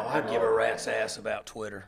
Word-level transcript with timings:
Oh, 0.00 0.06
I 0.06 0.20
give 0.20 0.42
a 0.42 0.52
rat's 0.52 0.86
ass 0.86 1.16
about 1.16 1.44
Twitter. 1.44 1.86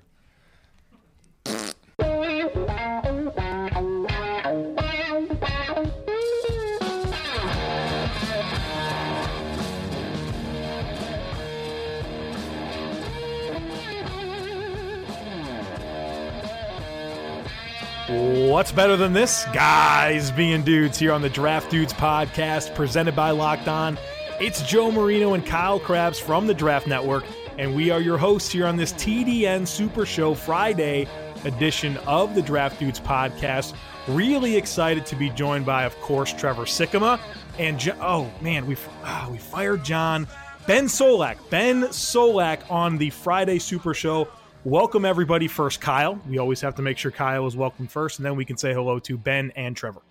What's 18.09 18.73
better 18.73 18.97
than 18.97 19.13
this? 19.13 19.45
Guys 19.52 20.33
being 20.33 20.63
dudes 20.63 20.99
here 20.99 21.13
on 21.13 21.23
the 21.23 21.29
Draft 21.29 21.71
Dudes 21.71 21.93
podcast 21.93 22.74
presented 22.74 23.15
by 23.15 23.30
Locked 23.30 23.69
On. 23.69 23.97
It's 24.41 24.63
Joe 24.63 24.91
Marino 24.91 25.35
and 25.35 25.47
Kyle 25.47 25.79
Crabbs 25.79 26.19
from 26.19 26.49
the 26.49 26.55
Draft 26.55 26.88
Network, 26.88 27.24
and 27.59 27.75
we 27.75 27.91
are 27.91 28.01
your 28.01 28.19
hosts 28.19 28.51
here 28.51 28.67
on 28.67 28.77
this 28.77 28.93
TDN 28.95 29.67
Super 29.67 30.07
Show 30.07 30.35
Friday 30.35 31.07
edition 31.45 31.97
of 32.07 32.35
the 32.35 32.43
Draft 32.43 32.79
Dudes 32.79 33.01
podcast. 33.01 33.74
Really 34.09 34.57
excited 34.57 35.07
to 35.07 35.16
be 35.16 35.30
joined 35.30 35.66
by, 35.66 35.85
of 35.85 35.95
course, 36.01 36.33
Trevor 36.33 36.65
Sikkema 36.65 37.21
and 37.59 37.79
jo- 37.79 37.97
oh 38.01 38.30
man, 38.41 38.66
we 38.66 38.77
ah, 39.05 39.29
we 39.30 39.39
fired 39.39 39.85
John 39.85 40.27
Ben 40.66 40.87
Solak. 40.87 41.37
Ben 41.51 41.83
Solak 41.85 42.71
on 42.71 42.99
the 42.99 43.11
Friday 43.11 43.59
Super 43.59 43.95
Show 43.95 44.29
Welcome, 44.65 45.07
everybody. 45.07 45.49
First, 45.49 45.80
Kyle. 45.80 46.21
We 46.29 46.37
always 46.37 46.61
have 46.61 46.74
to 46.74 46.83
make 46.83 46.99
sure 46.99 47.11
Kyle 47.11 47.46
is 47.46 47.57
welcome 47.57 47.87
first, 47.87 48.19
and 48.19 48.27
then 48.27 48.37
we 48.37 48.45
can 48.45 48.59
say 48.59 48.74
hello 48.74 48.99
to 48.99 49.17
Ben 49.17 49.52
and 49.57 49.74
Trevor. 49.74 50.02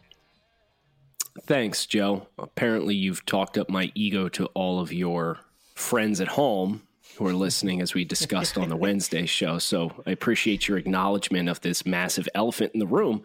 Thanks, 1.44 1.86
Joe. 1.86 2.28
Apparently, 2.40 2.96
you've 2.96 3.24
talked 3.28 3.60
up 3.60 3.70
my 3.70 3.92
ego 3.94 4.28
to 4.30 4.48
all 4.48 4.80
of 4.80 4.92
your 4.92 5.38
friends 5.76 6.20
at 6.20 6.30
home 6.30 6.82
who 7.18 7.26
are 7.28 7.34
listening 7.34 7.82
as 7.82 7.94
we 7.94 8.06
discussed 8.06 8.58
on 8.58 8.70
the 8.70 8.76
Wednesday 8.78 9.26
show. 9.26 9.58
So 9.60 9.92
I 10.06 10.12
appreciate 10.12 10.68
your 10.68 10.78
acknowledgement 10.78 11.50
of 11.50 11.62
this 11.62 11.86
massive 11.86 12.30
elephant 12.34 12.72
in 12.74 12.80
the 12.80 12.88
room. 12.88 13.24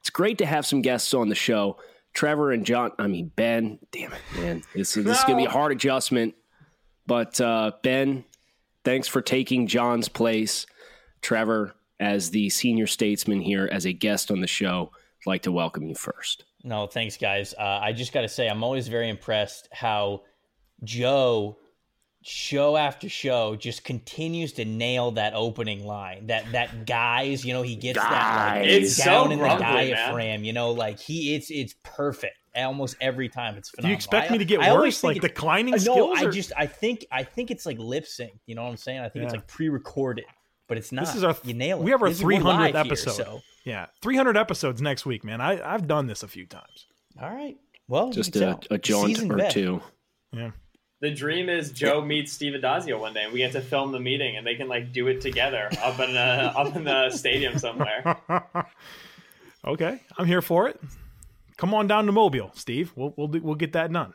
It's 0.00 0.10
great 0.10 0.38
to 0.38 0.46
have 0.46 0.66
some 0.66 0.82
guests 0.82 1.12
on 1.14 1.28
the 1.28 1.34
show. 1.34 1.78
Trevor 2.12 2.52
and 2.52 2.66
John, 2.66 2.92
I 2.98 3.06
mean, 3.06 3.30
Ben, 3.36 3.78
damn 3.92 4.12
it, 4.12 4.20
man. 4.36 4.62
This, 4.74 4.94
this 4.94 5.18
is 5.18 5.24
going 5.24 5.38
to 5.38 5.42
be 5.42 5.46
a 5.46 5.50
hard 5.50 5.72
adjustment. 5.72 6.34
But 7.06 7.40
uh, 7.40 7.72
Ben, 7.82 8.24
thanks 8.84 9.08
for 9.08 9.22
taking 9.22 9.66
John's 9.66 10.08
place. 10.08 10.66
Trevor, 11.22 11.74
as 11.98 12.30
the 12.30 12.48
senior 12.50 12.86
statesman 12.86 13.40
here, 13.40 13.68
as 13.70 13.84
a 13.84 13.92
guest 13.92 14.30
on 14.30 14.40
the 14.40 14.46
show, 14.46 14.90
I'd 14.94 15.28
like 15.28 15.42
to 15.42 15.52
welcome 15.52 15.86
you 15.86 15.94
first. 15.94 16.44
No, 16.62 16.86
thanks, 16.86 17.16
guys. 17.16 17.54
Uh, 17.58 17.78
I 17.82 17.92
just 17.92 18.12
got 18.12 18.22
to 18.22 18.28
say, 18.28 18.48
I'm 18.48 18.64
always 18.64 18.88
very 18.88 19.08
impressed 19.08 19.68
how 19.72 20.22
Joe, 20.82 21.58
show 22.22 22.76
after 22.76 23.08
show, 23.08 23.56
just 23.56 23.82
continues 23.84 24.52
to 24.54 24.64
nail 24.64 25.12
that 25.12 25.32
opening 25.34 25.84
line. 25.86 26.26
That 26.26 26.50
that 26.52 26.86
guys, 26.86 27.44
you 27.44 27.52
know, 27.54 27.62
he 27.62 27.76
gets 27.76 27.98
that 27.98 28.56
like, 28.58 28.66
It's 28.68 28.96
down 28.96 29.26
so 29.26 29.32
in 29.32 29.38
the 29.38 29.44
grumbly, 29.44 29.64
diaphragm. 29.90 30.44
You 30.44 30.52
know, 30.52 30.72
like 30.72 30.98
he, 30.98 31.34
it's 31.34 31.50
it's 31.50 31.74
perfect 31.82 32.36
almost 32.56 32.96
every 33.00 33.28
time. 33.28 33.56
It's 33.56 33.70
Do 33.80 33.86
you 33.88 33.94
expect 33.94 34.30
I- 34.30 34.32
me 34.32 34.38
to 34.38 34.44
get 34.44 34.60
I 34.60 34.72
worse, 34.74 35.00
think 35.00 35.08
like 35.08 35.16
it's- 35.18 35.30
declining 35.32 35.74
uh, 35.74 35.76
no, 35.78 35.82
skills? 35.92 36.18
I 36.20 36.24
or- 36.26 36.30
just 36.30 36.52
I 36.56 36.66
think 36.66 37.06
I 37.10 37.22
think 37.22 37.50
it's 37.50 37.64
like 37.64 37.78
lip 37.78 38.06
sync. 38.06 38.32
You 38.46 38.54
know 38.54 38.62
what 38.64 38.70
I'm 38.70 38.76
saying? 38.76 39.00
I 39.00 39.08
think 39.08 39.24
it's 39.24 39.34
like 39.34 39.46
pre-recorded, 39.46 40.24
but 40.68 40.76
it's 40.76 40.92
not. 40.92 41.06
this 41.06 41.14
is 41.14 41.24
our 41.24 41.36
you 41.44 41.54
nail 41.54 41.78
it. 41.78 41.84
we 41.84 41.90
have 41.90 42.02
our 42.02 42.08
This 42.08 42.18
is- 42.18 42.24
we're 42.24 42.38
300th 42.38 42.44
live 42.44 42.72
here, 42.74 42.80
episode. 42.84 43.12
so 43.12 43.40
Yeah, 43.64 43.86
300 44.02 44.36
episodes 44.36 44.82
next 44.82 45.06
week, 45.06 45.24
man. 45.24 45.40
I 45.40 45.58
I've 51.02 51.16
done 51.16 51.24
this 51.24 51.70
a 51.70 51.74
few 51.74 51.86
times. 51.86 51.98
all 51.98 51.98
right. 51.98 51.98
Well, 51.98 51.98
you 51.98 51.98
Just 51.98 51.98
can 51.98 51.98
a, 51.98 51.98
tell. 51.98 52.00
a 52.00 52.00
jaunt 52.00 52.00
Seasoned 52.00 52.00
or 52.00 52.00
vet. 52.00 52.00
two. 52.00 52.00
Yeah. 52.00 52.00
The 52.00 52.00
dream 52.00 52.00
is 52.00 52.00
Joe 52.00 52.02
meets 52.02 52.32
Steve 52.32 52.52
Addazio 52.54 53.00
one 53.00 53.14
day, 53.14 53.24
and 53.24 53.32
we 53.32 53.38
get 53.38 53.52
to 53.52 53.60
film 53.60 53.92
the 53.92 54.00
meeting, 54.00 54.36
and 54.36 54.46
they 54.46 54.54
can 54.54 54.68
like 54.68 54.92
do 54.92 55.08
it 55.08 55.20
together 55.20 55.68
up 55.82 55.98
in 56.00 56.12
the 56.14 56.20
up 56.20 56.76
in 56.76 56.84
the 56.84 57.10
stadium 57.16 57.58
somewhere. 57.58 58.16
okay, 59.66 60.00
I'm 60.18 60.26
here 60.26 60.42
for 60.42 60.68
it. 60.68 60.80
Come 61.56 61.74
on 61.74 61.86
down 61.86 62.06
to 62.06 62.12
Mobile, 62.12 62.50
Steve. 62.54 62.92
We'll 62.96 63.14
we'll 63.16 63.28
do, 63.28 63.40
we'll 63.42 63.54
get 63.54 63.72
that 63.72 63.92
done. 63.92 64.14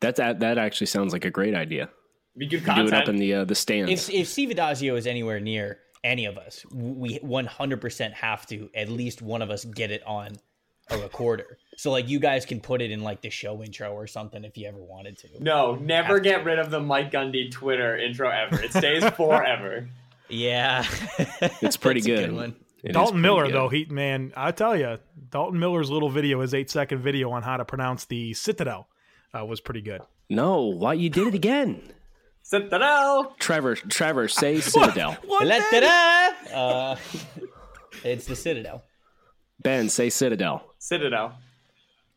That, 0.00 0.16
that, 0.16 0.40
that 0.40 0.58
actually 0.58 0.88
sounds 0.88 1.12
like 1.12 1.24
a 1.24 1.30
great 1.30 1.54
idea. 1.54 1.88
Be 2.36 2.46
good 2.46 2.64
Do 2.64 2.86
it 2.86 2.92
up 2.92 3.08
in 3.08 3.16
the, 3.16 3.34
uh, 3.34 3.44
the 3.44 3.54
stands. 3.54 3.90
If 3.90 4.10
if 4.10 4.26
Steve 4.28 4.48
Addazio 4.48 4.96
is 4.96 5.06
anywhere 5.06 5.38
near 5.38 5.78
any 6.02 6.24
of 6.24 6.36
us, 6.38 6.64
we 6.72 7.18
100% 7.20 8.12
have 8.12 8.46
to 8.46 8.68
at 8.74 8.88
least 8.88 9.22
one 9.22 9.42
of 9.42 9.50
us 9.50 9.64
get 9.64 9.90
it 9.92 10.02
on 10.04 10.36
a 10.92 10.98
recorder. 11.02 11.58
So 11.76 11.90
like 11.90 12.08
you 12.08 12.20
guys 12.20 12.44
can 12.44 12.60
put 12.60 12.82
it 12.82 12.90
in 12.90 13.02
like 13.02 13.20
the 13.22 13.30
show 13.30 13.62
intro 13.62 13.92
or 13.92 14.06
something 14.06 14.44
if 14.44 14.56
you 14.58 14.68
ever 14.68 14.78
wanted 14.78 15.18
to. 15.18 15.28
no, 15.40 15.74
never 15.76 16.20
get 16.20 16.44
rid 16.44 16.58
of 16.58 16.70
the 16.70 16.80
Mike 16.80 17.10
Gundy 17.10 17.50
Twitter 17.50 17.96
intro 17.96 18.28
ever. 18.30 18.60
It 18.62 18.72
stays 18.72 19.04
forever. 19.10 19.88
Yeah, 20.28 20.86
It's 21.60 21.76
pretty 21.76 22.00
That's 22.00 22.22
a 22.22 22.26
good. 22.28 22.32
one. 22.34 22.56
It 22.82 22.90
is 22.90 22.94
Dalton 22.94 23.20
Miller, 23.20 23.44
good. 23.46 23.54
though, 23.54 23.68
he 23.68 23.84
man, 23.84 24.32
I 24.34 24.50
tell 24.52 24.74
you, 24.74 24.98
Dalton 25.30 25.58
Miller's 25.60 25.90
little 25.90 26.08
video, 26.08 26.40
his 26.40 26.54
eight 26.54 26.70
second 26.70 27.00
video 27.02 27.30
on 27.32 27.42
how 27.42 27.58
to 27.58 27.66
pronounce 27.66 28.06
the 28.06 28.32
Citadel, 28.32 28.88
uh, 29.38 29.44
was 29.44 29.60
pretty 29.60 29.82
good. 29.82 30.00
No, 30.30 30.62
why 30.62 30.94
you 30.94 31.10
did 31.10 31.26
it 31.26 31.34
again? 31.34 31.82
Citadel. 32.42 33.34
Trevor, 33.40 33.74
Trevor, 33.76 34.26
say 34.28 34.60
Citadel. 34.62 35.16
La-da-da! 35.28 36.30
Uh, 36.56 36.96
it's 38.02 38.24
the 38.24 38.36
Citadel. 38.36 38.82
Ben, 39.62 39.88
say 39.88 40.10
Citadel. 40.10 40.74
Citadel. 40.78 41.34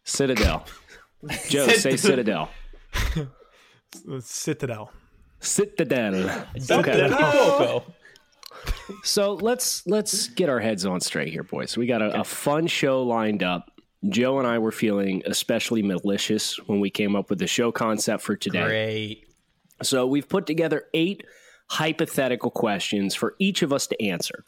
Citadel. 0.03 0.65
Joe, 1.49 1.67
say 1.67 1.97
Citadel. 1.97 2.49
The 4.05 4.21
Citadel. 4.21 4.91
Citadel. 5.39 6.45
Okay. 6.69 7.09
poco. 7.09 7.83
So 9.03 9.33
let's 9.33 9.85
let's 9.87 10.27
get 10.29 10.49
our 10.49 10.59
heads 10.59 10.85
on 10.85 11.01
straight 11.01 11.31
here, 11.31 11.43
boys. 11.43 11.77
We 11.77 11.85
got 11.87 12.01
a, 12.01 12.21
a 12.21 12.23
fun 12.23 12.67
show 12.67 13.03
lined 13.03 13.43
up. 13.43 13.71
Joe 14.09 14.37
and 14.39 14.47
I 14.47 14.59
were 14.59 14.71
feeling 14.71 15.23
especially 15.25 15.81
malicious 15.81 16.57
when 16.67 16.79
we 16.79 16.89
came 16.89 17.15
up 17.15 17.29
with 17.29 17.39
the 17.39 17.47
show 17.47 17.71
concept 17.71 18.23
for 18.23 18.35
today. 18.35 18.65
Great. 18.65 19.27
So 19.81 20.05
we've 20.05 20.27
put 20.27 20.45
together 20.45 20.85
eight 20.93 21.23
hypothetical 21.69 22.51
questions 22.51 23.15
for 23.15 23.35
each 23.39 23.61
of 23.61 23.73
us 23.73 23.87
to 23.87 24.01
answer, 24.03 24.45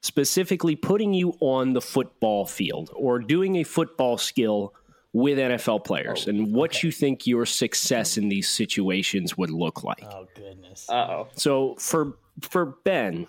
specifically 0.00 0.76
putting 0.76 1.12
you 1.12 1.34
on 1.40 1.72
the 1.72 1.80
football 1.80 2.46
field 2.46 2.90
or 2.94 3.18
doing 3.18 3.56
a 3.56 3.64
football 3.64 4.16
skill 4.18 4.74
with 5.12 5.38
NFL 5.38 5.84
players 5.84 6.28
and 6.28 6.52
what 6.54 6.82
you 6.82 6.92
think 6.92 7.26
your 7.26 7.46
success 7.46 8.16
in 8.18 8.28
these 8.28 8.48
situations 8.48 9.36
would 9.38 9.50
look 9.50 9.82
like. 9.82 10.04
Oh 10.04 10.26
goodness. 10.34 10.86
Uh 10.88 10.92
oh. 10.94 11.28
So 11.34 11.74
for 11.78 12.12
for 12.42 12.76
Ben, 12.84 13.26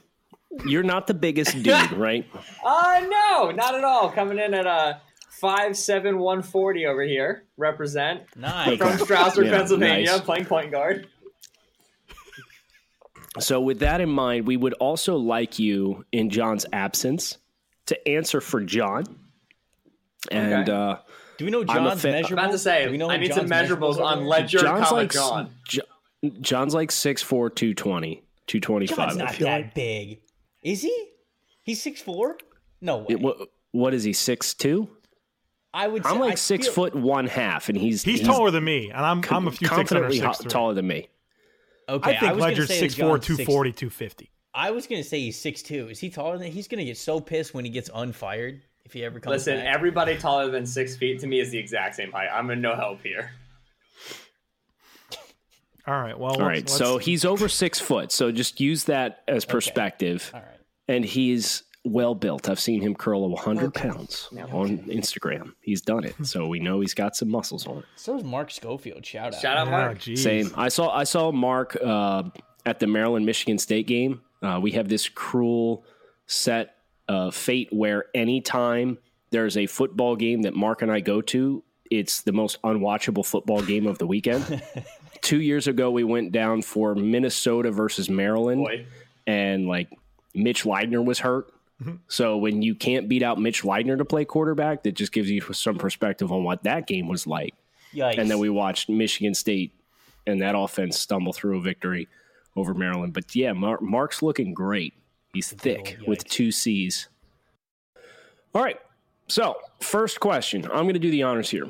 you're 0.65 0.83
not 0.83 1.07
the 1.07 1.13
biggest 1.13 1.63
dude, 1.63 1.91
right? 1.93 2.25
Uh 2.63 3.05
no, 3.09 3.51
not 3.51 3.75
at 3.75 3.83
all. 3.83 4.11
Coming 4.11 4.39
in 4.39 4.53
at 4.53 4.67
a 4.67 5.01
five 5.29 5.77
seven 5.77 6.19
one 6.19 6.43
forty 6.43 6.85
over 6.85 7.01
here. 7.03 7.45
Represent 7.57 8.23
Nice. 8.35 8.77
from 8.77 8.97
Strasburg, 8.99 9.45
Yeah, 9.47 9.57
Pennsylvania, 9.57 10.11
nice. 10.11 10.21
playing 10.21 10.45
point 10.45 10.71
guard. 10.71 11.07
So 13.37 13.61
with 13.61 13.79
that 13.79 14.01
in 14.01 14.09
mind, 14.09 14.47
we 14.47 14.57
would 14.57 14.73
also 14.73 15.15
like 15.17 15.59
you 15.59 16.05
in 16.11 16.29
John's 16.29 16.65
absence 16.73 17.37
to 17.85 18.07
answer 18.07 18.41
for 18.41 18.61
John. 18.61 19.03
And 20.31 20.67
Okay. 20.67 20.71
uh 20.71 20.95
Do 21.37 21.45
we 21.45 21.51
know 21.51 21.61
I'm 21.61 21.67
John's 21.67 22.01
fa- 22.01 22.09
I'm 22.09 22.23
measurables? 22.23 22.27
I'm 22.31 22.33
about 22.39 22.51
to 22.51 22.57
say, 22.59 22.85
Do 22.85 22.91
we 22.91 22.97
know 22.97 23.05
I 23.09 23.13
what 23.13 23.19
need 23.21 23.33
some 23.33 23.47
John's 23.47 23.69
measurables 23.69 23.99
on 24.03 24.25
Ledyard, 24.25 24.63
John's 24.65 24.91
like 24.91 25.11
John. 25.11 25.51
Jo- 25.67 25.81
John's 26.41 26.73
like 26.73 26.89
6'4", 26.89 27.55
220, 27.55 28.23
225. 28.47 28.97
John's 28.97 29.17
not 29.17 29.33
that 29.39 29.61
like. 29.61 29.73
big. 29.73 30.19
Is 30.63 30.81
he? 30.81 31.05
He's 31.63 31.81
six 31.81 32.01
four? 32.01 32.37
No 32.81 32.97
way. 32.97 33.05
It- 33.09 33.21
what, 33.21 33.37
what 33.71 33.93
is 33.93 34.03
he, 34.03 34.11
6'2"? 34.11 34.89
I 35.73 35.87
would. 35.87 36.03
I'm 36.05 36.13
say, 36.15 36.19
like 36.19 36.31
I 36.31 36.35
six 36.35 36.65
feel- 36.65 36.73
foot 36.73 36.95
one 36.95 37.27
half, 37.27 37.69
and 37.69 37.77
he's 37.77 38.01
He's 38.03 38.21
taller 38.23 38.49
than 38.49 38.63
me, 38.63 38.89
and 38.89 39.05
I'm 39.05 39.21
I'm 39.29 39.47
a 39.47 39.51
few 39.51 39.67
ticks 39.67 39.71
under 39.71 39.83
confidently 39.85 40.17
six 40.17 40.25
ho- 40.27 40.33
three. 40.41 40.49
taller 40.49 40.73
than 40.73 40.87
me. 40.87 41.07
Okay, 41.89 42.15
I 42.15 42.19
think 42.19 42.35
was 42.35 42.41
gonna 42.41 42.55
Ledyard's 42.55 42.95
6'4", 42.95 42.95
240, 42.97 43.71
250. 43.73 44.29
I 44.53 44.71
was 44.71 44.87
gonna 44.87 45.03
say 45.03 45.19
he's 45.19 45.39
six 45.39 45.61
two. 45.61 45.89
Is 45.89 45.99
he 45.99 46.09
taller 46.09 46.37
than? 46.37 46.51
He's 46.51 46.67
gonna 46.67 46.85
get 46.85 46.97
so 46.97 47.19
pissed 47.19 47.53
when 47.53 47.65
he 47.65 47.71
gets 47.71 47.89
unfired 47.93 48.61
if 48.85 48.93
he 48.93 49.03
ever 49.03 49.19
comes 49.19 49.31
Listen, 49.31 49.57
back. 49.57 49.75
everybody 49.75 50.17
taller 50.17 50.49
than 50.49 50.65
six 50.65 50.95
feet 50.95 51.19
to 51.19 51.27
me 51.27 51.39
is 51.39 51.51
the 51.51 51.57
exact 51.57 51.95
same 51.95 52.11
height. 52.11 52.29
I'm 52.33 52.49
in 52.49 52.61
no 52.61 52.75
help 52.75 53.01
here. 53.03 53.31
All 55.87 55.99
right. 56.01 56.17
Well, 56.17 56.33
All 56.33 56.39
right. 56.41 56.57
let's- 56.57 56.75
So 56.75 56.97
he's 56.97 57.25
over 57.25 57.47
six 57.47 57.79
foot. 57.79 58.11
So 58.11 58.31
just 58.31 58.59
use 58.59 58.83
that 58.85 59.23
as 59.27 59.45
perspective. 59.45 60.29
All 60.33 60.39
right. 60.41 60.49
And 60.87 61.03
he's 61.05 61.63
well 61.85 62.13
built. 62.15 62.49
I've 62.49 62.59
seen 62.59 62.81
him 62.81 62.93
curl 62.95 63.27
100 63.29 63.73
pounds 63.73 64.27
on 64.51 64.79
Instagram. 64.79 65.53
He's 65.61 65.81
done 65.81 66.03
it. 66.03 66.15
So 66.25 66.47
we 66.47 66.59
know 66.59 66.79
he's 66.81 66.93
got 66.93 67.15
some 67.15 67.29
muscles 67.29 67.65
on 67.67 67.79
it. 67.79 67.85
So 67.95 68.17
is 68.17 68.23
Mark 68.23 68.51
Schofield. 68.51 69.05
Shout 69.05 69.33
out. 69.33 69.41
Shout 69.41 69.57
out, 69.57 69.67
Oh, 69.67 69.71
Mark. 69.71 69.99
geez. 69.99 70.21
Same. 70.21 70.51
I 70.55 70.69
saw 70.69 70.89
I 70.95 71.03
saw 71.05 71.31
Mark 71.31 71.77
uh, 71.83 72.23
at 72.65 72.79
the 72.79 72.87
Maryland 72.87 73.25
Michigan 73.25 73.57
State 73.57 73.87
game. 73.87 74.21
Uh, 74.41 74.59
we 74.61 74.71
have 74.71 74.87
this 74.89 75.07
cruel 75.09 75.83
set 76.27 76.75
uh, 77.07 77.31
fate 77.31 77.69
where 77.71 78.05
anytime 78.13 78.97
there's 79.31 79.57
a 79.57 79.65
football 79.65 80.15
game 80.15 80.43
that 80.43 80.53
Mark 80.55 80.81
and 80.81 80.91
I 80.91 80.99
go 80.99 81.21
to, 81.21 81.63
it's 81.91 82.21
the 82.21 82.31
most 82.31 82.61
unwatchable 82.61 83.25
football 83.25 83.61
game 83.61 83.87
of 83.87 83.97
the 83.97 84.07
weekend. 84.07 84.61
Two 85.21 85.41
years 85.41 85.67
ago, 85.67 85.91
we 85.91 86.03
went 86.03 86.31
down 86.31 86.61
for 86.61 86.95
Minnesota 86.95 87.71
versus 87.71 88.09
Maryland, 88.09 88.63
Boy. 88.63 88.85
and 89.27 89.67
like 89.67 89.89
Mitch 90.33 90.63
Leidner 90.63 91.03
was 91.03 91.19
hurt. 91.19 91.51
So 92.07 92.37
when 92.37 92.61
you 92.61 92.75
can't 92.75 93.07
beat 93.07 93.23
out 93.23 93.39
Mitch 93.39 93.63
Leidner 93.63 93.97
to 93.97 94.05
play 94.05 94.25
quarterback, 94.25 94.83
that 94.83 94.93
just 94.93 95.11
gives 95.11 95.29
you 95.29 95.41
some 95.53 95.77
perspective 95.77 96.31
on 96.31 96.43
what 96.43 96.63
that 96.63 96.87
game 96.87 97.07
was 97.07 97.25
like 97.25 97.53
Yikes. 97.93 98.17
and 98.17 98.29
then 98.29 98.39
we 98.39 98.49
watched 98.49 98.89
Michigan 98.89 99.33
State 99.33 99.73
and 100.27 100.41
that 100.41 100.55
offense 100.57 100.99
stumble 100.99 101.33
through 101.33 101.57
a 101.57 101.61
victory 101.61 102.07
over 102.55 102.73
Maryland. 102.73 103.13
But 103.13 103.33
yeah, 103.35 103.53
Mar- 103.53 103.79
Mark's 103.81 104.21
looking 104.21 104.53
great. 104.53 104.93
He's 105.33 105.51
thick 105.51 105.97
with 106.05 106.23
two 106.25 106.51
C's. 106.51 107.07
All 108.53 108.63
right. 108.63 108.79
So, 109.27 109.55
first 109.79 110.19
question. 110.19 110.65
I'm 110.65 110.83
going 110.83 110.93
to 110.93 110.99
do 110.99 111.11
the 111.11 111.23
honors 111.23 111.49
here. 111.49 111.67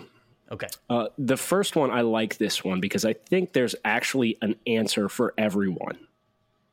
Okay. 0.52 0.68
Uh, 0.90 1.10
the 1.18 1.38
first 1.38 1.76
one, 1.76 1.92
I 1.92 2.02
like 2.02 2.38
this 2.38 2.64
one 2.64 2.80
because 2.80 3.06
I 3.06 3.14
think 3.14 3.54
there's 3.54 3.76
actually 3.86 4.38
an 4.42 4.56
answer 4.66 5.10
for 5.10 5.34
everyone. 5.38 6.00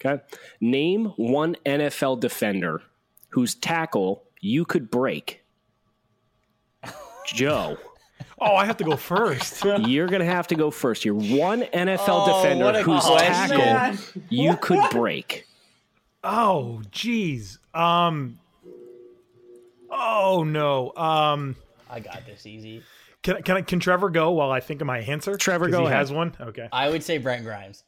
Okay. 0.00 0.23
Name 0.61 1.06
one 1.17 1.56
NFL 1.67 2.21
defender 2.21 2.83
whose 3.31 3.55
tackle 3.55 4.23
you 4.40 4.64
could 4.64 4.90
break. 4.90 5.43
Joe. 7.26 7.76
Oh, 8.38 8.55
I 8.55 8.67
have 8.67 8.76
to 8.78 8.84
go 8.84 8.96
first. 8.96 9.64
You're 9.87 10.08
going 10.08 10.20
to 10.20 10.26
have 10.26 10.46
to 10.49 10.55
go 10.55 10.70
first. 10.70 11.06
You're 11.06 11.14
one 11.14 11.62
NFL 11.62 12.05
Oh, 12.06 12.43
defender 12.43 12.82
whose 12.82 13.02
question. 13.02 13.28
tackle 13.58 13.58
Man. 13.58 13.99
you 14.28 14.56
could 14.58 14.90
break. 14.90 15.46
oh, 16.23 16.82
geez. 16.90 17.58
Um. 17.73 18.38
Oh 19.90 20.44
no. 20.46 20.93
Um. 20.96 21.56
I 21.88 22.00
got 22.00 22.26
this 22.26 22.44
easy. 22.44 22.82
Can 23.23 23.43
can 23.43 23.56
I, 23.56 23.62
can 23.62 23.81
Trevor 23.81 24.11
go 24.11 24.32
while 24.32 24.50
I 24.50 24.61
think 24.61 24.82
of 24.82 24.87
my 24.87 24.99
answer? 24.99 25.37
Trevor 25.38 25.69
go 25.70 25.81
he 25.81 25.87
ahead. 25.87 25.96
has 25.96 26.12
one. 26.12 26.37
Okay. 26.38 26.69
I 26.73 26.90
would 26.90 27.02
say 27.02 27.17
Brent 27.17 27.43
Grimes. 27.43 27.84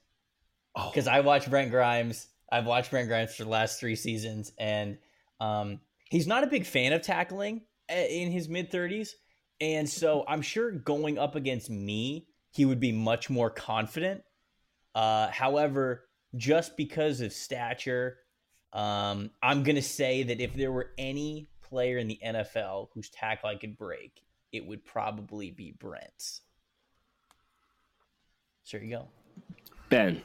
Oh. 0.74 0.88
Because 0.90 1.06
I 1.08 1.20
watched 1.20 1.50
Brent 1.50 1.70
Grimes. 1.70 2.26
I've 2.50 2.64
watched 2.64 2.90
Brent 2.90 3.08
Grimes 3.08 3.34
for 3.34 3.44
the 3.44 3.50
last 3.50 3.80
three 3.80 3.96
seasons, 3.96 4.52
and 4.58 4.96
um, 5.40 5.80
he's 6.10 6.26
not 6.26 6.44
a 6.44 6.46
big 6.46 6.66
fan 6.66 6.92
of 6.92 7.02
tackling 7.02 7.62
uh, 7.90 7.94
in 7.94 8.30
his 8.30 8.48
mid 8.48 8.70
30s. 8.70 9.10
And 9.60 9.88
so 9.88 10.24
I'm 10.28 10.42
sure 10.42 10.70
going 10.70 11.18
up 11.18 11.34
against 11.34 11.70
me, 11.70 12.26
he 12.50 12.64
would 12.64 12.80
be 12.80 12.92
much 12.92 13.30
more 13.30 13.50
confident. 13.50 14.22
Uh, 14.94 15.28
however, 15.28 16.08
just 16.36 16.76
because 16.76 17.20
of 17.20 17.32
stature, 17.32 18.18
um, 18.72 19.30
I'm 19.42 19.62
going 19.62 19.76
to 19.76 19.82
say 19.82 20.24
that 20.24 20.40
if 20.40 20.54
there 20.54 20.72
were 20.72 20.90
any 20.98 21.48
player 21.62 21.98
in 21.98 22.08
the 22.08 22.18
NFL 22.24 22.88
whose 22.94 23.10
tackle 23.10 23.48
I 23.48 23.56
could 23.56 23.76
break, 23.76 24.22
it 24.52 24.66
would 24.66 24.84
probably 24.84 25.50
be 25.50 25.72
Brent's. 25.78 26.40
So 28.64 28.76
there 28.76 28.86
you 28.86 28.96
go. 28.96 29.08
Ben, 29.88 30.22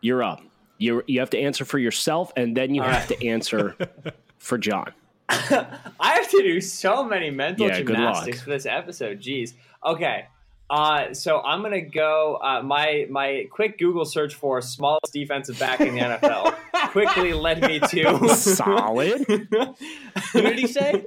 you're 0.00 0.22
up. 0.22 0.42
You 0.76 1.02
you 1.06 1.20
have 1.20 1.30
to 1.30 1.38
answer 1.38 1.64
for 1.64 1.78
yourself, 1.78 2.32
and 2.36 2.56
then 2.56 2.74
you 2.74 2.82
have 2.82 3.08
to 3.08 3.26
answer 3.26 3.74
for 4.38 4.58
John. 4.58 4.92
I 5.28 5.78
have 6.00 6.30
to 6.30 6.42
do 6.42 6.60
so 6.60 7.04
many 7.04 7.30
mental 7.30 7.66
Yeah, 7.68 7.78
gymnastics 7.82 8.40
for 8.42 8.50
this 8.50 8.64
episode. 8.66 9.20
Jeez. 9.20 9.52
Okay. 9.84 10.26
Uh, 10.70 11.14
so 11.14 11.40
I'm 11.40 11.62
gonna 11.62 11.80
go. 11.80 12.36
Uh, 12.42 12.62
my 12.62 13.06
my 13.08 13.46
quick 13.50 13.78
Google 13.78 14.04
search 14.04 14.34
for 14.34 14.60
smallest 14.60 15.12
defensive 15.14 15.58
back 15.58 15.80
in 15.80 15.94
the 15.94 16.00
NFL 16.00 16.54
quickly 16.90 17.32
led 17.32 17.62
me 17.62 17.80
to 17.80 18.28
Solid. 18.34 19.24
Who 19.28 20.40
did 20.42 20.58
he 20.58 20.66
say? 20.66 21.06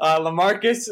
uh, 0.00 0.20
Lamarcus. 0.20 0.88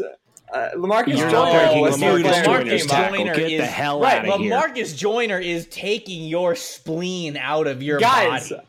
Uh, 0.52 0.70
Lamarcus 0.76 1.16
You're 1.18 1.28
Joyner 1.30 1.52
not 1.66 1.80
was 1.80 1.96
Lamarcus 1.96 2.22
the 2.22 2.28
Lamarcus 2.28 2.44
Joyner's 2.44 2.86
Lamarcus 2.86 2.88
tackle. 2.88 3.16
Joyner 3.18 3.34
Get 3.34 3.46
the 3.46 3.54
is- 3.54 3.68
hell 3.70 4.00
Right, 4.00 4.18
out 4.18 4.26
but 4.26 4.34
of 4.34 4.40
here. 4.40 4.50
Marcus 4.50 4.94
Joyner 4.94 5.38
is 5.40 5.66
taking 5.68 6.24
your 6.28 6.54
spleen 6.54 7.36
out 7.36 7.66
of 7.66 7.82
your 7.82 7.98
Guys, 7.98 8.50
body. 8.50 8.62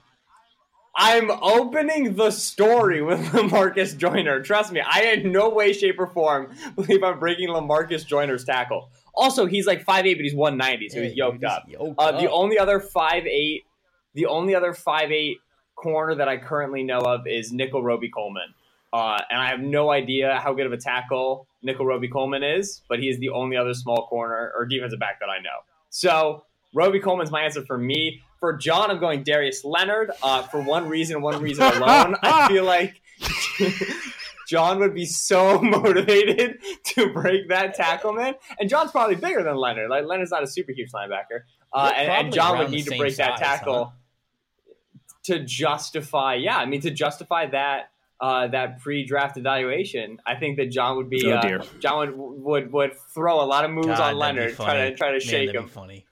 I'm 0.97 1.29
opening 1.29 2.15
the 2.15 2.31
story 2.31 3.03
with 3.03 3.19
Lamarcus 3.27 3.95
Joyner. 3.95 4.41
Trust 4.41 4.71
me, 4.71 4.81
I 4.81 5.01
in 5.03 5.31
no 5.31 5.49
way, 5.49 5.71
shape, 5.71 5.99
or 5.99 6.07
form 6.07 6.55
believe 6.75 7.03
I'm 7.03 7.19
breaking 7.19 7.49
Lamarcus 7.49 8.05
Joyner's 8.05 8.43
tackle. 8.43 8.89
Also, 9.13 9.45
he's 9.45 9.67
like 9.67 9.85
5'8", 9.85 10.15
but 10.15 10.23
he's 10.23 10.35
190, 10.35 10.89
so 10.89 11.01
he's 11.01 11.15
yoked 11.15 11.43
up. 11.43 11.65
yoked 11.67 11.95
Uh, 11.99 12.11
the 12.13 12.27
up. 12.27 12.33
only 12.33 12.57
other 12.57 12.79
5'8", 12.79 13.63
the 14.15 14.25
only 14.25 14.55
other 14.55 14.73
5'8", 14.73 15.35
corner 15.75 16.15
that 16.15 16.27
I 16.27 16.37
currently 16.37 16.83
know 16.83 16.99
of 16.99 17.27
is 17.27 17.53
Nickell 17.53 17.83
Robey 17.83 18.09
Coleman. 18.09 18.53
Uh, 18.91 19.19
and 19.29 19.39
I 19.39 19.49
have 19.49 19.59
no 19.59 19.91
idea 19.91 20.39
how 20.39 20.53
good 20.53 20.65
of 20.65 20.73
a 20.73 20.77
tackle 20.77 21.47
Nickell 21.61 21.85
Robey 21.85 22.07
Coleman 22.07 22.43
is, 22.43 22.81
but 22.89 22.99
he 22.99 23.09
is 23.09 23.19
the 23.19 23.29
only 23.29 23.55
other 23.55 23.73
small 23.73 24.07
corner 24.07 24.51
or 24.57 24.65
defensive 24.65 24.99
back 24.99 25.19
that 25.19 25.29
I 25.29 25.37
know. 25.39 25.59
So 25.89 26.45
Robey 26.73 26.99
Coleman's 26.99 27.31
my 27.31 27.41
answer 27.41 27.63
for 27.65 27.77
me. 27.77 28.21
For 28.39 28.53
John, 28.53 28.91
I'm 28.91 28.99
going 28.99 29.23
Darius 29.23 29.63
Leonard. 29.63 30.11
Uh, 30.21 30.43
for 30.43 30.61
one 30.61 30.87
reason, 30.87 31.21
one 31.21 31.41
reason 31.41 31.63
alone, 31.65 32.15
I 32.21 32.47
feel 32.47 32.63
like 32.65 33.01
John 34.47 34.79
would 34.79 34.93
be 34.93 35.05
so 35.05 35.59
motivated 35.61 36.59
to 36.85 37.11
break 37.11 37.49
that 37.49 37.73
tackle, 37.73 38.13
man. 38.13 38.35
And 38.59 38.69
John's 38.69 38.91
probably 38.91 39.15
bigger 39.15 39.43
than 39.43 39.55
Leonard. 39.55 39.89
Like 39.89 40.05
Leonard's 40.05 40.31
not 40.31 40.43
a 40.43 40.47
super 40.47 40.71
huge 40.71 40.91
linebacker, 40.91 41.41
uh, 41.73 41.91
and, 41.95 42.09
and 42.09 42.33
John 42.33 42.57
would 42.59 42.71
need 42.71 42.85
to 42.85 42.97
break 42.97 43.15
that 43.17 43.37
tackle 43.37 43.85
huh? 43.85 44.73
to 45.25 45.43
justify. 45.43 46.35
Yeah, 46.35 46.57
I 46.57 46.65
mean 46.65 46.81
to 46.81 46.91
justify 46.91 47.47
that 47.47 47.89
uh, 48.19 48.47
that 48.47 48.79
pre-draft 48.79 49.37
evaluation. 49.37 50.19
I 50.25 50.35
think 50.35 50.57
that 50.57 50.67
John 50.67 50.97
would 50.97 51.09
be 51.09 51.31
Oh, 51.31 51.35
uh. 51.37 51.65
John 51.79 52.17
would 52.17 52.41
would 52.43 52.71
would 52.73 52.91
throw 53.13 53.41
a 53.41 53.45
lot 53.45 53.65
of 53.65 53.71
moves 53.71 53.87
God, 53.87 53.99
on 53.99 54.17
Leonard, 54.17 54.55
try 54.55 54.89
to 54.89 54.95
try 54.95 55.07
to 55.07 55.13
Man, 55.13 55.19
shake 55.19 55.53
him. 55.53 55.67
funny. 55.67 56.05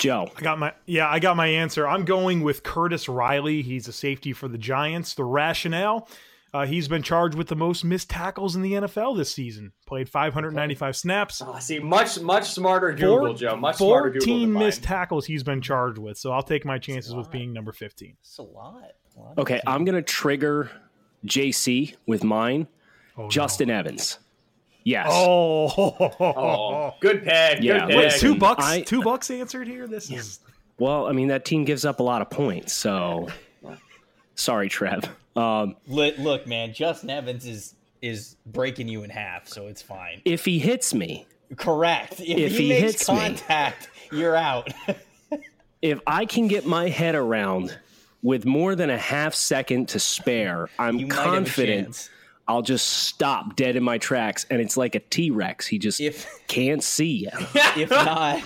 Joe. 0.00 0.28
I 0.36 0.40
got 0.40 0.58
my 0.58 0.72
yeah, 0.86 1.08
I 1.08 1.18
got 1.18 1.36
my 1.36 1.46
answer. 1.46 1.86
I'm 1.86 2.04
going 2.04 2.42
with 2.42 2.62
Curtis 2.62 3.08
Riley. 3.08 3.62
He's 3.62 3.86
a 3.88 3.92
safety 3.92 4.32
for 4.32 4.48
the 4.48 4.58
Giants. 4.58 5.14
The 5.14 5.24
rationale: 5.24 6.08
uh, 6.52 6.66
he's 6.66 6.88
been 6.88 7.02
charged 7.02 7.36
with 7.36 7.48
the 7.48 7.54
most 7.56 7.84
missed 7.84 8.10
tackles 8.10 8.56
in 8.56 8.62
the 8.62 8.72
NFL 8.72 9.16
this 9.16 9.32
season. 9.32 9.72
Played 9.86 10.08
595 10.08 10.96
snaps. 10.96 11.42
Oh, 11.44 11.58
see, 11.60 11.78
much 11.78 12.18
much 12.20 12.50
smarter 12.50 12.92
Google, 12.92 13.18
Four- 13.28 13.34
Joe. 13.34 13.56
Much 13.56 13.76
smarter 13.76 14.10
Google. 14.10 14.26
14 14.26 14.40
than 14.40 14.52
mine. 14.52 14.64
missed 14.64 14.82
tackles 14.82 15.26
he's 15.26 15.42
been 15.42 15.60
charged 15.60 15.98
with. 15.98 16.18
So 16.18 16.32
I'll 16.32 16.42
take 16.42 16.64
my 16.64 16.78
chances 16.78 17.14
with 17.14 17.30
being 17.30 17.52
number 17.52 17.72
15. 17.72 18.16
That's 18.20 18.38
a 18.38 18.42
lot. 18.42 18.92
A 19.16 19.20
lot. 19.20 19.38
Okay, 19.38 19.60
I'm 19.66 19.84
gonna 19.84 20.02
trigger 20.02 20.70
JC 21.26 21.94
with 22.06 22.24
mine. 22.24 22.66
Oh, 23.16 23.24
no. 23.24 23.28
Justin 23.28 23.70
Evans. 23.70 24.18
Yes. 24.84 25.06
Oh, 25.10 25.70
Oh, 26.20 26.94
good 27.00 27.22
pick. 27.24 27.60
Yeah, 27.60 27.80
good 27.80 27.88
pick. 27.88 27.96
listen. 27.96 28.20
two 28.20 28.38
bucks. 28.38 28.64
I- 28.64 28.80
two 28.82 29.02
bucks 29.02 29.30
answered 29.30 29.68
here. 29.68 29.86
This 29.86 30.10
is 30.10 30.40
Well, 30.78 31.06
I 31.06 31.12
mean 31.12 31.28
that 31.28 31.44
team 31.44 31.64
gives 31.64 31.84
up 31.84 32.00
a 32.00 32.02
lot 32.02 32.22
of 32.22 32.30
points, 32.30 32.72
so 32.72 33.28
sorry, 34.34 34.68
Trev. 34.68 35.04
Um, 35.36 35.76
Look, 35.86 36.18
look, 36.18 36.46
man, 36.46 36.72
Justin 36.72 37.10
Evans 37.10 37.46
is 37.46 37.74
is 38.02 38.36
breaking 38.46 38.88
you 38.88 39.02
in 39.04 39.10
half, 39.10 39.46
so 39.46 39.66
it's 39.66 39.82
fine. 39.82 40.22
if 40.24 40.44
he 40.44 40.58
hits 40.58 40.94
me, 40.94 41.26
Correct. 41.56 42.14
If, 42.20 42.20
If 42.38 42.52
he, 42.52 42.62
he 42.62 42.68
makes 42.70 42.82
hits 42.82 43.08
me. 43.10 43.16
contact, 43.16 43.90
you're 44.10 44.36
out. 44.36 44.72
if 45.82 46.00
I 46.06 46.24
can 46.24 46.48
get 46.48 46.64
my 46.64 46.88
head 46.88 47.14
around 47.14 47.76
with 48.22 48.46
more 48.46 48.74
than 48.74 48.88
a 48.88 48.96
half 48.96 49.34
second 49.34 49.88
to 49.90 49.98
spare, 49.98 50.68
I'm 50.78 50.98
You 50.98 51.06
might 51.08 51.16
have 51.16 51.24
a 51.26 51.28
confident 51.36 51.86
chance. 51.88 52.10
I'll 52.50 52.62
just 52.62 52.88
stop 52.88 53.54
dead 53.54 53.76
in 53.76 53.84
my 53.84 53.96
tracks, 53.98 54.44
and 54.50 54.60
it's 54.60 54.76
like 54.76 54.96
a 54.96 54.98
T 54.98 55.30
Rex. 55.30 55.68
He 55.68 55.78
just 55.78 56.00
If 56.00 56.28
can't 56.48 56.82
see 56.82 57.12
you. 57.24 57.30
if 57.54 57.90
not, 57.90 58.42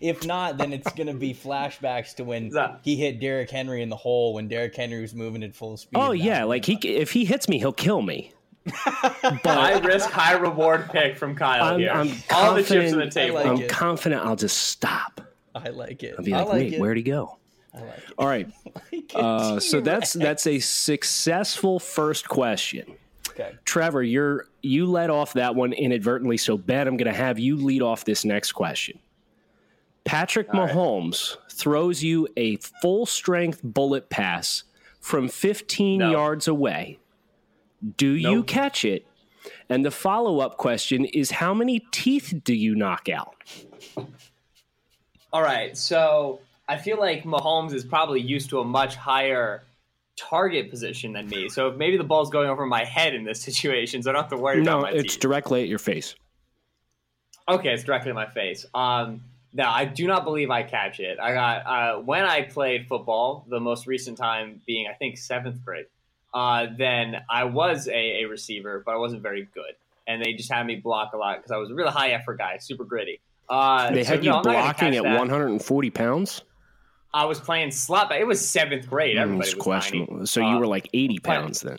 if 0.00 0.26
not, 0.26 0.56
then 0.56 0.72
it's 0.72 0.90
gonna 0.94 1.12
be 1.12 1.34
flashbacks 1.34 2.14
to 2.16 2.24
when 2.24 2.50
he 2.82 2.96
hit 2.96 3.20
Derrick 3.20 3.50
Henry 3.50 3.82
in 3.82 3.90
the 3.90 3.96
hole 3.96 4.32
when 4.32 4.48
Derrick 4.48 4.74
Henry 4.74 5.02
was 5.02 5.14
moving 5.14 5.42
at 5.42 5.54
full 5.54 5.76
speed. 5.76 5.98
Oh 5.98 6.12
yeah, 6.12 6.44
like 6.44 6.64
he 6.64 6.76
if 6.76 7.12
he 7.12 7.26
hits 7.26 7.50
me, 7.50 7.58
he'll 7.58 7.70
kill 7.70 8.00
me. 8.00 8.32
high 8.72 9.78
risk, 9.80 10.08
high 10.08 10.32
reward 10.32 10.88
pick 10.90 11.18
from 11.18 11.36
Kyle 11.36 11.74
I'm, 11.74 11.80
here. 11.80 11.90
I'm 11.90 12.10
All 12.32 12.54
the 12.54 12.62
chips 12.62 12.94
on 12.94 12.98
the 12.98 13.10
table. 13.10 13.34
like 13.34 13.46
I'm 13.46 13.60
it. 13.60 13.68
confident 13.68 14.24
I'll 14.24 14.36
just 14.36 14.56
stop. 14.56 15.20
I 15.54 15.68
like 15.68 16.02
it. 16.02 16.14
I'll 16.18 16.24
be 16.24 16.32
like, 16.32 16.46
like 16.46 16.54
wait, 16.54 16.72
it. 16.72 16.80
where'd 16.80 16.96
he 16.96 17.02
go? 17.02 17.38
I 17.74 17.80
like 17.80 17.98
it. 17.98 18.14
All 18.16 18.26
right. 18.26 18.48
Like. 18.92 19.12
Uh, 19.14 19.58
so 19.60 19.80
that's 19.80 20.12
that's 20.12 20.46
a 20.46 20.60
successful 20.60 21.78
first 21.78 22.28
question. 22.28 22.96
Okay. 23.38 23.54
Trevor, 23.64 24.02
you're 24.02 24.46
you 24.62 24.86
led 24.86 25.10
off 25.10 25.34
that 25.34 25.54
one 25.54 25.72
inadvertently. 25.72 26.36
So 26.36 26.56
Ben, 26.56 26.88
I'm 26.88 26.96
going 26.96 27.12
to 27.12 27.18
have 27.18 27.38
you 27.38 27.56
lead 27.56 27.82
off 27.82 28.04
this 28.04 28.24
next 28.24 28.52
question. 28.52 28.98
Patrick 30.04 30.52
All 30.54 30.60
right. 30.60 30.70
Mahomes 30.70 31.36
throws 31.50 32.02
you 32.02 32.28
a 32.36 32.56
full 32.56 33.06
strength 33.06 33.60
bullet 33.62 34.08
pass 34.10 34.64
from 35.00 35.28
15 35.28 35.98
No. 35.98 36.10
yards 36.10 36.48
away. 36.48 36.98
Do 37.96 38.12
you 38.12 38.42
catch 38.42 38.84
it? 38.84 39.06
And 39.68 39.84
the 39.84 39.90
follow 39.90 40.40
up 40.40 40.56
question 40.56 41.04
is 41.04 41.30
how 41.30 41.54
many 41.54 41.80
teeth 41.92 42.34
do 42.42 42.54
you 42.54 42.74
knock 42.74 43.08
out? 43.08 43.34
All 45.32 45.42
right, 45.42 45.76
so 45.76 46.40
I 46.68 46.78
feel 46.78 46.98
like 46.98 47.24
Mahomes 47.24 47.72
is 47.72 47.84
probably 47.84 48.20
used 48.20 48.50
to 48.50 48.60
a 48.60 48.64
much 48.64 48.96
higher 48.96 49.62
target 50.18 50.70
position 50.70 51.12
than 51.12 51.28
me. 51.28 51.48
So 51.48 51.70
maybe 51.70 51.96
the 51.96 52.04
ball's 52.04 52.30
going 52.30 52.50
over 52.50 52.66
my 52.66 52.84
head 52.84 53.14
in 53.14 53.24
this 53.24 53.40
situation, 53.48 54.02
so 54.02 54.10
I 54.10 54.12
don't 54.14 54.22
have 54.22 54.30
to 54.30 54.36
worry 54.36 54.60
No, 54.62 54.78
about 54.80 54.92
my 54.92 54.98
it's 54.98 55.14
teeth. 55.14 55.20
directly 55.20 55.62
at 55.62 55.68
your 55.68 55.78
face. 55.78 56.14
Okay, 57.48 57.70
it's 57.72 57.84
directly 57.84 58.10
at 58.10 58.14
my 58.14 58.26
face. 58.26 58.66
Um, 58.74 59.22
no, 59.54 59.64
I 59.66 59.86
do 59.86 60.06
not 60.06 60.24
believe 60.24 60.50
I 60.50 60.62
catch 60.62 61.00
it. 61.00 61.18
I 61.18 61.32
got 61.32 61.66
uh, 61.66 62.00
when 62.00 62.24
I 62.24 62.42
played 62.42 62.86
football, 62.86 63.46
the 63.48 63.60
most 63.60 63.86
recent 63.86 64.18
time 64.18 64.60
being 64.66 64.86
I 64.86 64.92
think 64.94 65.16
seventh 65.16 65.64
grade. 65.64 65.86
Uh, 66.34 66.66
then 66.76 67.16
I 67.30 67.44
was 67.44 67.88
a, 67.88 68.22
a 68.22 68.24
receiver, 68.26 68.82
but 68.84 68.92
I 68.94 68.98
wasn't 68.98 69.22
very 69.22 69.48
good, 69.54 69.72
and 70.06 70.22
they 70.22 70.34
just 70.34 70.52
had 70.52 70.66
me 70.66 70.76
block 70.76 71.14
a 71.14 71.16
lot 71.16 71.38
because 71.38 71.50
I 71.50 71.56
was 71.56 71.70
a 71.70 71.74
really 71.74 71.90
high 71.90 72.10
effort 72.10 72.36
guy, 72.36 72.58
super 72.58 72.84
gritty. 72.84 73.20
Uh, 73.48 73.90
They 73.92 74.04
so 74.04 74.10
had 74.10 74.18
no, 74.22 74.24
you 74.24 74.30
I'm 74.32 74.36
not 74.36 74.44
gonna 74.44 74.62
blocking 74.62 74.96
at 74.98 75.02
that. 75.04 75.18
140 75.18 75.90
pounds? 75.90 76.42
I 77.14 77.24
was 77.24 77.40
playing 77.40 77.70
slot. 77.70 78.12
It 78.12 78.26
was 78.26 78.46
seventh 78.46 78.88
grade. 78.88 79.16
Mm, 79.16 79.20
Everybody 79.22 79.48
It's 79.48 79.56
was 79.56 79.62
questionable. 79.64 80.14
tiny. 80.14 80.26
So 80.26 80.42
Uh, 80.44 80.50
you 80.52 80.58
were 80.58 80.66
like 80.66 80.88
80 80.92 81.18
playing- 81.18 81.40
pounds 81.42 81.60
then. 81.62 81.78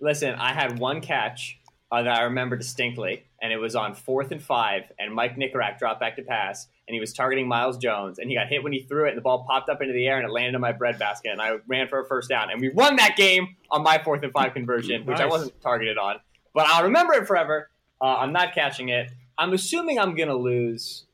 Listen, 0.00 0.34
I 0.36 0.52
had 0.52 0.78
one 0.78 1.00
catch 1.00 1.58
uh, 1.90 2.02
that 2.02 2.18
I 2.18 2.24
remember 2.24 2.56
distinctly, 2.56 3.24
and 3.40 3.52
it 3.52 3.56
was 3.56 3.74
on 3.74 3.94
fourth 3.94 4.30
and 4.30 4.42
five, 4.42 4.82
and 4.98 5.12
Mike 5.14 5.36
Nicorak 5.36 5.78
dropped 5.78 6.00
back 6.00 6.16
to 6.16 6.22
pass, 6.22 6.68
and 6.86 6.94
he 6.94 7.00
was 7.00 7.12
targeting 7.14 7.48
Miles 7.48 7.78
Jones, 7.78 8.18
and 8.18 8.28
he 8.28 8.36
got 8.36 8.46
hit 8.48 8.62
when 8.62 8.72
he 8.74 8.80
threw 8.82 9.06
it, 9.06 9.10
and 9.10 9.16
the 9.16 9.22
ball 9.22 9.44
popped 9.48 9.70
up 9.70 9.80
into 9.80 9.94
the 9.94 10.06
air, 10.06 10.18
and 10.18 10.26
it 10.26 10.30
landed 10.30 10.54
in 10.54 10.60
my 10.60 10.72
breadbasket, 10.72 11.32
and 11.32 11.40
I 11.40 11.56
ran 11.66 11.88
for 11.88 12.00
a 12.00 12.04
first 12.06 12.28
down, 12.28 12.50
and 12.50 12.60
we 12.60 12.68
won 12.68 12.96
that 12.96 13.16
game 13.16 13.56
on 13.70 13.82
my 13.82 13.98
fourth 13.98 14.22
and 14.22 14.32
five 14.32 14.52
conversion, 14.52 15.04
which 15.06 15.18
I 15.18 15.26
wasn't 15.26 15.58
targeted 15.62 15.96
on, 15.96 16.16
but 16.54 16.66
I'll 16.68 16.84
remember 16.84 17.14
it 17.14 17.26
forever. 17.26 17.70
Uh, 18.00 18.16
I'm 18.18 18.32
not 18.32 18.54
catching 18.54 18.90
it. 18.90 19.10
I'm 19.38 19.52
assuming 19.54 19.98
I'm 19.98 20.14
gonna 20.14 20.34
lose 20.36 21.06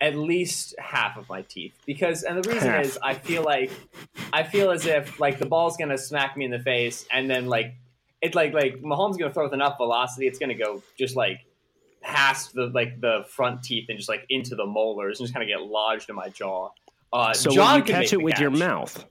at 0.00 0.14
least 0.14 0.74
half 0.78 1.16
of 1.16 1.28
my 1.28 1.42
teeth 1.42 1.74
because, 1.86 2.22
and 2.22 2.42
the 2.42 2.50
reason 2.50 2.74
is, 2.74 2.98
I 3.02 3.14
feel 3.14 3.42
like 3.42 3.70
I 4.32 4.42
feel 4.42 4.70
as 4.70 4.86
if 4.86 5.18
like 5.18 5.38
the 5.38 5.46
ball's 5.46 5.76
gonna 5.76 5.98
smack 5.98 6.36
me 6.36 6.44
in 6.44 6.50
the 6.50 6.58
face, 6.58 7.06
and 7.12 7.28
then 7.30 7.46
like 7.46 7.74
it's 8.20 8.34
like 8.34 8.52
like 8.52 8.82
Mahomes 8.82 9.18
gonna 9.18 9.32
throw 9.32 9.44
with 9.44 9.54
enough 9.54 9.76
velocity, 9.78 10.26
it's 10.26 10.38
gonna 10.38 10.54
go 10.54 10.82
just 10.98 11.16
like 11.16 11.40
past 12.02 12.54
the 12.54 12.66
like 12.66 13.00
the 13.00 13.24
front 13.28 13.62
teeth 13.62 13.86
and 13.88 13.98
just 13.98 14.08
like 14.08 14.24
into 14.28 14.54
the 14.54 14.66
molars 14.66 15.18
and 15.18 15.26
just 15.26 15.34
kind 15.34 15.42
of 15.42 15.48
get 15.48 15.66
lodged 15.66 16.08
in 16.08 16.16
my 16.16 16.28
jaw. 16.28 16.70
Uh, 17.12 17.32
So 17.32 17.50
John 17.50 17.78
you 17.78 17.84
catch 17.84 18.12
it 18.12 18.22
with 18.22 18.38
your 18.38 18.50
mouth? 18.50 19.04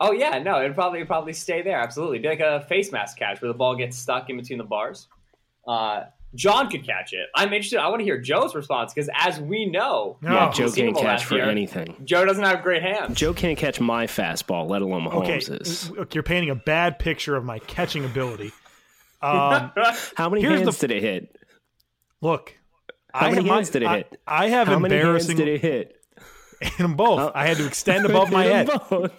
Oh 0.00 0.12
yeah, 0.12 0.38
no, 0.38 0.60
it'd 0.60 0.74
probably 0.74 1.00
it'd 1.00 1.08
probably 1.08 1.34
stay 1.34 1.60
there. 1.62 1.78
Absolutely, 1.78 2.20
be 2.20 2.28
like 2.28 2.40
a 2.40 2.62
face 2.68 2.90
mask 2.90 3.18
catch 3.18 3.42
where 3.42 3.48
the 3.48 3.58
ball 3.58 3.76
gets 3.76 3.98
stuck 3.98 4.30
in 4.30 4.36
between 4.38 4.58
the 4.58 4.64
bars. 4.64 5.08
Uh, 5.66 6.04
John 6.34 6.70
could 6.70 6.86
catch 6.86 7.12
it. 7.12 7.28
I'm 7.34 7.52
interested. 7.52 7.78
I 7.78 7.88
want 7.88 8.00
to 8.00 8.04
hear 8.04 8.18
Joe's 8.18 8.54
response 8.54 8.94
because, 8.94 9.10
as 9.14 9.40
we 9.40 9.66
know, 9.66 10.16
No. 10.22 10.32
Yeah, 10.32 10.50
Joe 10.52 10.70
can't 10.70 10.96
catch 10.96 11.24
for 11.24 11.34
year, 11.36 11.50
anything. 11.50 11.96
Joe 12.04 12.24
doesn't 12.24 12.44
have 12.44 12.62
great 12.62 12.82
hands. 12.82 13.18
Joe 13.18 13.34
can't 13.34 13.58
catch 13.58 13.80
my 13.80 14.06
fastball, 14.06 14.68
let 14.70 14.80
alone 14.82 15.06
Okay, 15.08 15.38
Mahomes's. 15.40 15.90
look, 15.90 16.14
you're 16.14 16.22
painting 16.22 16.50
a 16.50 16.54
bad 16.54 16.98
picture 17.00 17.34
of 17.36 17.44
my 17.44 17.58
catching 17.58 18.04
ability. 18.04 18.52
Um, 19.22 19.72
How 20.16 20.28
many 20.28 20.42
Here's 20.42 20.60
the 20.60 20.64
hands 20.66 20.78
did 20.78 20.90
it 20.92 21.02
hit? 21.02 21.36
look, 22.20 22.54
How 23.12 23.26
I 23.26 23.30
many 23.30 23.36
have 23.36 23.46
my- 23.46 23.54
hands 23.56 23.70
did 23.70 23.82
it 23.82 23.88
I- 23.88 23.96
hit? 23.98 24.20
I, 24.26 24.48
have 24.48 24.68
How 24.68 24.78
many 24.78 24.96
hands 24.96 25.26
did 25.26 25.40
it 25.40 25.60
hit? 25.60 25.96
And 26.62 26.72
them 26.78 26.94
both. 26.94 27.32
I 27.34 27.46
had 27.46 27.56
to 27.56 27.66
extend 27.66 28.04
above 28.04 28.30
my 28.32 28.44
head. 28.44 28.66
both. 28.90 29.10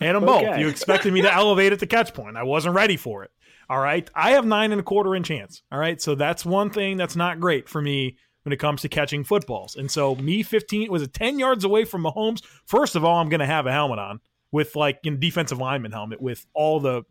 And 0.00 0.14
them 0.16 0.24
both. 0.24 0.44
Okay. 0.44 0.60
You 0.60 0.68
expected 0.68 1.12
me 1.12 1.22
to 1.22 1.32
elevate 1.34 1.72
at 1.72 1.80
the 1.80 1.88
catch 1.88 2.14
point. 2.14 2.36
I 2.36 2.44
wasn't 2.44 2.76
ready 2.76 2.96
for 2.96 3.24
it. 3.24 3.32
All 3.68 3.80
right. 3.80 4.08
I 4.14 4.32
have 4.32 4.44
nine 4.44 4.72
and 4.72 4.80
a 4.80 4.84
quarter 4.84 5.14
inch 5.14 5.28
hands. 5.28 5.62
All 5.72 5.78
right. 5.78 6.00
So 6.00 6.14
that's 6.14 6.44
one 6.44 6.70
thing 6.70 6.96
that's 6.96 7.16
not 7.16 7.40
great 7.40 7.68
for 7.68 7.80
me 7.80 8.16
when 8.42 8.52
it 8.52 8.58
comes 8.58 8.82
to 8.82 8.88
catching 8.88 9.24
footballs. 9.24 9.76
And 9.76 9.90
so 9.90 10.14
me 10.16 10.42
15 10.42 10.90
was 10.90 11.02
a 11.02 11.08
10 11.08 11.38
yards 11.38 11.64
away 11.64 11.84
from 11.84 12.02
Mahomes. 12.02 12.42
First 12.66 12.94
of 12.94 13.04
all, 13.04 13.18
I'm 13.18 13.28
going 13.28 13.40
to 13.40 13.46
have 13.46 13.66
a 13.66 13.72
helmet 13.72 13.98
on 13.98 14.20
with 14.52 14.76
like 14.76 15.00
you 15.02 15.10
know, 15.10 15.16
defensive 15.16 15.58
lineman 15.58 15.92
helmet 15.92 16.20
with 16.20 16.46
all 16.54 16.78
the 16.78 17.02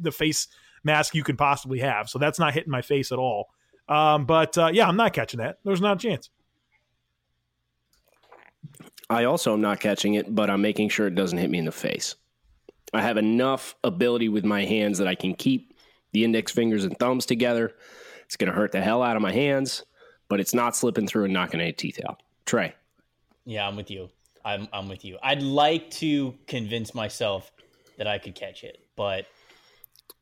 the 0.00 0.12
face 0.12 0.48
mask 0.84 1.14
you 1.14 1.24
can 1.24 1.36
possibly 1.36 1.78
have. 1.80 2.08
So 2.08 2.18
that's 2.18 2.38
not 2.38 2.54
hitting 2.54 2.70
my 2.70 2.82
face 2.82 3.10
at 3.12 3.18
all. 3.18 3.48
Um, 3.88 4.26
but 4.26 4.56
uh, 4.58 4.70
yeah, 4.72 4.86
I'm 4.86 4.96
not 4.96 5.12
catching 5.12 5.38
that. 5.38 5.58
There's 5.64 5.80
not 5.80 5.96
a 5.96 6.08
chance. 6.08 6.30
I 9.10 9.24
also 9.24 9.54
am 9.54 9.60
not 9.60 9.80
catching 9.80 10.14
it, 10.14 10.34
but 10.34 10.50
I'm 10.50 10.60
making 10.60 10.90
sure 10.90 11.06
it 11.06 11.14
doesn't 11.14 11.38
hit 11.38 11.50
me 11.50 11.58
in 11.58 11.64
the 11.64 11.72
face. 11.72 12.14
I 12.92 13.02
have 13.02 13.16
enough 13.16 13.74
ability 13.84 14.28
with 14.28 14.44
my 14.44 14.64
hands 14.64 14.98
that 14.98 15.08
I 15.08 15.14
can 15.14 15.34
keep 15.34 15.74
the 16.12 16.24
index 16.24 16.52
fingers 16.52 16.84
and 16.84 16.98
thumbs 16.98 17.26
together. 17.26 17.74
It's 18.24 18.36
going 18.36 18.50
to 18.50 18.56
hurt 18.56 18.72
the 18.72 18.80
hell 18.80 19.02
out 19.02 19.16
of 19.16 19.22
my 19.22 19.32
hands, 19.32 19.84
but 20.28 20.40
it's 20.40 20.54
not 20.54 20.74
slipping 20.76 21.06
through 21.06 21.24
and 21.24 21.32
knocking 21.32 21.60
any 21.60 21.72
teeth 21.72 22.00
out. 22.08 22.22
Trey, 22.46 22.74
Yeah, 23.44 23.66
I'm 23.68 23.76
with 23.76 23.90
you. 23.90 24.08
I'm 24.44 24.68
I'm 24.72 24.88
with 24.88 25.04
you. 25.04 25.18
I'd 25.22 25.42
like 25.42 25.90
to 25.92 26.34
convince 26.46 26.94
myself 26.94 27.52
that 27.98 28.06
I 28.06 28.16
could 28.18 28.34
catch 28.34 28.64
it, 28.64 28.78
but 28.96 29.26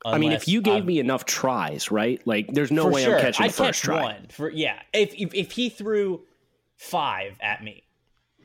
I 0.05 0.19
mean, 0.19 0.33
if 0.33 0.49
you 0.49 0.61
gave 0.61 0.75
I'm- 0.75 0.87
me 0.87 0.99
enough 0.99 1.25
tries, 1.25 1.91
right? 1.91 2.21
Like, 2.27 2.49
there's 2.53 2.73
no 2.73 2.87
way 2.89 3.05
sure, 3.05 3.17
I'm 3.17 3.21
catching 3.23 3.45
I 3.45 3.49
the 3.49 3.53
first 3.55 3.67
catch 3.69 3.81
try. 3.83 4.03
one. 4.03 4.27
For 4.31 4.51
yeah, 4.51 4.81
if, 4.93 5.15
if 5.15 5.35
if 5.35 5.53
he 5.53 5.69
threw 5.69 6.23
five 6.77 7.37
at 7.41 7.63
me, 7.63 7.85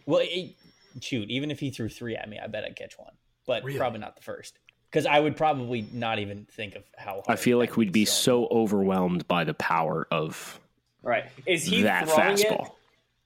well, 0.05 0.21
it, 0.23 0.55
shoot, 1.01 1.29
even 1.31 1.49
if 1.49 1.59
he 1.59 1.71
threw 1.71 1.89
three 1.89 2.15
at 2.15 2.29
me, 2.29 2.37
I 2.37 2.47
bet 2.47 2.63
I'd 2.63 2.75
catch 2.75 2.97
one, 2.99 3.13
but 3.51 3.63
Really? 3.65 3.77
probably 3.77 3.99
not 3.99 4.15
the 4.15 4.21
first 4.21 4.57
because 4.89 5.05
I 5.05 5.19
would 5.19 5.35
probably 5.35 5.85
not 5.91 6.19
even 6.19 6.45
think 6.51 6.75
of 6.75 6.83
how. 6.97 7.15
Hard 7.15 7.25
I 7.27 7.35
feel 7.35 7.57
like 7.57 7.75
we'd 7.75 7.87
would 7.87 7.93
be 7.93 8.05
so 8.05 8.47
overwhelmed 8.47 9.27
by 9.27 9.43
the 9.43 9.53
power 9.53 10.07
of 10.09 10.57
Right? 11.03 11.25
Is 11.45 11.65
he 11.65 11.81
that 11.81 12.07
throwing 12.07 12.37
fastball. 12.37 12.65
it? 12.67 12.71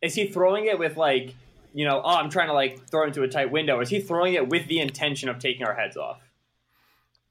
Is 0.07 0.15
he 0.15 0.27
throwing 0.27 0.65
it 0.65 0.79
with 0.79 0.97
like, 0.97 1.33
you 1.73 1.85
know, 1.85 2.01
oh, 2.03 2.15
I'm 2.15 2.29
trying 2.29 2.47
to 2.47 2.53
like 2.53 2.87
throw 2.89 3.05
into 3.05 3.21
a 3.23 3.27
tight 3.27 3.51
window? 3.51 3.81
Is 3.81 3.89
he 3.89 3.99
throwing 3.99 4.33
it 4.33 4.47
with 4.47 4.67
the 4.67 4.79
intention 4.79 5.29
of 5.29 5.37
taking 5.39 5.63
our 5.65 5.75
heads 5.75 5.97
off? 5.97 6.21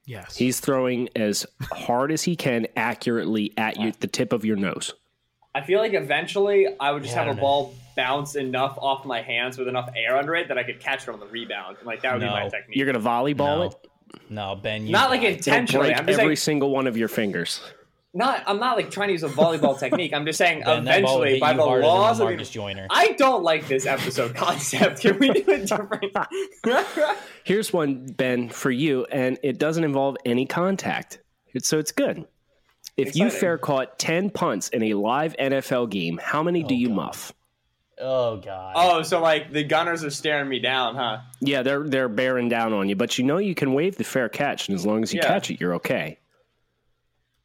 Yes. 0.06 0.36
He's 0.36 0.60
throwing 0.60 1.08
as 1.16 1.46
hard 1.72 2.12
as 2.12 2.22
he 2.22 2.36
can 2.36 2.66
accurately 2.76 3.52
at 3.56 3.80
you, 3.80 3.92
the 4.00 4.06
tip 4.06 4.32
of 4.34 4.44
your 4.44 4.56
nose. 4.56 4.92
I 5.54 5.62
feel 5.62 5.80
like 5.80 5.94
eventually 5.94 6.66
I 6.78 6.90
would 6.92 7.02
just 7.04 7.14
Yeah, 7.14 7.24
have 7.24 7.32
a 7.32 7.36
know. 7.36 7.40
ball 7.40 7.74
bounce 7.96 8.34
enough 8.36 8.76
off 8.78 9.04
my 9.04 9.22
hands 9.22 9.58
with 9.58 9.68
enough 9.68 9.90
air 9.96 10.16
under 10.16 10.34
it 10.34 10.48
that 10.48 10.58
I 10.58 10.62
could 10.62 10.80
catch 10.80 11.04
it 11.04 11.10
on 11.10 11.20
the 11.20 11.26
rebound. 11.26 11.76
And 11.78 11.86
like 11.86 12.02
that 12.02 12.12
would 12.14 12.20
be 12.20 12.26
my 12.26 12.44
No. 12.44 12.50
technique. 12.50 12.76
You're 12.76 12.86
going 12.90 13.02
to 13.02 13.08
volleyball 13.08 13.36
No, 13.58 13.62
it? 13.64 13.74
no, 14.30 14.56
Ben. 14.56 14.86
You 14.86 14.92
not 14.92 15.10
like 15.10 15.22
intentionally. 15.22 15.88
break 15.88 15.98
I'm 16.00 16.06
just 16.06 16.18
every 16.20 16.36
saying, 16.36 16.44
single 16.44 16.70
one 16.70 16.86
of 16.86 16.96
your 16.96 17.08
fingers. 17.08 17.60
not. 18.12 18.42
I'm 18.46 18.58
not 18.60 18.76
like 18.76 18.90
trying 18.90 19.08
to 19.08 19.12
use 19.12 19.22
a 19.24 19.28
volleyball 19.28 19.78
technique. 19.84 20.12
I'm 20.14 20.24
just 20.24 20.38
saying 20.38 20.62
Ben, 20.64 20.84
that 20.84 21.02
ball 21.02 21.18
would 21.20 21.28
eventually 21.28 21.40
by 21.40 21.52
the 21.52 21.64
laws 21.86 22.20
of 22.20 22.28
Marcus 22.28 22.48
the, 22.48 22.54
Joyner. 22.54 22.86
I 22.90 23.08
don't 23.12 23.42
like 23.42 23.66
this 23.68 23.86
episode 23.86 24.34
concept. 24.36 25.00
Can 25.00 25.18
we 25.18 25.30
do 25.30 25.44
it 25.48 25.68
different? 25.68 26.16
Here's 27.44 27.72
one, 27.72 28.06
Ben, 28.06 28.48
for 28.48 28.70
you, 28.70 29.04
and 29.10 29.38
it 29.42 29.58
doesn't 29.58 29.84
involve 29.84 30.16
any 30.24 30.46
contact. 30.46 31.20
So 31.58 31.78
it's 31.78 31.92
good. 31.92 32.26
If 32.96 33.16
you 33.16 33.28
fair 33.30 33.58
caught 33.58 33.98
10 33.98 34.30
punts 34.30 34.68
in 34.68 34.82
a 34.84 34.94
live 34.94 35.34
NFL 35.36 35.90
game, 35.90 36.20
how 36.22 36.42
many 36.44 36.62
do 36.62 36.74
oh, 36.74 36.78
you 36.78 36.88
God. 36.88 36.94
muff? 36.96 37.32
Oh 38.00 38.38
god. 38.38 38.72
oh, 38.76 39.02
so 39.02 39.20
like 39.20 39.52
the 39.52 39.62
gunners 39.62 40.02
are 40.04 40.10
staring 40.10 40.48
me 40.48 40.58
down, 40.58 40.96
huh? 40.96 41.18
Yeah, 41.40 41.62
they're 41.62 41.82
they're 41.84 42.08
bearing 42.08 42.48
down 42.48 42.72
on 42.72 42.88
you, 42.88 42.96
but 42.96 43.18
you 43.18 43.24
know 43.24 43.38
you 43.38 43.54
can 43.54 43.72
wave 43.72 43.96
the 43.96 44.04
fair 44.04 44.28
catch, 44.28 44.68
and 44.68 44.74
as 44.74 44.84
long 44.84 45.02
as 45.02 45.14
you 45.14 45.20
Yeah. 45.22 45.28
catch 45.28 45.50
it, 45.50 45.60
you're 45.60 45.74
okay. 45.74 46.18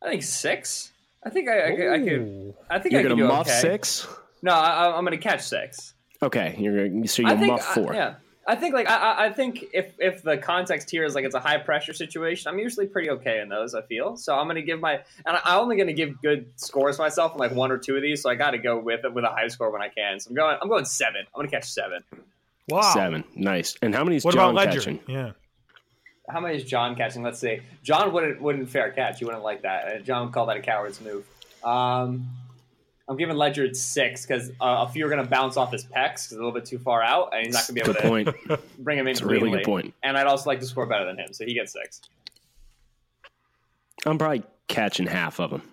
I 0.01 0.09
think 0.09 0.23
six. 0.23 0.91
I 1.23 1.29
think 1.29 1.49
I, 1.49 1.67
I, 1.73 1.75
could- 1.75 1.91
I 1.91 1.99
could. 1.99 2.53
I 2.69 2.79
think 2.79 2.91
You're 2.93 3.01
I 3.01 3.03
could 3.03 3.09
gonna 3.09 3.21
do 3.21 3.27
muff 3.27 3.47
okay. 3.47 3.59
six. 3.59 4.07
No, 4.41 4.53
I, 4.53 4.97
I'm 4.97 5.03
gonna 5.03 5.17
catch 5.17 5.41
six. 5.41 5.93
Okay, 6.23 6.55
you're 6.57 6.87
gonna, 6.89 7.07
so 7.07 7.21
you 7.21 7.29
think, 7.37 7.47
muff 7.51 7.63
four. 7.65 7.93
I, 7.93 7.95
yeah, 7.97 8.13
I 8.51 8.55
think 8.55 8.73
like 8.73 8.89
I, 8.89 8.95
I- 8.95 9.25
I 9.27 9.29
think 9.33 9.65
if 9.73 9.93
if 9.99 10.23
the 10.23 10.37
context 10.37 10.89
here 10.89 11.03
is 11.05 11.13
like 11.15 11.23
it's 11.25 11.35
a 11.35 11.39
high 11.39 11.57
pressure 11.57 11.93
situation, 11.93 12.49
I'm 12.51 12.57
usually 12.59 12.87
pretty 12.87 13.09
okay 13.11 13.39
in 13.41 13.47
those. 13.49 13.75
I 13.75 13.81
feel 13.83 14.17
so. 14.17 14.35
I'm 14.35 14.47
gonna 14.47 14.61
give 14.61 14.79
my 14.79 14.93
and 15.25 15.37
I- 15.37 15.41
I'm 15.45 15.59
only 15.61 15.77
gonna 15.77 15.93
give 15.93 16.21
good 16.21 16.47
scores 16.55 16.97
myself 16.97 17.33
in 17.33 17.37
like 17.37 17.51
one 17.51 17.71
or 17.71 17.77
two 17.77 17.95
of 17.95 18.01
these. 18.01 18.21
So 18.21 18.29
I 18.29 18.35
got 18.35 18.51
to 18.51 18.57
go 18.57 18.77
with 18.79 19.05
it 19.05 19.13
with 19.13 19.23
a 19.23 19.29
high 19.29 19.47
score 19.49 19.71
when 19.71 19.81
I 19.81 19.89
can. 19.89 20.19
So 20.19 20.29
I'm 20.29 20.35
going. 20.35 20.57
I'm 20.61 20.67
going 20.67 20.85
seven. 20.85 21.21
I'm 21.33 21.39
gonna 21.39 21.49
catch 21.49 21.69
seven. 21.71 22.03
wow. 22.67 22.81
Seven, 22.93 23.23
nice. 23.35 23.75
And 23.81 23.93
how 23.93 24.03
many 24.03 24.15
is 24.17 24.25
What 24.25 24.33
John 24.33 24.51
about 24.51 24.55
Ledyard? 24.65 24.77
catching? 24.83 24.99
Yeah. 25.07 25.31
How 26.29 26.39
many 26.39 26.57
is 26.57 26.63
John 26.63 26.95
catching? 26.95 27.23
Let's 27.23 27.39
see. 27.39 27.61
John 27.83 28.11
wouldn't 28.13 28.41
wouldn't 28.41 28.69
fair 28.69 28.91
catch. 28.91 29.19
He 29.19 29.25
wouldn't 29.25 29.43
like 29.43 29.61
that. 29.63 29.85
Uh, 29.87 29.99
John 29.99 30.25
would 30.25 30.33
call 30.33 30.45
that 30.47 30.57
a 30.57 30.61
coward's 30.61 31.01
move. 31.01 31.25
Um, 31.63 32.29
I'm 33.09 33.17
giving 33.17 33.35
Ledyard 33.35 33.75
six 33.75 34.25
because 34.25 34.51
uh, 34.61 34.85
a 34.87 34.87
few 34.87 35.05
are 35.05 35.09
gonna 35.09 35.25
bounce 35.25 35.57
off 35.57 35.71
his 35.71 35.83
pecs 35.83 36.13
'cause 36.13 36.23
he's 36.29 36.31
a 36.33 36.35
little 36.35 36.51
bit 36.51 36.63
too 36.65 36.77
far 36.77 37.01
out, 37.01 37.33
and 37.33 37.43
he's 37.45 37.55
not 37.55 37.63
gonna 37.67 37.73
be 37.73 37.81
able 37.81 37.93
Good 37.93 38.01
to 38.01 38.07
point. 38.55 38.61
bring 38.83 38.99
him 38.99 39.07
in 39.07 39.11
It's 39.11 39.21
a 39.21 39.25
really 39.25 39.39
cleanly. 39.39 39.57
good 39.59 39.65
point. 39.65 39.93
And 40.03 40.15
I'd 40.17 40.27
also 40.27 40.47
like 40.49 40.59
to 40.59 40.65
score 40.67 40.85
better 40.85 41.05
than 41.05 41.17
him, 41.17 41.33
so 41.33 41.43
he 41.43 41.53
gets 41.55 41.73
six. 41.73 42.01
I'm 44.05 44.17
probably 44.17 44.43
catching 44.67 45.07
half 45.07 45.39
of 45.39 45.49
them. 45.49 45.63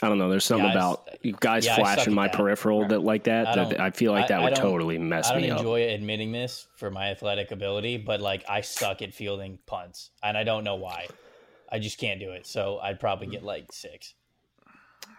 I 0.00 0.08
don't 0.08 0.18
know. 0.18 0.30
There's 0.30 0.44
something 0.44 0.66
Yeah, 0.66 0.70
about 0.72 1.08
s- 1.10 1.18
you 1.22 1.36
guys 1.40 1.66
yeah, 1.66 1.74
flashing 1.74 2.14
my 2.14 2.28
that. 2.28 2.36
peripheral 2.36 2.86
that 2.86 3.00
like 3.00 3.24
that. 3.24 3.48
I 3.48 3.64
that 3.64 3.80
I 3.80 3.90
feel 3.90 4.12
like 4.12 4.28
that 4.28 4.40
I 4.40 4.44
would 4.44 4.54
don't- 4.54 4.62
totally 4.62 4.96
mess 4.98 5.28
I 5.28 5.32
don't 5.32 5.42
me 5.42 5.50
up. 5.50 5.58
enjoy 5.58 5.88
admitting 5.92 6.30
this 6.30 6.68
for 6.76 6.88
my 6.92 7.10
athletic 7.10 7.50
ability, 7.50 7.96
but 7.96 8.20
like 8.20 8.44
I 8.48 8.60
suck 8.60 9.02
at 9.02 9.12
fielding 9.12 9.58
punts, 9.66 10.10
and 10.22 10.38
I 10.38 10.44
don't 10.44 10.62
know 10.62 10.76
why. 10.76 11.08
I 11.70 11.80
just 11.80 11.98
can't 11.98 12.20
do 12.20 12.30
it. 12.30 12.46
So 12.46 12.78
I'd 12.78 13.00
probably 13.00 13.26
get 13.26 13.42
like 13.42 13.72
six. 13.72 14.14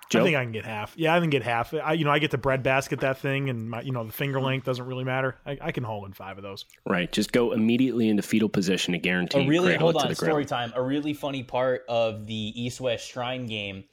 Joe? 0.10 0.22
I 0.22 0.24
think 0.24 0.36
I 0.36 0.44
can 0.44 0.52
get 0.52 0.66
half. 0.66 0.94
Yeah, 0.98 1.16
I 1.16 1.20
can 1.20 1.30
get 1.30 1.44
half. 1.44 1.74
I, 1.74 1.94
you 1.94 2.04
know, 2.04 2.12
I 2.12 2.20
get 2.20 2.32
the 2.32 2.38
bread 2.38 2.64
basket 2.64 3.02
that 3.02 3.20
thing, 3.20 3.50
and 3.50 3.70
my, 3.70 3.82
you 3.82 3.92
know, 3.92 4.04
the 4.04 4.12
finger 4.12 4.42
length 4.42 4.66
doesn't 4.66 4.86
really 4.86 5.04
matter. 5.04 5.36
I, 5.46 5.58
I 5.62 5.72
can 5.72 5.84
haul 5.84 6.06
in 6.06 6.14
five 6.14 6.38
of 6.38 6.44
those. 6.44 6.66
Right. 6.88 7.12
Just 7.12 7.32
go 7.32 7.52
immediately 7.52 8.10
into 8.10 8.24
fetal 8.24 8.50
position 8.50 8.94
to 8.94 8.98
guarantee 9.00 9.46
a 9.46 9.48
really 9.48 9.76
hold 9.76 9.96
on 9.96 10.14
story 10.16 10.46
time 10.46 10.72
a 10.76 10.82
really 10.82 11.14
funny 11.14 11.44
part 11.44 11.84
of 11.88 12.26
the 12.26 12.54
east 12.56 12.80
west 12.80 13.10
shrine 13.10 13.46
game 13.46 13.84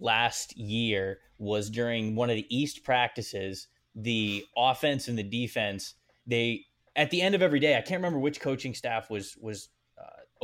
last 0.00 0.56
year 0.56 1.18
was 1.38 1.70
during 1.70 2.14
one 2.14 2.30
of 2.30 2.36
the 2.36 2.46
east 2.54 2.84
practices 2.84 3.68
the 3.94 4.44
offense 4.56 5.08
and 5.08 5.16
the 5.16 5.22
defense 5.22 5.94
they 6.26 6.64
at 6.96 7.10
the 7.10 7.20
end 7.20 7.34
of 7.34 7.42
every 7.42 7.60
day 7.60 7.76
i 7.76 7.80
can't 7.80 7.98
remember 7.98 8.18
which 8.18 8.40
coaching 8.40 8.74
staff 8.74 9.08
was 9.08 9.36
was 9.40 9.68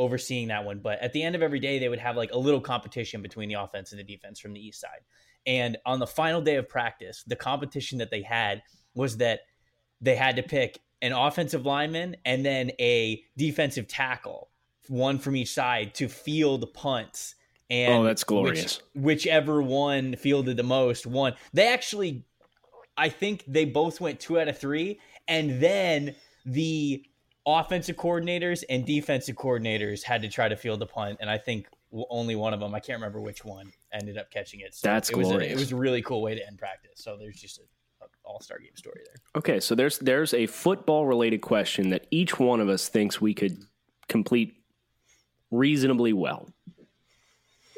overseeing 0.01 0.49
that 0.49 0.65
one 0.65 0.79
but 0.79 0.99
at 1.01 1.13
the 1.13 1.23
end 1.23 1.35
of 1.37 1.43
every 1.43 1.61
day 1.61 1.79
they 1.79 1.89
would 1.89 1.99
have 1.99 2.17
like 2.17 2.33
a 2.33 2.39
little 2.39 2.61
competition 2.61 3.21
between 3.23 3.49
the 3.49 3.55
offense 3.55 3.93
and 3.93 3.99
the 3.99 4.05
defense 4.05 4.41
from 4.41 4.53
the 4.55 4.61
east 4.61 4.81
side 4.81 5.01
and 5.47 5.77
on 5.85 5.99
the 5.99 6.07
final 6.07 6.41
day 6.41 6.57
of 6.57 6.69
practice 6.69 7.23
the 7.27 7.37
competition 7.37 7.99
that 7.99 8.11
they 8.11 8.23
had 8.23 8.63
was 8.95 9.19
that 9.19 9.41
they 10.01 10.17
had 10.17 10.37
to 10.37 10.43
pick 10.43 10.81
an 11.03 11.13
offensive 11.13 11.65
lineman 11.67 12.17
and 12.25 12.45
then 12.45 12.71
a 12.79 13.23
defensive 13.37 13.87
tackle, 13.89 14.51
one 14.89 15.19
from 15.19 15.35
each 15.37 15.53
side, 15.53 15.95
to 15.95 16.09
field 16.09 16.75
punts. 16.75 17.35
And 17.71 17.95
Oh, 17.95 18.05
that's 18.05 18.23
which- 18.23 18.27
glorious. 18.27 18.83
whichever 18.95 19.63
one 19.63 20.17
fielded 20.17 20.57
the 20.59 20.63
most 20.63 21.07
won. 21.07 21.35
They 21.55 21.69
actually, 21.69 22.25
I 22.99 23.09
think 23.09 23.45
they 23.47 23.65
both 23.65 23.99
went 24.01 24.21
two 24.21 24.39
out 24.39 24.49
of 24.49 24.59
three, 24.59 25.01
and 25.29 25.61
then 25.63 26.17
the 26.45 27.03
offensive 27.59 27.97
coordinators 27.97 28.65
and 28.69 28.85
defensive 28.85 29.37
coordinators 29.37 30.03
had 30.03 30.23
to 30.23 30.29
try 30.29 30.49
to 30.49 30.57
field 30.57 30.81
the 30.81 30.87
punt, 30.87 31.19
and 31.21 31.31
I 31.31 31.39
think 31.39 31.67
only 32.09 32.37
one 32.37 32.55
of 32.55 32.61
them, 32.61 32.75
I 32.75 32.81
can't 32.81 32.99
remember 32.99 33.21
which 33.21 33.45
one, 33.45 33.73
ended 33.93 34.17
up 34.17 34.31
catching 34.31 34.61
it. 34.61 34.75
So 34.75 34.89
That's 34.89 35.11
it 35.11 35.17
was 35.17 35.31
a, 35.31 35.39
it 35.41 35.57
was 35.57 35.73
a 35.73 35.77
really 35.77 36.03
cool 36.03 36.23
way 36.23 36.35
to 36.35 36.47
end 36.47 36.59
practice. 36.59 36.93
So 36.97 37.17
there's 37.17 37.41
just 37.41 37.59
a, 37.59 38.05
a 38.05 38.09
all 38.25 38.41
star 38.41 38.59
game 38.59 38.77
story 38.77 39.01
there. 39.05 39.17
Okay, 39.37 39.61
so 39.61 39.75
there's 39.75 39.99
there's 39.99 40.35
a 40.35 40.47
football 40.47 41.07
related 41.07 41.41
question 41.41 41.91
that 41.91 42.07
each 42.11 42.39
one 42.39 42.61
of 42.61 42.69
us 42.69 42.89
thinks 42.89 43.21
we 43.21 43.35
could 43.35 43.59
complete 44.09 44.55
reasonably 45.51 46.13
well. 46.13 46.49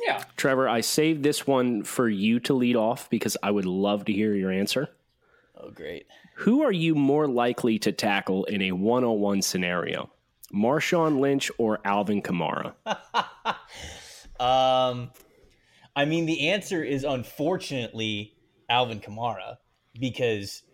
Yeah. 0.05 0.25
Trevor, 0.37 0.69
I 0.69 0.81
saved 0.81 1.23
this 1.23 1.47
one 1.47 1.85
for 1.85 2.09
you 2.09 2.41
to 2.41 2.55
lead 2.55 2.77
off 2.77 3.09
because 3.09 3.37
I 3.43 3.51
would 3.51 3.67
love 3.67 4.05
to 4.07 4.13
hear 4.13 4.35
your 4.35 4.51
answer. 4.51 4.89
Oh, 5.55 5.71
great. 5.71 6.07
Who 6.37 6.63
are 6.63 6.73
you 6.73 6.95
more 6.95 7.29
likely 7.29 7.79
to 7.81 7.93
tackle 7.93 8.45
in 8.45 8.63
a 8.63 8.73
one 8.73 9.05
on 9.05 9.21
one 9.21 9.43
scenario? 9.43 10.11
Marshawn 10.53 11.21
Lynch 11.21 11.51
or 11.59 11.81
Alvin 11.85 12.23
Kamara? 12.23 12.75
Um, 14.43 15.13
I 15.95 16.05
mean, 16.05 16.27
the 16.27 16.49
answer 16.49 16.83
is 16.83 17.05
unfortunately 17.05 18.35
Alvin 18.69 18.99
Kamara 18.99 19.59
because 20.01 20.65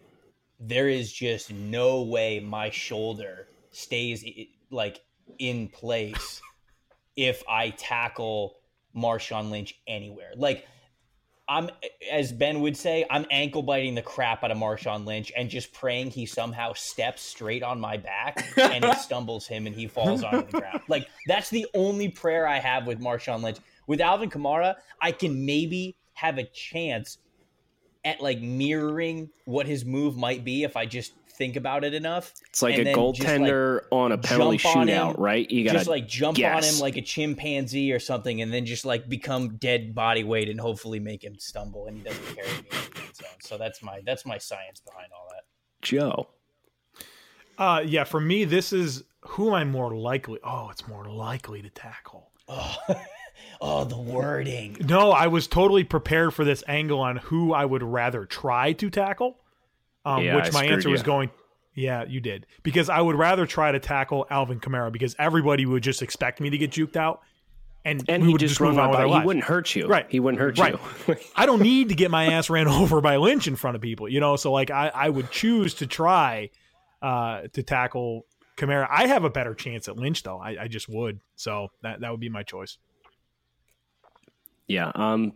there 0.58 0.88
is 0.88 1.12
just 1.12 1.52
no 1.52 2.02
way 2.02 2.40
my 2.40 2.70
shoulder 2.70 3.48
stays 3.70 4.24
like 4.70 5.00
in 5.38 5.68
place 5.68 6.40
if 7.16 7.42
I 7.46 7.70
tackle 7.70 8.56
Marshawn 8.96 9.50
Lynch 9.50 9.78
anywhere. 9.86 10.32
Like 10.34 10.66
I'm 11.48 11.70
as 12.12 12.30
Ben 12.30 12.60
would 12.60 12.76
say, 12.76 13.06
I'm 13.10 13.24
ankle 13.30 13.62
biting 13.62 13.94
the 13.94 14.02
crap 14.02 14.44
out 14.44 14.50
of 14.50 14.58
Marshawn 14.58 15.06
Lynch 15.06 15.32
and 15.36 15.48
just 15.48 15.72
praying 15.72 16.10
he 16.10 16.26
somehow 16.26 16.74
steps 16.74 17.22
straight 17.22 17.62
on 17.62 17.80
my 17.80 17.96
back 17.96 18.46
and 18.58 18.84
it 18.84 18.98
stumbles 18.98 19.46
him 19.46 19.66
and 19.66 19.74
he 19.74 19.86
falls 19.86 20.22
onto 20.22 20.50
the 20.50 20.60
ground. 20.60 20.80
Like 20.88 21.08
that's 21.26 21.48
the 21.48 21.66
only 21.74 22.10
prayer 22.10 22.46
I 22.46 22.58
have 22.58 22.86
with 22.86 23.00
Marshawn 23.00 23.42
Lynch. 23.42 23.58
With 23.86 24.02
Alvin 24.02 24.28
Kamara, 24.28 24.74
I 25.00 25.12
can 25.12 25.46
maybe 25.46 25.96
have 26.12 26.36
a 26.36 26.44
chance 26.44 27.18
at 28.04 28.20
like 28.20 28.40
mirroring 28.40 29.30
what 29.46 29.66
his 29.66 29.84
move 29.84 30.16
might 30.16 30.44
be 30.44 30.64
if 30.64 30.76
I 30.76 30.84
just 30.84 31.14
think 31.38 31.56
about 31.56 31.84
it 31.84 31.94
enough. 31.94 32.34
It's 32.50 32.60
like 32.60 32.74
And 32.74 32.82
a 32.82 32.84
then 32.92 33.14
just, 33.14 33.28
like, 33.28 33.40
goaltender 33.40 33.80
on 33.90 34.12
a 34.12 34.18
penalty 34.18 34.58
shootout, 34.58 35.14
him, 35.14 35.22
right? 35.22 35.50
You 35.50 35.64
gotta 35.64 35.78
just 35.78 35.88
like 35.88 36.06
jump 36.06 36.38
on 36.38 36.62
him 36.62 36.78
like 36.80 36.96
a 36.96 37.02
chimpanzee 37.02 37.92
or 37.92 38.00
something, 38.00 38.42
and 38.42 38.52
then 38.52 38.66
just 38.66 38.84
like 38.84 39.08
become 39.08 39.56
dead 39.56 39.94
body 39.94 40.24
weight 40.24 40.48
and 40.48 40.60
hopefully 40.60 40.98
make 40.98 41.24
him 41.24 41.38
stumble 41.38 41.86
and 41.86 41.96
he 41.96 42.02
doesn't 42.02 42.34
carry 42.34 42.48
me 42.48 42.56
in 42.58 42.64
the 42.70 43.00
end 43.00 43.14
zone. 43.14 43.28
So 43.40 43.56
that's 43.56 43.82
my 43.82 44.00
that's 44.04 44.26
my 44.26 44.36
science 44.36 44.80
behind 44.80 45.08
all 45.16 45.28
that. 45.30 45.44
Joe. 45.80 46.28
Uh, 47.56 47.82
yeah, 47.84 48.04
for 48.04 48.20
me, 48.20 48.44
this 48.44 48.72
is 48.72 49.04
who 49.22 49.54
I'm 49.54 49.70
more 49.70 49.96
likely? 49.96 50.38
Oh, 50.44 50.68
it's 50.70 50.86
more 50.86 51.04
likely 51.06 51.62
to 51.62 51.70
tackle. 51.70 52.30
Oh, 52.46 52.76
oh, 53.60 53.84
the 53.84 53.98
wording. 53.98 54.76
No, 54.80 55.10
I 55.10 55.26
was 55.26 55.46
totally 55.46 55.84
prepared 55.84 56.34
for 56.34 56.44
this 56.44 56.62
angle 56.68 57.00
on 57.00 57.16
who 57.16 57.52
I 57.52 57.64
would 57.64 57.82
rather 57.82 58.24
try 58.24 58.72
to 58.74 58.90
tackle. 58.90 59.38
Um, 60.04 60.22
Yeah, 60.24 60.34
I 60.34 60.36
which 60.36 60.52
my 60.52 60.60
screwed 60.60 60.72
answer 60.72 60.90
was 60.90 61.02
going. 61.02 61.30
Yeah, 61.74 62.04
you 62.08 62.20
did 62.20 62.46
because 62.64 62.88
I 62.88 63.00
would 63.00 63.14
rather 63.16 63.46
try 63.46 63.70
to 63.70 63.78
tackle 63.78 64.26
Alvin 64.30 64.58
Kamara 64.58 64.90
because 64.90 65.14
everybody 65.18 65.64
would 65.64 65.82
just 65.82 66.02
expect 66.02 66.40
me 66.40 66.50
to 66.50 66.58
get 66.58 66.72
juked 66.72 66.96
out, 66.96 67.20
and, 67.84 68.02
And 68.08 68.22
we 68.24 68.28
he 68.28 68.32
would 68.32 68.40
just 68.40 68.52
just 68.52 68.60
run 68.60 68.72
move 68.72 68.80
on 68.80 68.90
with 68.90 68.98
our 68.98 69.06
He 69.06 69.12
lives. 69.12 69.26
wouldn't 69.26 69.44
hurt 69.44 69.76
you. 69.76 69.86
Right. 69.86 70.06
He 70.08 70.18
wouldn't 70.18 70.40
hurt 70.40 70.58
Right. 70.58 70.74
you. 71.06 71.16
I 71.36 71.46
don't 71.46 71.62
need 71.62 71.90
to 71.90 71.94
get 71.94 72.10
my 72.10 72.32
ass 72.32 72.50
ran 72.50 72.66
over 72.68 73.00
by 73.00 73.16
Lynch 73.16 73.46
in 73.46 73.54
front 73.54 73.76
of 73.76 73.80
people, 73.80 74.08
you 74.08 74.18
know. 74.18 74.34
So 74.34 74.50
like, 74.50 74.70
I, 74.72 74.88
I 74.92 75.08
would 75.08 75.30
choose 75.30 75.74
to 75.74 75.86
try 75.86 76.50
uh, 77.00 77.42
to 77.52 77.62
tackle 77.62 78.26
Kamara. 78.56 78.88
I 78.90 79.06
have 79.06 79.22
a 79.22 79.30
better 79.30 79.54
chance 79.54 79.86
at 79.86 79.96
Lynch 79.96 80.24
though. 80.24 80.38
I, 80.40 80.62
I 80.62 80.68
just 80.68 80.88
would. 80.88 81.20
So 81.36 81.68
that 81.82 82.00
that 82.00 82.10
would 82.10 82.18
be 82.20 82.28
my 82.28 82.42
choice. 82.42 82.76
Yeah, 84.66 84.90
I'm 84.94 85.32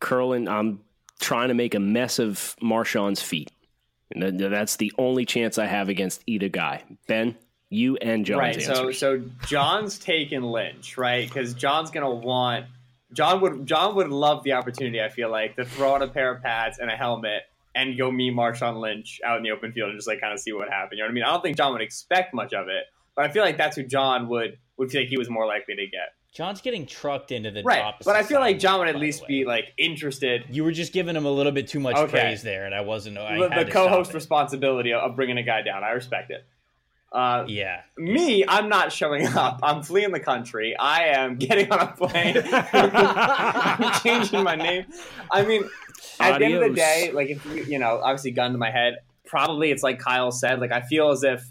curling. 0.00 0.46
I'm 0.48 0.80
trying 1.20 1.48
to 1.48 1.54
make 1.54 1.74
a 1.74 1.80
mess 1.80 2.18
of 2.18 2.54
Marshawn's 2.62 3.22
feet. 3.22 3.50
And 4.14 4.38
that's 4.38 4.76
the 4.76 4.92
only 4.98 5.24
chance 5.24 5.58
I 5.58 5.66
have 5.66 5.88
against 5.88 6.22
either 6.26 6.48
guy. 6.48 6.84
Ben, 7.08 7.36
you 7.70 7.96
and 7.96 8.24
John. 8.24 8.38
right. 8.38 8.62
So 8.62 8.72
answers. 8.72 8.98
so 8.98 9.22
John's 9.46 9.98
taking 9.98 10.42
Lynch, 10.42 10.96
right? 10.96 11.26
Because 11.26 11.54
John's 11.54 11.90
gonna 11.90 12.14
want 12.14 12.66
John 13.12 13.40
would 13.40 13.66
John 13.66 13.94
would 13.96 14.08
love 14.08 14.42
the 14.42 14.52
opportunity. 14.52 15.00
I 15.00 15.08
feel 15.08 15.30
like 15.30 15.56
to 15.56 15.64
throw 15.64 15.94
on 15.94 16.02
a 16.02 16.08
pair 16.08 16.34
of 16.34 16.42
pads 16.42 16.78
and 16.78 16.90
a 16.90 16.96
helmet 16.96 17.42
and 17.74 17.96
go 17.96 18.10
meet 18.10 18.34
Marshawn 18.34 18.80
Lynch 18.80 19.20
out 19.24 19.36
in 19.36 19.42
the 19.42 19.50
open 19.50 19.72
field 19.72 19.90
and 19.90 19.98
just 19.98 20.08
like 20.08 20.20
kind 20.20 20.32
of 20.32 20.40
see 20.40 20.52
what 20.52 20.68
happened. 20.68 20.98
You 20.98 21.04
know 21.04 21.06
what 21.06 21.10
I 21.10 21.14
mean? 21.14 21.24
I 21.24 21.32
don't 21.32 21.42
think 21.42 21.56
John 21.56 21.72
would 21.72 21.82
expect 21.82 22.34
much 22.34 22.52
of 22.52 22.68
it, 22.68 22.84
but 23.14 23.24
I 23.24 23.28
feel 23.28 23.42
like 23.42 23.56
that's 23.56 23.76
who 23.76 23.84
John 23.84 24.28
would 24.28 24.58
would 24.76 24.90
feel 24.90 25.02
like 25.02 25.08
he 25.08 25.18
was 25.18 25.30
more 25.30 25.46
likely 25.46 25.76
to 25.76 25.86
get. 25.86 26.14
John's 26.36 26.60
getting 26.60 26.84
trucked 26.84 27.32
into 27.32 27.50
the 27.50 27.62
Right. 27.62 27.94
But 28.04 28.14
I 28.14 28.22
feel 28.22 28.40
like 28.40 28.58
John 28.58 28.78
would 28.80 28.88
at 28.88 28.96
least 28.96 29.26
be 29.26 29.46
like 29.46 29.72
interested. 29.78 30.44
You 30.50 30.64
were 30.64 30.72
just 30.72 30.92
giving 30.92 31.16
him 31.16 31.24
a 31.24 31.30
little 31.30 31.50
bit 31.52 31.66
too 31.66 31.80
much 31.80 31.96
Okay. 31.96 32.10
praise 32.10 32.42
there, 32.42 32.66
and 32.66 32.74
I 32.74 32.82
wasn't. 32.82 33.16
I 33.16 33.38
The, 33.48 33.64
the 33.64 33.70
co-host 33.70 34.12
responsibility 34.12 34.92
of 34.92 35.16
bringing 35.16 35.38
a 35.38 35.42
guy 35.42 35.62
down. 35.62 35.82
I 35.82 35.92
respect 35.92 36.30
it. 36.30 36.44
Uh, 37.10 37.44
Yeah. 37.48 37.80
Me, 37.96 38.44
I'm 38.46 38.68
not 38.68 38.92
showing 38.92 39.26
up. 39.28 39.60
I'm 39.62 39.82
fleeing 39.82 40.12
the 40.12 40.20
country. 40.20 40.76
I 40.78 41.04
am 41.04 41.36
getting 41.38 41.72
on 41.72 41.80
a 41.80 41.86
plane. 41.92 42.36
I'm 42.52 44.00
changing 44.02 44.42
my 44.42 44.56
name. 44.56 44.84
I 45.30 45.42
mean, 45.42 45.64
at 46.20 46.38
the 46.38 46.44
end 46.44 46.54
of 46.54 46.60
the 46.60 46.74
day, 46.74 47.12
like 47.14 47.30
if 47.30 47.46
you, 47.46 47.64
you 47.64 47.78
know, 47.78 47.98
obviously, 48.02 48.32
gun 48.32 48.52
to 48.52 48.58
my 48.58 48.70
head. 48.70 48.98
Probably 49.24 49.70
it's 49.70 49.82
like 49.82 49.98
Kyle 49.98 50.30
said. 50.30 50.60
Like 50.60 50.70
I 50.72 50.82
feel 50.82 51.10
as 51.10 51.22
if 51.24 51.42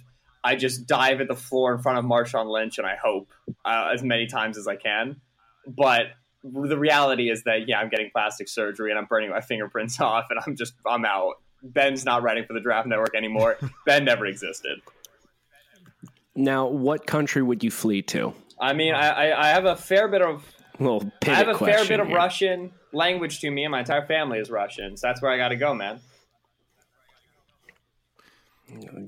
I 0.45 0.55
just 0.55 0.85
dive 0.85 1.21
at 1.21 1.27
the 1.27 1.35
floor 1.35 1.73
in 1.73 1.81
front 1.81 1.97
of 1.97 2.05
Marshawn 2.05 2.45
Lynch, 2.45 2.77
and 2.77 2.85
I 2.85 2.95
hope 2.95 3.31
uh, 3.65 3.89
as 3.91 4.03
many 4.03 4.27
times 4.27 4.57
as 4.59 4.67
I 4.67 4.75
can. 4.75 5.19
But 5.67 6.11
the 6.43 6.77
reality 6.77 7.31
is 7.31 7.43
that 7.43 7.67
yeah, 7.67 7.79
I'm 7.79 7.89
getting 7.89 8.11
plastic 8.11 8.47
surgery 8.47 8.91
and 8.91 8.99
I'm 8.99 9.05
burning 9.05 9.31
my 9.31 9.41
fingerprints 9.41 9.99
off, 9.99 10.27
and 10.29 10.39
I'm 10.45 10.55
just 10.55 10.73
I'm 10.85 11.03
out. 11.03 11.41
Ben's 11.63 12.05
not 12.05 12.21
writing 12.21 12.45
for 12.45 12.53
the 12.53 12.59
Draft 12.59 12.87
Network 12.87 13.15
anymore. 13.15 13.57
ben 13.87 14.05
never 14.05 14.27
existed. 14.27 14.81
now, 16.35 16.67
what 16.67 17.07
country 17.07 17.41
would 17.41 17.63
you 17.63 17.71
flee 17.71 18.03
to? 18.03 18.33
I 18.59 18.73
mean, 18.73 18.93
I, 18.93 19.09
I, 19.09 19.45
I 19.45 19.47
have 19.47 19.65
a 19.65 19.75
fair 19.75 20.07
bit 20.07 20.21
of 20.21 20.45
Well, 20.79 21.11
I 21.25 21.29
have 21.31 21.47
a 21.47 21.57
fair 21.57 21.73
question 21.73 21.87
bit 21.87 21.99
of 22.01 22.07
here. 22.07 22.15
Russian 22.15 22.71
language 22.93 23.39
to 23.39 23.49
me, 23.49 23.63
and 23.63 23.71
my 23.71 23.79
entire 23.79 24.05
family 24.05 24.37
is 24.37 24.51
Russian. 24.51 24.95
So 24.95 25.07
that's 25.07 25.23
where 25.23 25.31
I 25.31 25.37
got 25.37 25.49
to 25.49 25.55
go, 25.55 25.73
man. 25.73 25.99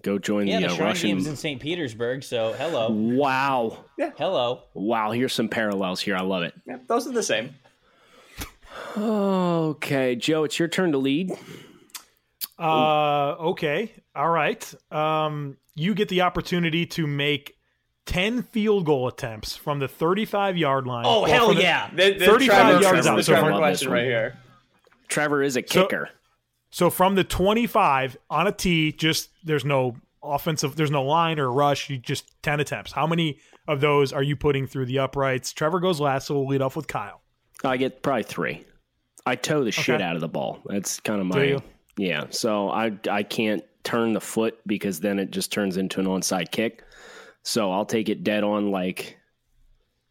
Go 0.03 0.19
join 0.19 0.47
Yeah, 0.47 0.59
the 0.61 0.67
the 0.67 0.73
uh, 0.75 0.85
Russian. 0.85 1.09
Game's 1.09 1.27
in 1.27 1.35
St. 1.35 1.59
Petersburg, 1.61 2.23
so 2.23 2.53
hello. 2.53 2.89
Wow, 2.91 3.85
Yeah. 3.97 4.11
Hello. 4.17 4.61
wow! 4.73 5.11
Here's 5.11 5.33
some 5.33 5.49
parallels 5.49 5.99
here. 5.99 6.15
I 6.15 6.21
love 6.21 6.43
it. 6.43 6.53
Yeah, 6.67 6.77
those 6.87 7.07
are 7.07 7.11
the 7.11 7.23
same. 7.23 7.55
Okay, 8.95 10.15
Joe, 10.15 10.43
it's 10.43 10.57
your 10.59 10.67
turn 10.67 10.91
to 10.91 10.97
lead. 10.97 11.31
Uh, 12.59 13.31
okay, 13.39 13.93
all 14.15 14.29
right. 14.29 14.73
Um, 14.91 15.57
you 15.75 15.93
get 15.93 16.09
the 16.09 16.21
opportunity 16.21 16.85
to 16.87 17.05
make 17.07 17.55
ten 18.05 18.43
field 18.43 18.85
goal 18.85 19.07
attempts 19.07 19.55
from 19.55 19.79
the 19.79 19.87
thirty-five 19.87 20.57
yard 20.57 20.87
line. 20.87 21.05
Oh, 21.07 21.21
or 21.21 21.27
hell 21.27 21.53
the- 21.53 21.61
yeah. 21.61 21.89
The, 21.93 22.13
the 22.17 22.25
35 22.25 22.47
Trevor, 22.47 22.81
yards 22.81 23.05
the 23.05 23.11
out, 23.11 23.23
so 23.25 23.31
Trevor 23.33 23.57
question 23.57 23.91
right 23.91 24.05
here. 24.05 24.37
Trevor 25.07 25.43
is 25.43 25.57
a 25.57 25.63
So- 25.65 25.83
kicker. 25.83 26.09
So 26.69 26.89
from 26.89 27.15
the 27.15 27.23
25 27.23 28.17
on 28.29 28.47
a 28.47 28.51
tee, 28.51 28.91
just 28.91 29.29
there's 29.43 29.65
no 29.65 29.95
offensive, 30.21 30.75
there's 30.75 30.91
no 30.91 31.03
line 31.03 31.39
or 31.39 31.51
rush. 31.51 31.89
You 31.89 31.97
just 31.97 32.31
10 32.43 32.59
attempts. 32.59 32.91
How 32.91 33.07
many 33.07 33.39
of 33.67 33.81
those 33.81 34.11
are 34.13 34.23
you 34.23 34.35
putting 34.35 34.67
through 34.67 34.85
the 34.85 34.99
uprights? 34.99 35.53
Trevor 35.53 35.79
goes 35.79 35.99
last, 35.99 36.27
so 36.27 36.35
we'll 36.35 36.47
lead 36.47 36.61
off 36.61 36.75
with 36.75 36.87
Kyle. 36.87 37.21
I 37.63 37.77
get 37.77 38.03
probably 38.03 38.23
three. 38.23 38.65
I 39.25 39.35
toe 39.35 39.63
the 39.63 39.71
shit 39.71 40.01
out 40.01 40.15
of 40.15 40.21
the 40.21 40.27
ball. 40.27 40.59
That's 40.65 40.99
kind 40.99 41.19
of 41.19 41.27
my 41.27 41.57
yeah. 41.97 42.25
So 42.29 42.69
I 42.69 42.93
I 43.09 43.23
can't 43.23 43.63
turn 43.83 44.13
the 44.13 44.21
foot 44.21 44.59
because 44.65 44.99
then 44.99 45.19
it 45.19 45.31
just 45.31 45.51
turns 45.51 45.75
into 45.77 45.99
an 45.99 46.05
onside 46.05 46.51
kick. 46.51 46.83
So 47.43 47.71
I'll 47.71 47.85
take 47.85 48.09
it 48.09 48.23
dead 48.23 48.43
on 48.43 48.71
like 48.71 49.17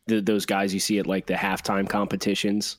the, 0.07 0.21
those 0.21 0.45
guys 0.45 0.75
you 0.75 0.81
see 0.81 0.99
at 0.99 1.07
like 1.07 1.27
the 1.27 1.35
halftime 1.35 1.89
competitions 1.89 2.79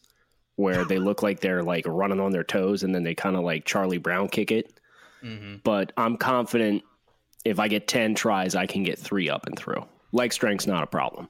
where 0.58 0.84
they 0.84 1.00
look 1.00 1.24
like 1.24 1.40
they're 1.40 1.64
like 1.74 1.88
running 1.88 2.20
on 2.20 2.34
their 2.34 2.44
toes 2.44 2.84
and 2.84 2.94
then 2.94 3.04
they 3.04 3.16
kind 3.16 3.38
of 3.38 3.44
like 3.44 3.64
Charlie 3.64 3.98
Brown 3.98 4.28
kick 4.28 4.52
it. 4.52 4.80
But 5.64 5.94
I'm 5.96 6.18
confident 6.18 6.84
if 7.46 7.60
I 7.60 7.70
get 7.70 7.88
10 7.88 8.14
tries, 8.14 8.54
I 8.54 8.66
can 8.66 8.84
get 8.84 9.00
three 9.00 9.30
up 9.30 9.48
and 9.48 9.58
through. 9.58 9.86
Leg 10.12 10.34
strength's 10.34 10.68
not 10.68 10.84
a 10.84 10.88
problem. 10.88 11.30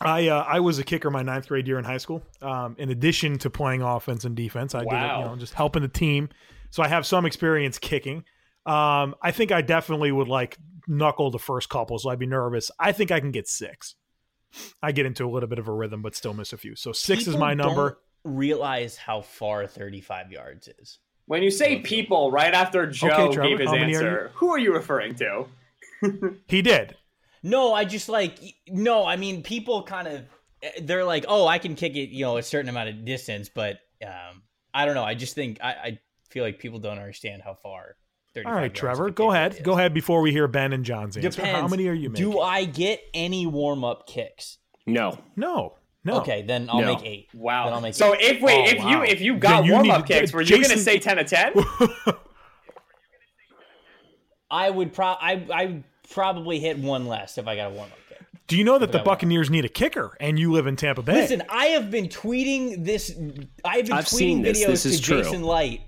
I 0.00 0.28
uh, 0.28 0.42
I 0.42 0.60
was 0.60 0.78
a 0.78 0.84
kicker 0.84 1.10
my 1.10 1.22
ninth 1.22 1.48
grade 1.48 1.66
year 1.66 1.78
in 1.78 1.84
high 1.84 1.96
school. 1.96 2.22
Um, 2.42 2.76
in 2.78 2.90
addition 2.90 3.38
to 3.38 3.50
playing 3.50 3.82
offense 3.82 4.24
and 4.24 4.36
defense, 4.36 4.74
I 4.74 4.80
did 4.80 4.92
it, 4.92 5.18
you 5.20 5.24
know 5.24 5.36
just 5.36 5.54
helping 5.54 5.82
the 5.82 5.88
team. 5.88 6.28
So 6.70 6.82
I 6.82 6.88
have 6.88 7.06
some 7.06 7.24
experience 7.24 7.78
kicking. 7.78 8.24
Um, 8.66 9.14
I 9.22 9.30
think 9.30 9.52
I 9.52 9.62
definitely 9.62 10.12
would 10.12 10.28
like 10.28 10.58
knuckle 10.86 11.30
the 11.30 11.38
first 11.38 11.70
couple, 11.70 11.98
so 11.98 12.10
I'd 12.10 12.18
be 12.18 12.26
nervous. 12.26 12.70
I 12.78 12.92
think 12.92 13.10
I 13.10 13.20
can 13.20 13.30
get 13.30 13.48
six. 13.48 13.94
I 14.82 14.92
get 14.92 15.06
into 15.06 15.24
a 15.24 15.30
little 15.30 15.48
bit 15.48 15.58
of 15.58 15.68
a 15.68 15.72
rhythm, 15.72 16.02
but 16.02 16.14
still 16.14 16.34
miss 16.34 16.52
a 16.52 16.58
few. 16.58 16.76
So 16.76 16.92
six 16.92 17.26
is 17.26 17.36
my 17.36 17.54
number. 17.54 17.98
Don't 18.26 18.36
realize 18.36 18.96
how 18.96 19.20
far 19.20 19.66
35 19.66 20.32
yards 20.32 20.68
is. 20.78 20.98
When 21.26 21.42
you 21.42 21.50
say 21.50 21.80
people 21.80 22.30
right 22.30 22.54
after 22.54 22.86
Joe 22.86 23.08
Okay, 23.08 23.34
Trevor, 23.34 23.48
gave 23.48 23.58
his 23.58 23.68
how 23.68 23.76
many 23.76 23.94
are 23.94 23.96
answer, 23.96 24.30
who 24.34 24.50
are 24.50 24.58
you 24.58 24.72
referring 24.72 25.14
to? 25.16 25.46
He 26.46 26.60
did. 26.62 26.94
No, 27.42 27.72
I 27.72 27.84
just 27.86 28.08
like 28.10 28.38
no. 28.68 29.06
I 29.06 29.16
mean, 29.16 29.42
people 29.42 29.82
kind 29.82 30.06
of 30.06 30.24
they're 30.82 31.04
like, 31.04 31.24
oh, 31.26 31.46
I 31.46 31.58
can 31.58 31.74
kick 31.74 31.96
it, 31.96 32.10
you 32.10 32.24
know, 32.24 32.36
a 32.36 32.42
certain 32.42 32.68
amount 32.68 32.90
of 32.90 33.04
distance, 33.04 33.48
but 33.48 33.78
um, 34.04 34.42
I 34.74 34.84
don't 34.84 34.94
know. 34.94 35.04
I 35.04 35.14
just 35.14 35.34
think 35.34 35.58
I, 35.62 35.70
I 35.70 35.98
feel 36.28 36.44
like 36.44 36.58
people 36.58 36.78
don't 36.80 36.98
understand 36.98 37.42
how 37.42 37.54
far. 37.54 37.96
35 38.34 38.46
All 38.46 38.54
right, 38.54 38.62
yards 38.64 38.78
Trevor, 38.78 39.10
go 39.10 39.30
ahead. 39.32 39.54
is. 39.54 39.60
Go 39.60 39.72
ahead 39.72 39.94
before 39.94 40.20
we 40.20 40.32
hear 40.32 40.46
Ben 40.46 40.74
and 40.74 40.84
John's 40.84 41.16
answer. 41.16 41.30
Depends. 41.30 41.60
How 41.60 41.66
many 41.66 41.88
are 41.88 41.94
you 41.94 42.10
making? 42.10 42.30
Do 42.30 42.40
I 42.40 42.64
get 42.64 43.00
any 43.14 43.46
warm 43.46 43.84
up 43.84 44.06
kicks? 44.06 44.58
No. 44.86 45.18
No, 45.34 45.76
no. 46.06 46.20
Okay, 46.20 46.42
then 46.42 46.68
I'll 46.70 46.80
No. 46.80 46.94
make 46.94 47.04
eight. 47.04 47.28
Wow. 47.34 47.64
Then 47.64 47.72
I'll 47.74 47.80
make 47.82 47.94
so 47.94 48.14
eight. 48.14 48.20
if 48.36 48.40
wait, 48.42 48.68
Oh, 48.68 48.70
if 48.76 48.78
wow. 48.82 48.90
you 48.90 49.02
if 49.04 49.20
you 49.20 49.36
got 49.36 49.64
you 49.66 49.72
warm 49.72 49.90
up 49.90 50.06
to- 50.06 50.12
kicks, 50.14 50.32
were 50.32 50.40
you 50.42 50.62
gonna 50.62 50.78
say 50.78 50.98
ten 50.98 51.16
to 51.18 51.24
ten? 51.24 51.52
I 54.50 54.70
would 54.70 54.92
pro 54.92 55.06
I 55.06 55.46
I 55.52 55.82
probably 56.12 56.60
hit 56.60 56.78
one 56.78 57.06
less 57.06 57.36
if 57.38 57.46
I 57.48 57.56
got 57.56 57.72
a 57.72 57.74
warm 57.74 57.90
up 57.90 57.98
kick. 58.08 58.26
Do 58.46 58.56
you 58.56 58.62
know 58.64 58.78
that 58.78 58.92
the 58.92 59.00
Buccaneers 59.00 59.50
need 59.50 59.64
a 59.64 59.68
kicker, 59.68 60.16
and 60.20 60.38
you 60.38 60.52
live 60.52 60.68
in 60.68 60.76
Tampa 60.76 61.02
Bay? 61.02 61.14
Listen, 61.14 61.42
I 61.48 61.66
have 61.66 61.90
been 61.90 62.06
tweeting 62.06 62.84
this. 62.84 63.10
I've 63.64 63.86
been 63.86 63.92
I've 63.96 64.04
tweeting 64.04 64.44
this. 64.44 64.62
videos 64.62 64.66
This 64.68 64.86
is 64.86 65.00
to 65.00 65.02
true. 65.02 65.22
Jason 65.24 65.42
Licht. 65.42 65.82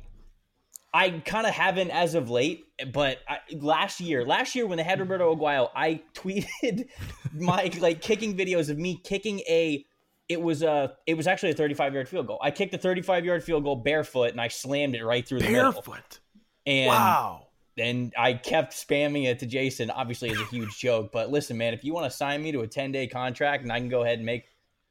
I 0.92 1.10
kind 1.10 1.46
of 1.46 1.52
haven't 1.54 1.90
as 1.90 2.14
of 2.14 2.30
late, 2.30 2.64
but 2.92 3.18
I, 3.28 3.38
last 3.54 4.00
year, 4.00 4.24
last 4.26 4.56
year 4.56 4.66
when 4.66 4.78
they 4.78 4.82
had 4.82 4.98
Roberto 4.98 5.36
Aguayo, 5.36 5.68
I 5.76 6.00
tweeted 6.14 6.88
my 7.32 7.70
like 7.78 8.00
kicking 8.00 8.36
videos 8.36 8.70
of 8.70 8.78
me 8.78 9.00
kicking 9.04 9.38
a. 9.48 9.84
It 10.28 10.40
was 10.40 10.62
a. 10.62 10.94
It 11.06 11.14
was 11.14 11.26
actually 11.26 11.50
a 11.50 11.54
35 11.54 11.94
yard 11.94 12.08
field 12.08 12.26
goal. 12.26 12.38
I 12.42 12.50
kicked 12.50 12.74
a 12.74 12.78
35 12.78 13.24
yard 13.24 13.42
field 13.44 13.64
goal 13.64 13.76
barefoot, 13.76 14.30
and 14.32 14.40
I 14.40 14.48
slammed 14.48 14.94
it 14.94 15.04
right 15.04 15.26
through 15.26 15.40
the 15.40 15.50
middle. 15.50 15.72
barefoot. 15.72 16.20
And 16.66 16.88
Wow. 16.88 17.46
and 17.78 18.12
I 18.18 18.34
kept 18.34 18.74
spamming 18.74 19.24
it 19.24 19.38
to 19.38 19.46
Jason. 19.46 19.90
Obviously, 19.90 20.28
it's 20.30 20.40
a 20.40 20.44
huge 20.44 20.76
joke, 20.80 21.10
but 21.12 21.30
listen, 21.30 21.56
man, 21.56 21.72
if 21.72 21.82
you 21.84 21.94
want 21.94 22.10
to 22.10 22.16
sign 22.16 22.42
me 22.42 22.52
to 22.52 22.60
a 22.60 22.66
ten 22.66 22.92
day 22.92 23.06
contract 23.06 23.62
and 23.62 23.72
I 23.72 23.78
can 23.80 23.88
go 23.88 24.02
ahead 24.02 24.18
and 24.18 24.26
make 24.26 24.44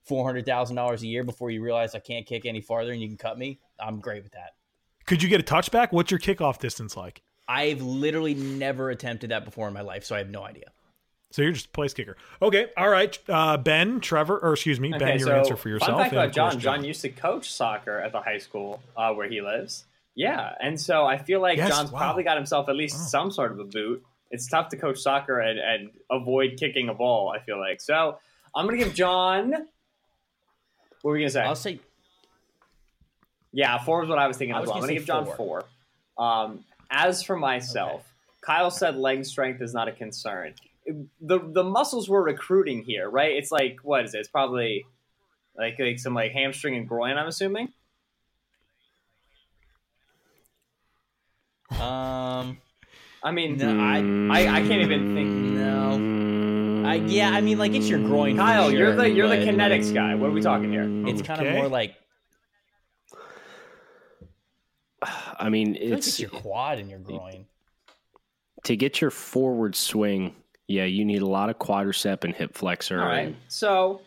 four 0.05 0.25
hundred 0.25 0.45
thousand 0.45 0.75
dollars 0.75 1.03
a 1.03 1.07
year 1.07 1.23
before 1.23 1.51
you 1.51 1.61
realize 1.61 1.93
I 1.93 1.99
can't 1.99 2.25
kick 2.25 2.45
any 2.45 2.61
farther 2.61 2.91
and 2.91 3.01
you 3.01 3.07
can 3.07 3.17
cut 3.17 3.37
me, 3.37 3.59
I'm 3.79 3.99
great 3.99 4.23
with 4.23 4.31
that. 4.31 4.55
Could 5.05 5.21
you 5.21 5.29
get 5.29 5.39
a 5.39 5.43
touchback? 5.43 5.91
What's 5.91 6.09
your 6.11 6.19
kickoff 6.19 6.59
distance 6.59 6.97
like? 6.97 7.21
I've 7.47 7.81
literally 7.81 8.33
never 8.33 8.89
attempted 8.89 9.29
that 9.31 9.45
before 9.45 9.67
in 9.67 9.73
my 9.73 9.81
life, 9.81 10.03
so 10.03 10.15
I 10.15 10.17
have 10.17 10.29
no 10.29 10.43
idea. 10.43 10.65
So 11.31 11.41
you're 11.41 11.51
just 11.51 11.65
a 11.67 11.69
place 11.69 11.93
kicker. 11.93 12.15
Okay, 12.41 12.67
all 12.77 12.89
right. 12.89 13.17
Uh, 13.27 13.57
ben, 13.57 13.99
Trevor, 13.99 14.39
or 14.39 14.53
excuse 14.53 14.79
me, 14.79 14.91
Ben, 14.97 15.19
your 15.19 15.35
answer 15.35 15.57
for 15.57 15.67
yourself. 15.69 15.91
Fun 15.91 15.99
fact 15.99 16.13
and 16.13 16.21
about 16.21 16.33
John: 16.33 16.51
course, 16.51 16.63
John 16.63 16.83
used 16.85 17.01
to 17.01 17.09
coach 17.09 17.51
soccer 17.51 17.99
at 17.99 18.11
the 18.13 18.21
high 18.21 18.37
school 18.37 18.81
uh, 18.95 19.13
where 19.13 19.27
he 19.27 19.41
lives. 19.41 19.85
Yeah, 20.15 20.53
and 20.61 20.79
so 20.79 21.05
I 21.05 21.17
feel 21.17 21.41
like 21.41 21.57
Yes, 21.57 21.69
John's 21.69 21.91
wow. 21.91 21.99
probably 21.99 22.23
got 22.23 22.37
himself 22.37 22.69
at 22.69 22.75
least 22.75 23.11
some 23.11 23.29
sort 23.29 23.51
of 23.51 23.59
a 23.59 23.65
boot. 23.65 24.03
It's 24.31 24.47
tough 24.47 24.69
to 24.69 24.77
coach 24.77 24.99
soccer 24.99 25.39
and, 25.39 25.59
and 25.59 25.89
avoid 26.09 26.55
kicking 26.57 26.89
a 26.89 26.93
ball. 26.93 27.29
I 27.29 27.39
feel 27.39 27.59
like 27.59 27.81
so. 27.81 28.17
I'm 28.55 28.65
gonna 28.65 28.77
give 28.77 28.95
John. 28.95 29.51
What 29.51 29.67
were 31.03 31.11
we 31.13 31.19
gonna 31.19 31.29
say? 31.29 31.41
I'll 31.41 31.55
say 31.55 31.79
Yeah, 33.51 33.77
four 33.83 34.03
is 34.03 34.09
what 34.09 34.17
I 34.17 34.27
was 34.27 34.37
thinking 34.37 34.55
I 34.55 34.59
as 34.59 34.61
was 34.61 34.67
well. 34.69 34.75
I'm 34.77 34.81
gonna 34.81 34.93
gonna 34.93 34.99
give 34.99 35.07
John 35.07 35.25
four. 35.37 35.65
Um, 36.17 36.63
as 36.89 37.21
for 37.21 37.35
myself, 37.35 38.03
Kyle 38.41 38.71
said 38.71 38.95
leg 38.95 39.25
strength 39.25 39.61
is 39.61 39.73
not 39.73 39.87
a 39.87 39.91
concern. 39.91 40.53
The 41.21 41.39
the 41.39 41.63
muscles 41.63 42.09
we're 42.09 42.23
recruiting 42.23 42.83
here, 42.83 43.09
right? 43.09 43.35
It's 43.35 43.51
like 43.51 43.77
what 43.83 44.05
is 44.05 44.13
it? 44.13 44.19
It's 44.19 44.29
probably 44.29 44.85
like 45.57 45.77
like 45.79 45.99
some 45.99 46.13
like 46.13 46.31
hamstring 46.31 46.75
and 46.75 46.87
groin. 46.87 47.17
I'm 47.17 47.27
assuming. 47.27 47.69
um 51.71 52.57
I 53.23 53.31
mean, 53.31 53.57
No, 53.57 53.77
I- 53.79 54.39
I, 54.39 54.55
I 54.57 54.59
can't 54.61 54.81
even 54.83 55.13
think. 55.15 55.29
no. 55.29 56.87
I 56.87 56.95
yeah, 56.95 57.31
I 57.31 57.41
mean 57.41 57.57
like 57.57 57.73
it's 57.73 57.89
your 57.89 57.99
groin. 57.99 58.35
for 58.37 58.43
Kyle, 58.43 58.71
you're 58.71 58.95
the 58.95 59.09
you're 59.09 59.27
the 59.27 59.35
but 59.37 59.47
kinetics 59.47 59.93
guy. 59.93 60.15
What 60.15 60.29
are 60.29 60.33
we 60.33 60.41
talking 60.41 60.71
here? 60.71 60.85
It's 61.07 61.21
kind 61.21 61.45
of 61.45 61.53
more 61.53 61.67
like 61.67 61.95
I 65.39 65.49
mean, 65.49 65.69
I 65.75 65.79
like 65.79 65.81
it's 65.99 66.07
it's 66.07 66.19
your 66.21 66.29
quad 66.29 66.79
and 66.79 66.89
your 66.89 66.99
groin. 66.99 67.45
to 68.63 68.75
get 68.77 69.01
your 69.01 69.11
forward 69.11 69.75
swing. 69.75 70.35
Yeah, 70.67 70.83
you 70.85 71.05
need 71.05 71.21
a 71.21 71.27
lot 71.27 71.49
of 71.49 71.57
quadricep 71.59 72.23
and 72.23 72.35
hip 72.35 72.53
flexor. 72.55 73.01
All 73.01 73.07
right, 73.07 73.35
so 73.47 74.01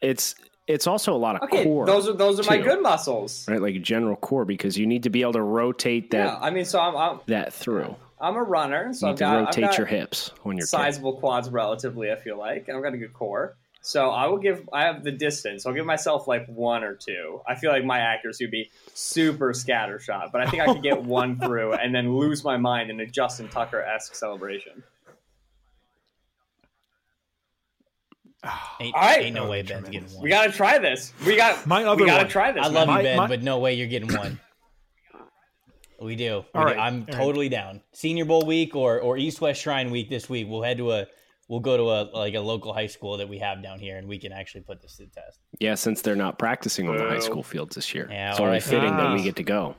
It's 0.00 0.34
it's 0.66 0.86
also 0.86 1.14
a 1.14 1.16
lot 1.16 1.36
of 1.36 1.42
okay, 1.42 1.64
core. 1.64 1.86
those 1.86 2.08
are 2.08 2.12
those 2.12 2.38
are 2.40 2.50
my 2.50 2.58
good 2.58 2.82
muscles. 2.82 3.46
right, 3.48 3.60
like 3.62 3.80
general 3.82 4.16
core 4.16 4.44
because 4.44 4.76
you 4.76 4.86
need 4.86 5.04
to 5.04 5.10
be 5.10 5.22
able 5.22 5.32
to 5.34 5.42
rotate 5.42 6.10
that 6.10 6.24
Yeah, 6.26 6.38
I 6.40 6.50
mean, 6.50 6.64
so 6.64 6.80
I'm 6.80 6.96
I'm, 6.96 7.20
that 7.26 7.52
through. 7.52 7.94
I'm 8.20 8.34
a 8.36 8.42
runner, 8.42 8.92
so 8.94 9.06
You 9.06 9.10
I've 9.12 9.16
to 9.18 9.20
got, 9.24 9.36
rotate 9.46 9.64
got 9.64 9.78
your 9.78 9.86
hips 9.86 10.32
when 10.42 10.56
you're 10.56 10.66
sizable 10.66 11.14
quads 11.18 11.48
relatively. 11.50 12.10
I 12.10 12.16
feel 12.16 12.38
like 12.38 12.68
and 12.68 12.76
I've 12.76 12.82
got 12.82 12.94
a 12.94 12.98
good 12.98 13.12
core. 13.12 13.56
So 13.86 14.10
I 14.10 14.26
will 14.26 14.38
give. 14.38 14.68
I 14.72 14.82
have 14.82 15.04
the 15.04 15.12
distance. 15.12 15.64
I'll 15.64 15.72
give 15.72 15.86
myself 15.86 16.26
like 16.26 16.44
one 16.48 16.82
or 16.82 16.96
two. 16.96 17.40
I 17.46 17.54
feel 17.54 17.70
like 17.70 17.84
my 17.84 18.00
accuracy 18.00 18.44
would 18.44 18.50
be 18.50 18.68
super 18.94 19.52
scattershot, 19.52 20.32
but 20.32 20.40
I 20.40 20.50
think 20.50 20.60
I 20.60 20.66
could 20.72 20.82
get 20.82 21.04
one 21.04 21.38
through 21.40 21.74
and 21.74 21.94
then 21.94 22.16
lose 22.16 22.42
my 22.42 22.56
mind 22.56 22.90
in 22.90 22.98
a 22.98 23.06
Justin 23.06 23.48
Tucker 23.48 23.80
esque 23.80 24.16
celebration. 24.16 24.82
Ain't, 28.80 28.94
All 28.94 29.00
right. 29.02 29.22
ain't 29.22 29.34
no 29.36 29.44
Oh, 29.46 29.50
way 29.50 29.62
Ben's 29.62 29.84
tremendous. 29.84 29.90
getting 29.92 30.14
one. 30.16 30.22
We 30.24 30.28
got 30.30 30.46
to 30.46 30.52
try 30.52 30.78
this. 30.78 31.12
We 31.24 31.36
got. 31.36 31.64
My 31.66 31.84
other 31.84 32.00
we 32.02 32.06
got 32.08 32.18
to 32.18 32.24
one. 32.24 32.30
try 32.30 32.50
this. 32.52 32.64
I 32.64 32.68
love. 32.68 32.88
My- 32.88 32.98
you, 32.98 33.04
Ben, 33.04 33.16
my- 33.18 33.26
but 33.28 33.42
no 33.44 33.58
way 33.60 33.74
you're 33.74 33.86
getting 33.86 34.12
one. 34.16 34.40
We 35.98 36.14
do. 36.14 36.44
We 36.52 36.60
All 36.60 36.66
do. 36.66 36.72
right. 36.74 36.78
I'm 36.78 36.94
All 36.94 37.00
right. 37.06 37.12
totally 37.12 37.48
down. 37.48 37.80
Senior 37.92 38.26
Bowl 38.26 38.44
week 38.44 38.76
or 38.76 39.00
or 39.00 39.16
East 39.16 39.40
West 39.40 39.62
Shrine 39.62 39.90
week 39.90 40.10
this 40.10 40.28
week. 40.28 40.46
We'll 40.50 40.62
head 40.62 40.76
to 40.76 40.90
a 40.92 41.06
we'll 41.48 41.60
go 41.60 41.76
to 41.76 41.82
a 41.84 42.00
like 42.16 42.34
a 42.34 42.40
local 42.40 42.72
high 42.72 42.86
school 42.86 43.16
that 43.18 43.28
we 43.28 43.38
have 43.38 43.62
down 43.62 43.78
here, 43.78 43.96
and 43.96 44.08
we 44.08 44.18
can 44.18 44.32
actually 44.32 44.62
put 44.62 44.82
this 44.82 44.96
to 44.96 45.04
the 45.04 45.10
test. 45.10 45.40
Yeah, 45.58 45.74
since 45.74 46.02
they're 46.02 46.16
not 46.16 46.38
practicing 46.38 46.88
on 46.88 46.96
the 46.96 47.04
high 47.04 47.20
school 47.20 47.42
fields 47.42 47.74
this 47.76 47.94
year, 47.94 48.08
Yeah, 48.10 48.30
it's 48.30 48.40
only 48.40 48.48
alright. 48.48 48.62
fitting 48.62 48.96
that 48.96 49.14
we 49.14 49.22
get 49.22 49.36
to 49.36 49.44
go. 49.44 49.76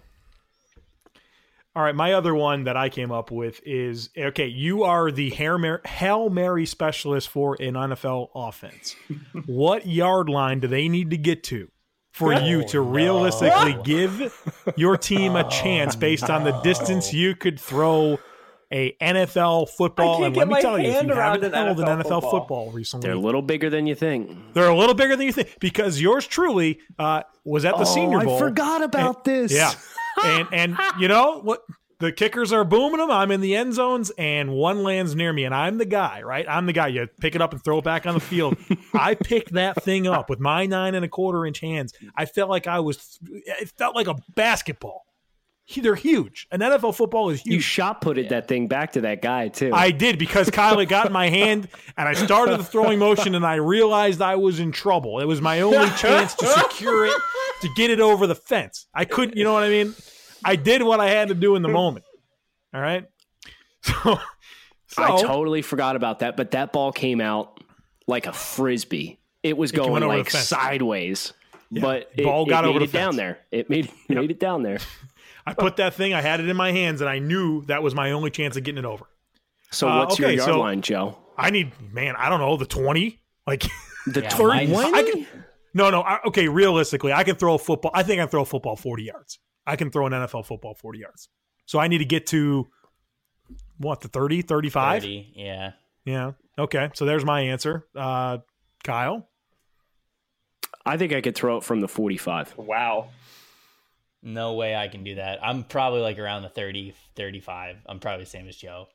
All 1.75 1.83
right, 1.83 1.93
my 1.93 2.13
other 2.13 2.33
one 2.33 2.63
that 2.63 2.75
I 2.75 2.89
came 2.89 3.11
up 3.11 3.29
with 3.29 3.61
is 3.63 4.09
okay. 4.17 4.47
You 4.47 4.83
are 4.83 5.11
the 5.11 5.29
Hail 5.29 5.59
Mary, 5.59 5.79
Hail 5.85 6.27
Mary 6.27 6.65
specialist 6.65 7.29
for 7.29 7.55
an 7.61 7.75
NFL 7.75 8.29
offense. 8.33 8.95
what 9.45 9.85
yard 9.85 10.27
line 10.27 10.59
do 10.59 10.67
they 10.67 10.89
need 10.89 11.11
to 11.11 11.17
get 11.17 11.43
to 11.45 11.69
for 12.11 12.33
oh, 12.33 12.39
you 12.39 12.67
to 12.69 12.81
realistically 12.81 13.77
give 13.83 14.33
your 14.75 14.97
team 14.97 15.35
a 15.35 15.47
chance 15.51 15.95
based 15.95 16.31
on 16.31 16.43
the 16.43 16.59
distance 16.61 17.13
you 17.13 17.35
could 17.35 17.59
throw 17.59 18.17
a 18.71 18.95
NFL 19.01 19.69
football? 19.69 20.15
can't 20.15 20.25
And 20.25 20.35
get 20.35 20.39
let 20.39 20.47
me 20.47 20.53
my 20.53 20.61
tell 20.61 20.79
you, 20.79 20.89
if 20.89 21.03
you 21.05 21.13
haven't 21.13 21.43
an 21.43 21.53
held 21.53 21.79
an 21.79 21.85
NFL 21.85 21.97
NFL 21.99 22.03
football, 22.03 22.31
football. 22.39 22.71
recently, 22.71 23.07
They're 23.07 23.15
a 23.15 23.19
little 23.19 23.41
bigger 23.41 23.69
than 23.69 23.87
you 23.87 23.95
think. 23.95 24.53
they're 24.53 24.69
a 24.69 24.75
little 24.75 24.95
bigger 24.95 25.15
than 25.15 25.25
you 25.25 25.31
think 25.33 25.59
because 25.59 26.01
yours 26.01 26.27
truly 26.27 26.79
uh, 26.99 27.23
was 27.43 27.65
at 27.65 27.77
the 27.77 27.85
Senior 27.85 28.19
Bowl. 28.21 28.35
Oh, 28.35 28.39
forgot 28.39 28.81
about 28.81 29.23
this. 29.23 29.51
Yeah, 29.53 29.71
and 30.23 30.47
and 30.53 30.77
you 30.99 31.07
know 31.07 31.39
what? 31.41 31.61
the 31.99 32.11
kickers 32.11 32.53
are 32.53 32.63
booming 32.63 32.99
them. 32.99 33.09
I'm 33.09 33.31
in 33.31 33.41
the 33.41 33.55
end 33.55 33.73
zones, 33.73 34.11
and 34.19 34.51
one 34.51 34.83
lands 34.83 35.15
near 35.15 35.33
me, 35.33 35.45
and 35.45 35.55
I'm 35.55 35.79
the 35.79 35.85
guy, 35.85 36.21
right? 36.21 36.45
I'm 36.47 36.67
the 36.67 36.73
guy. 36.73 36.89
You 36.89 37.07
pick 37.19 37.33
it 37.33 37.41
up 37.41 37.53
and 37.53 37.63
throw 37.63 37.79
it 37.79 37.83
back 37.83 38.05
on 38.05 38.13
the 38.13 38.19
field. 38.19 38.55
I 38.93 39.15
picked 39.15 39.53
that 39.53 39.81
thing 39.83 40.05
up 40.05 40.29
with 40.29 40.39
my 40.39 40.67
nine 40.67 40.93
and 40.93 41.03
a 41.03 41.07
quarter 41.07 41.43
inch 41.45 41.59
hands. 41.59 41.93
I 42.15 42.25
felt 42.25 42.49
like 42.49 42.67
I 42.67 42.79
was. 42.81 43.17
It 43.31 43.71
felt 43.77 43.95
like 43.95 44.07
a 44.07 44.15
basketball. 44.35 45.06
They're 45.75 45.95
huge. 45.95 46.47
An 46.51 46.61
NFL 46.61 46.95
football 46.95 47.29
is 47.29 47.41
huge. 47.41 47.53
You 47.55 47.59
shot 47.59 48.01
putted 48.01 48.29
that 48.29 48.47
thing 48.47 48.67
back 48.67 48.93
to 48.93 49.01
that 49.01 49.21
guy 49.21 49.49
too. 49.49 49.71
I 49.73 49.91
did 49.91 50.17
because 50.17 50.49
Kyle 50.49 50.79
had 50.79 50.87
got 50.87 51.07
in 51.07 51.13
my 51.13 51.29
hand 51.29 51.67
and 51.97 52.07
I 52.07 52.13
started 52.13 52.57
the 52.57 52.63
throwing 52.63 52.99
motion 52.99 53.35
and 53.35 53.45
I 53.45 53.55
realized 53.55 54.21
I 54.21 54.35
was 54.35 54.59
in 54.59 54.71
trouble. 54.71 55.19
It 55.19 55.25
was 55.25 55.41
my 55.41 55.61
only 55.61 55.89
chance 55.97 56.33
to 56.35 56.47
secure 56.47 57.05
it, 57.05 57.21
to 57.61 57.69
get 57.75 57.89
it 57.89 57.99
over 57.99 58.27
the 58.27 58.35
fence. 58.35 58.87
I 58.93 59.05
couldn't, 59.05 59.37
you 59.37 59.43
know 59.43 59.53
what 59.53 59.63
I 59.63 59.69
mean? 59.69 59.93
I 60.43 60.55
did 60.55 60.83
what 60.83 60.99
I 61.01 61.09
had 61.09 61.27
to 61.27 61.33
do 61.35 61.55
in 61.55 61.61
the 61.61 61.69
moment. 61.69 62.05
All 62.73 62.81
right. 62.81 63.05
So, 63.83 64.19
so 64.87 65.03
I 65.03 65.21
totally 65.21 65.61
forgot 65.61 65.95
about 65.95 66.19
that, 66.19 66.37
but 66.37 66.51
that 66.51 66.71
ball 66.71 66.91
came 66.91 67.21
out 67.21 67.61
like 68.07 68.25
a 68.25 68.33
frisbee. 68.33 69.19
It 69.43 69.57
was 69.57 69.71
going 69.71 70.01
over 70.03 70.13
the 70.13 70.19
like 70.19 70.29
fence. 70.29 70.47
sideways. 70.47 71.33
But 71.71 72.09
it, 72.15 72.23
Ball 72.23 72.45
it 72.45 72.49
got 72.49 72.63
made 72.63 72.69
over 72.69 72.79
the 72.79 72.85
it 72.85 72.91
down 72.91 73.15
there. 73.17 73.39
It 73.51 73.69
made 73.69 73.91
made 74.09 74.31
it 74.31 74.39
down 74.39 74.63
there. 74.63 74.79
I 75.47 75.53
put 75.53 75.77
that 75.77 75.93
thing, 75.93 76.13
I 76.13 76.21
had 76.21 76.39
it 76.39 76.49
in 76.49 76.57
my 76.57 76.71
hands 76.71 76.99
and 77.01 77.09
I 77.09 77.19
knew 77.19 77.63
that 77.67 77.81
was 77.81 77.95
my 77.95 78.11
only 78.11 78.29
chance 78.29 78.57
of 78.57 78.63
getting 78.63 78.79
it 78.79 78.85
over. 78.85 79.05
So 79.71 79.87
Uh, 79.87 79.99
what's 79.99 80.13
okay, 80.15 80.23
your 80.23 80.31
yard 80.33 80.49
so- 80.49 80.59
line, 80.59 80.81
Joe? 80.81 81.17
I 81.37 81.51
need, 81.51 81.71
man, 81.93 82.15
I 82.17 82.29
don't 82.29 82.39
know, 82.39 82.57
the 82.57 82.65
20? 82.65 83.19
Like, 83.45 83.63
The 84.07 84.21
Yeah, 84.21 84.29
third 84.29 84.51
I 84.51 84.65
can, 84.65 85.27
no, 85.73 85.89
no. 85.89 86.01
I, 86.01 86.19
okay, 86.27 86.47
realistically, 86.47 87.11
I 87.13 87.23
can 87.23 87.35
throw 87.35 87.55
a 87.55 87.59
football. 87.59 87.91
I 87.93 88.01
think 88.03 88.19
I 88.19 88.23
can 88.23 88.29
throw 88.29 88.41
a 88.41 88.45
football 88.45 88.75
40 88.77 89.03
yards. 89.03 89.37
I 89.65 89.75
can 89.75 89.91
throw 89.91 90.05
an 90.07 90.13
NFL 90.13 90.45
football 90.45 90.73
40 90.75 90.99
yards. 90.99 91.27
So 91.65 91.77
I 91.77 91.87
need 91.89 91.97
to 91.99 92.05
get 92.05 92.25
to 92.27 92.67
what, 93.77 93.99
the 94.01 94.07
30, 94.07 94.41
35? 94.43 95.01
30, 95.03 95.33
yeah. 95.35 95.71
Yeah. 96.05 96.31
Okay. 96.57 96.89
So 96.93 97.05
there's 97.05 97.25
my 97.25 97.41
answer. 97.41 97.85
Uh, 97.95 98.37
Kyle? 98.83 99.27
I 100.85 100.95
think 100.97 101.11
I 101.13 101.19
could 101.21 101.35
throw 101.35 101.57
it 101.57 101.63
from 101.63 101.81
the 101.81 101.87
45. 101.87 102.57
Wow. 102.57 103.09
No 104.27 104.55
way 104.55 104.75
I 104.75 104.89
can 104.89 105.05
do 105.05 105.15
that. 105.15 105.39
I'm 105.41 105.63
probably 105.63 106.01
like 106.01 106.19
around 106.19 106.43
the 106.43 106.49
30, 106.49 106.93
35. 107.15 107.77
I'm 107.87 107.99
probably 107.99 108.25
the 108.25 108.29
same 108.29 108.49
as 108.49 108.57
Joe. 108.57 108.89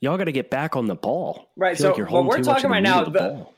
Y'all 0.00 0.18
got 0.18 0.24
to 0.24 0.32
get 0.32 0.50
back 0.50 0.74
on 0.74 0.86
the 0.86 0.96
ball. 0.96 1.52
Right, 1.56 1.70
I 1.72 1.74
feel 1.76 1.86
like 1.86 1.94
so 1.94 1.98
you're 1.98 2.08
what 2.08 2.24
we're 2.26 2.42
talking 2.42 2.64
of 2.64 2.70
right 2.72 2.82
now, 2.82 3.04
the 3.04 3.10
the- 3.10 3.18
ball. 3.20 3.54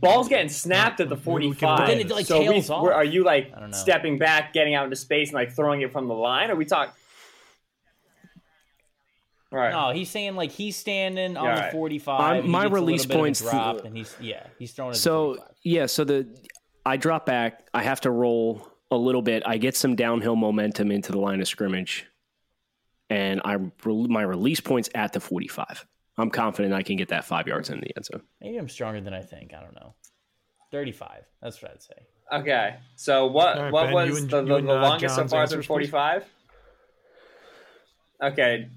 Ball's 0.00 0.28
getting 0.28 0.50
snapped 0.50 1.00
at 1.00 1.08
the 1.08 1.16
Maybe 1.16 1.48
we 1.48 1.54
can- 1.56 1.68
45. 1.68 1.78
But 1.78 1.86
then 1.86 2.00
it, 2.00 2.08
like, 2.10 2.26
so 2.26 2.38
tails 2.40 2.68
we're- 2.68 2.94
are 2.94 3.02
you 3.02 3.24
like 3.24 3.50
I 3.56 3.60
don't 3.60 3.70
know. 3.70 3.76
stepping 3.76 4.18
back, 4.18 4.52
getting 4.52 4.74
out 4.74 4.84
into 4.84 4.94
space, 4.94 5.30
and 5.30 5.34
like 5.34 5.52
throwing 5.56 5.80
it 5.80 5.90
from 5.90 6.06
the 6.06 6.14
line? 6.14 6.50
Are 6.50 6.54
we 6.54 6.64
talking? 6.66 6.92
Right. 9.50 9.70
No, 9.70 9.92
he's 9.92 10.10
saying 10.10 10.36
like 10.36 10.50
he's 10.50 10.76
standing 10.76 11.36
on 11.36 11.44
Yeah, 11.46 11.66
the 11.66 11.72
45. 11.72 12.20
I'm- 12.20 12.50
my 12.50 12.64
gets 12.64 12.70
a 12.70 12.72
little 12.74 12.86
release 12.86 13.06
bit 13.06 13.14
of 13.14 13.20
a 13.20 13.22
points- 13.22 13.40
drop, 13.40 13.84
and 13.84 13.96
he's 13.96 14.14
yeah, 14.20 14.46
he's 14.58 14.72
throwing 14.72 14.92
it. 14.92 14.96
So 14.96 15.36
to 15.36 15.42
yeah, 15.62 15.86
so 15.86 16.04
the 16.04 16.28
I 16.84 16.96
drop 16.96 17.24
back. 17.26 17.66
I 17.72 17.82
have 17.82 18.00
to 18.02 18.10
roll 18.10 18.68
a 18.90 18.96
little 18.96 19.22
bit. 19.22 19.42
I 19.46 19.58
get 19.58 19.76
some 19.76 19.96
downhill 19.96 20.36
momentum 20.36 20.90
into 20.90 21.12
the 21.12 21.18
line 21.18 21.40
of 21.40 21.48
scrimmage, 21.48 22.06
and 23.10 23.40
I 23.44 23.58
my 23.84 24.22
release 24.22 24.60
points 24.60 24.88
at 24.94 25.12
the 25.12 25.20
45. 25.20 25.86
I'm 26.16 26.30
confident 26.30 26.74
I 26.74 26.82
can 26.82 26.96
get 26.96 27.08
that 27.08 27.24
five 27.24 27.46
yards 27.48 27.70
in 27.70 27.80
the 27.80 27.90
end 27.96 28.04
zone. 28.04 28.22
maybe 28.40 28.56
I'm 28.56 28.68
stronger 28.68 29.00
than 29.00 29.14
I 29.14 29.22
think. 29.22 29.52
I 29.52 29.60
don't 29.60 29.74
know. 29.74 29.94
35. 30.70 31.24
That's 31.42 31.60
what 31.60 31.72
I'd 31.72 31.82
say. 31.82 31.94
Okay. 32.32 32.76
So 32.96 33.26
what? 33.26 33.56
All 33.56 33.62
right, 33.64 33.72
what 33.72 33.84
Ben, 33.86 33.94
was 33.94 34.20
and- 34.20 34.30
the, 34.30 34.42
the, 34.42 34.54
and, 34.56 34.68
the 34.68 34.78
uh, 34.78 34.82
longest 34.82 35.14
so 35.16 35.26
far 35.26 35.46
through 35.46 35.58
answers, 35.58 35.66
please. 35.66 35.90
45? 35.90 36.24
Okay. 38.22 38.68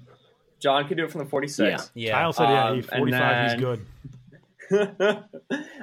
John 0.60 0.86
can 0.88 0.96
do 0.96 1.04
it 1.04 1.10
from 1.12 1.20
the 1.20 1.26
46. 1.30 1.90
Yeah. 1.94 2.12
Kyle 2.12 2.32
said, 2.32 2.48
yeah, 2.48 2.64
Um, 2.68 2.74
he, 2.74 2.78
and 2.80 2.98
45, 2.98 3.50
he's 3.52 3.60
good. 3.60 3.86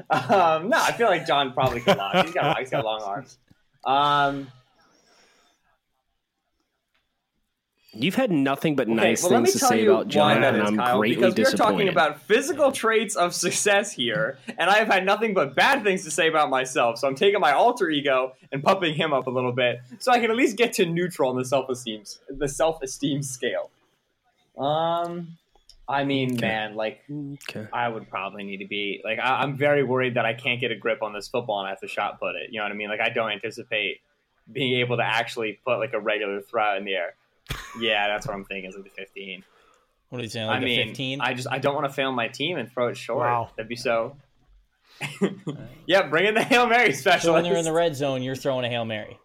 um, 0.10 0.70
no, 0.70 0.78
I 0.78 0.92
feel 0.98 1.08
like 1.08 1.26
John 1.26 1.54
probably 1.54 1.80
could 1.80 1.98
lock. 1.98 2.26
He's 2.26 2.34
got 2.36 2.60
he's 2.60 2.70
got 2.70 2.86
long 2.86 3.02
arms. 3.02 3.40
Um, 3.86 4.48
You've 7.98 8.16
had 8.16 8.30
nothing 8.30 8.76
but 8.76 8.88
okay, 8.88 8.94
nice 8.94 9.24
well, 9.24 9.32
things 9.32 9.54
to 9.54 9.60
say 9.60 9.86
about 9.86 10.10
John, 10.10 10.44
and 10.44 10.62
I'm 10.62 10.76
Kyle, 10.76 10.98
greatly 10.98 11.16
because 11.16 11.32
we're 11.32 11.46
disappointed. 11.46 11.72
talking 11.72 11.88
about 11.88 12.22
physical 12.22 12.72
traits 12.74 13.16
of 13.16 13.34
success 13.34 13.94
here, 13.94 14.38
and 14.58 14.70
I 14.70 14.80
have 14.80 14.88
had 14.88 15.06
nothing 15.06 15.34
but 15.34 15.56
bad 15.56 15.84
things 15.84 16.04
to 16.04 16.12
say 16.12 16.28
about 16.28 16.50
myself. 16.50 16.98
So 16.98 17.08
I'm 17.08 17.16
taking 17.16 17.40
my 17.40 17.54
alter 17.54 17.90
ego 17.90 18.34
and 18.52 18.62
pumping 18.62 18.96
him 18.96 19.14
up 19.14 19.28
a 19.28 19.30
little 19.30 19.54
bit, 19.54 19.80
so 20.00 20.12
I 20.12 20.20
can 20.20 20.30
at 20.30 20.36
least 20.36 20.58
get 20.58 20.74
to 20.74 20.86
neutral 20.86 21.30
on 21.30 21.38
the 21.38 21.46
self 21.46 21.70
esteem 21.70 22.04
the 22.30 22.50
self 22.50 22.82
esteem 22.84 23.24
scale. 23.24 23.72
Um, 24.58 25.38
I 25.88 26.04
mean, 26.04 26.38
man, 26.40 26.76
like 26.76 27.04
okay. 27.50 27.68
I 27.72 27.88
would 27.88 28.10
probably 28.10 28.44
need 28.44 28.58
to 28.58 28.68
be 28.68 29.02
like 29.04 29.20
I, 29.20 29.42
I'm 29.42 29.56
very 29.56 29.84
worried 29.84 30.16
that 30.16 30.26
I 30.26 30.34
can't 30.34 30.60
get 30.60 30.72
a 30.72 30.76
grip 30.76 31.04
on 31.04 31.14
this 31.14 31.28
football 31.28 31.60
and 31.60 31.68
I 31.68 31.72
have 31.72 31.82
to 31.82 31.88
shot 31.88 32.20
put 32.20 32.36
it. 32.36 32.50
You 32.52 32.60
know 32.60 32.66
what 32.66 32.72
I 32.72 32.76
mean? 32.76 32.90
Like 32.90 33.02
I 33.02 33.10
don't 33.10 33.32
anticipate 33.32 34.02
being 34.52 34.80
able 34.80 34.98
to 34.98 35.04
actually 35.04 35.60
put 35.66 35.78
like 35.78 35.94
a 35.94 36.00
regular 36.00 36.42
throw 36.42 36.78
in 36.78 36.86
the 36.86 36.94
air. 36.94 37.16
Yeah, 37.80 38.08
that's 38.08 38.26
what 38.28 38.36
I'm 38.36 38.46
thinking. 38.46 38.70
Is 38.70 38.76
like 38.76 38.86
the 38.86 38.90
15. 38.90 39.44
What 40.10 40.20
are 40.20 40.24
you 40.24 40.30
saying? 40.30 40.48
Like 40.48 40.60
I 40.60 40.62
a 40.62 40.66
mean, 40.66 40.88
15? 40.88 41.22
I 41.22 41.34
just 41.34 41.48
I 41.50 41.60
don't 41.60 41.76
want 41.76 41.88
to 41.88 41.94
fail 41.94 42.12
my 42.12 42.30
team 42.30 42.58
and 42.58 42.72
throw 42.72 42.88
it 42.88 42.98
short. 42.98 43.20
Wow. 43.20 43.50
That'd 43.56 43.70
be 43.70 43.76
so. 43.76 44.18
yeah, 45.86 46.08
bring 46.08 46.26
in 46.26 46.34
the 46.36 46.44
hail 46.44 46.68
mary 46.68 46.94
special. 46.94 46.94
so 46.94 47.02
special. 47.02 47.34
when 47.34 47.44
they're 47.44 47.58
in 47.58 47.66
the 47.66 47.74
red 47.74 47.96
zone, 47.96 48.24
you're 48.24 48.36
throwing 48.36 48.66
a 48.66 48.70
hail 48.70 48.86
mary. 48.86 49.20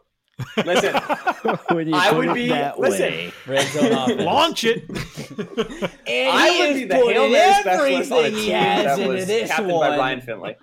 Listen, 0.64 0.94
When 1.76 1.88
you 1.88 1.94
I 1.94 2.12
would 2.12 2.34
be- 2.34 2.48
that 2.48 2.78
listen. 2.78 3.00
way. 3.02 3.32
Red 3.46 3.66
zone. 3.68 4.18
Launch 4.24 4.64
it. 4.64 4.84
And 4.88 6.38
I 6.38 6.58
would 6.66 6.74
be 6.74 6.84
the 6.84 6.94
hail 6.94 7.04
putting 7.06 7.32
mary 7.32 7.54
specialist 7.60 8.12
on 8.12 8.24
a 8.24 8.30
team 8.30 8.38
he 8.38 8.50
has 8.50 8.84
that 8.84 8.98
into 9.00 9.12
was 9.14 9.26
this 9.26 9.48
captained 9.50 9.68
by 9.80 9.88
one. 9.90 9.98
Ryan 9.98 10.20
Finley. 10.20 10.56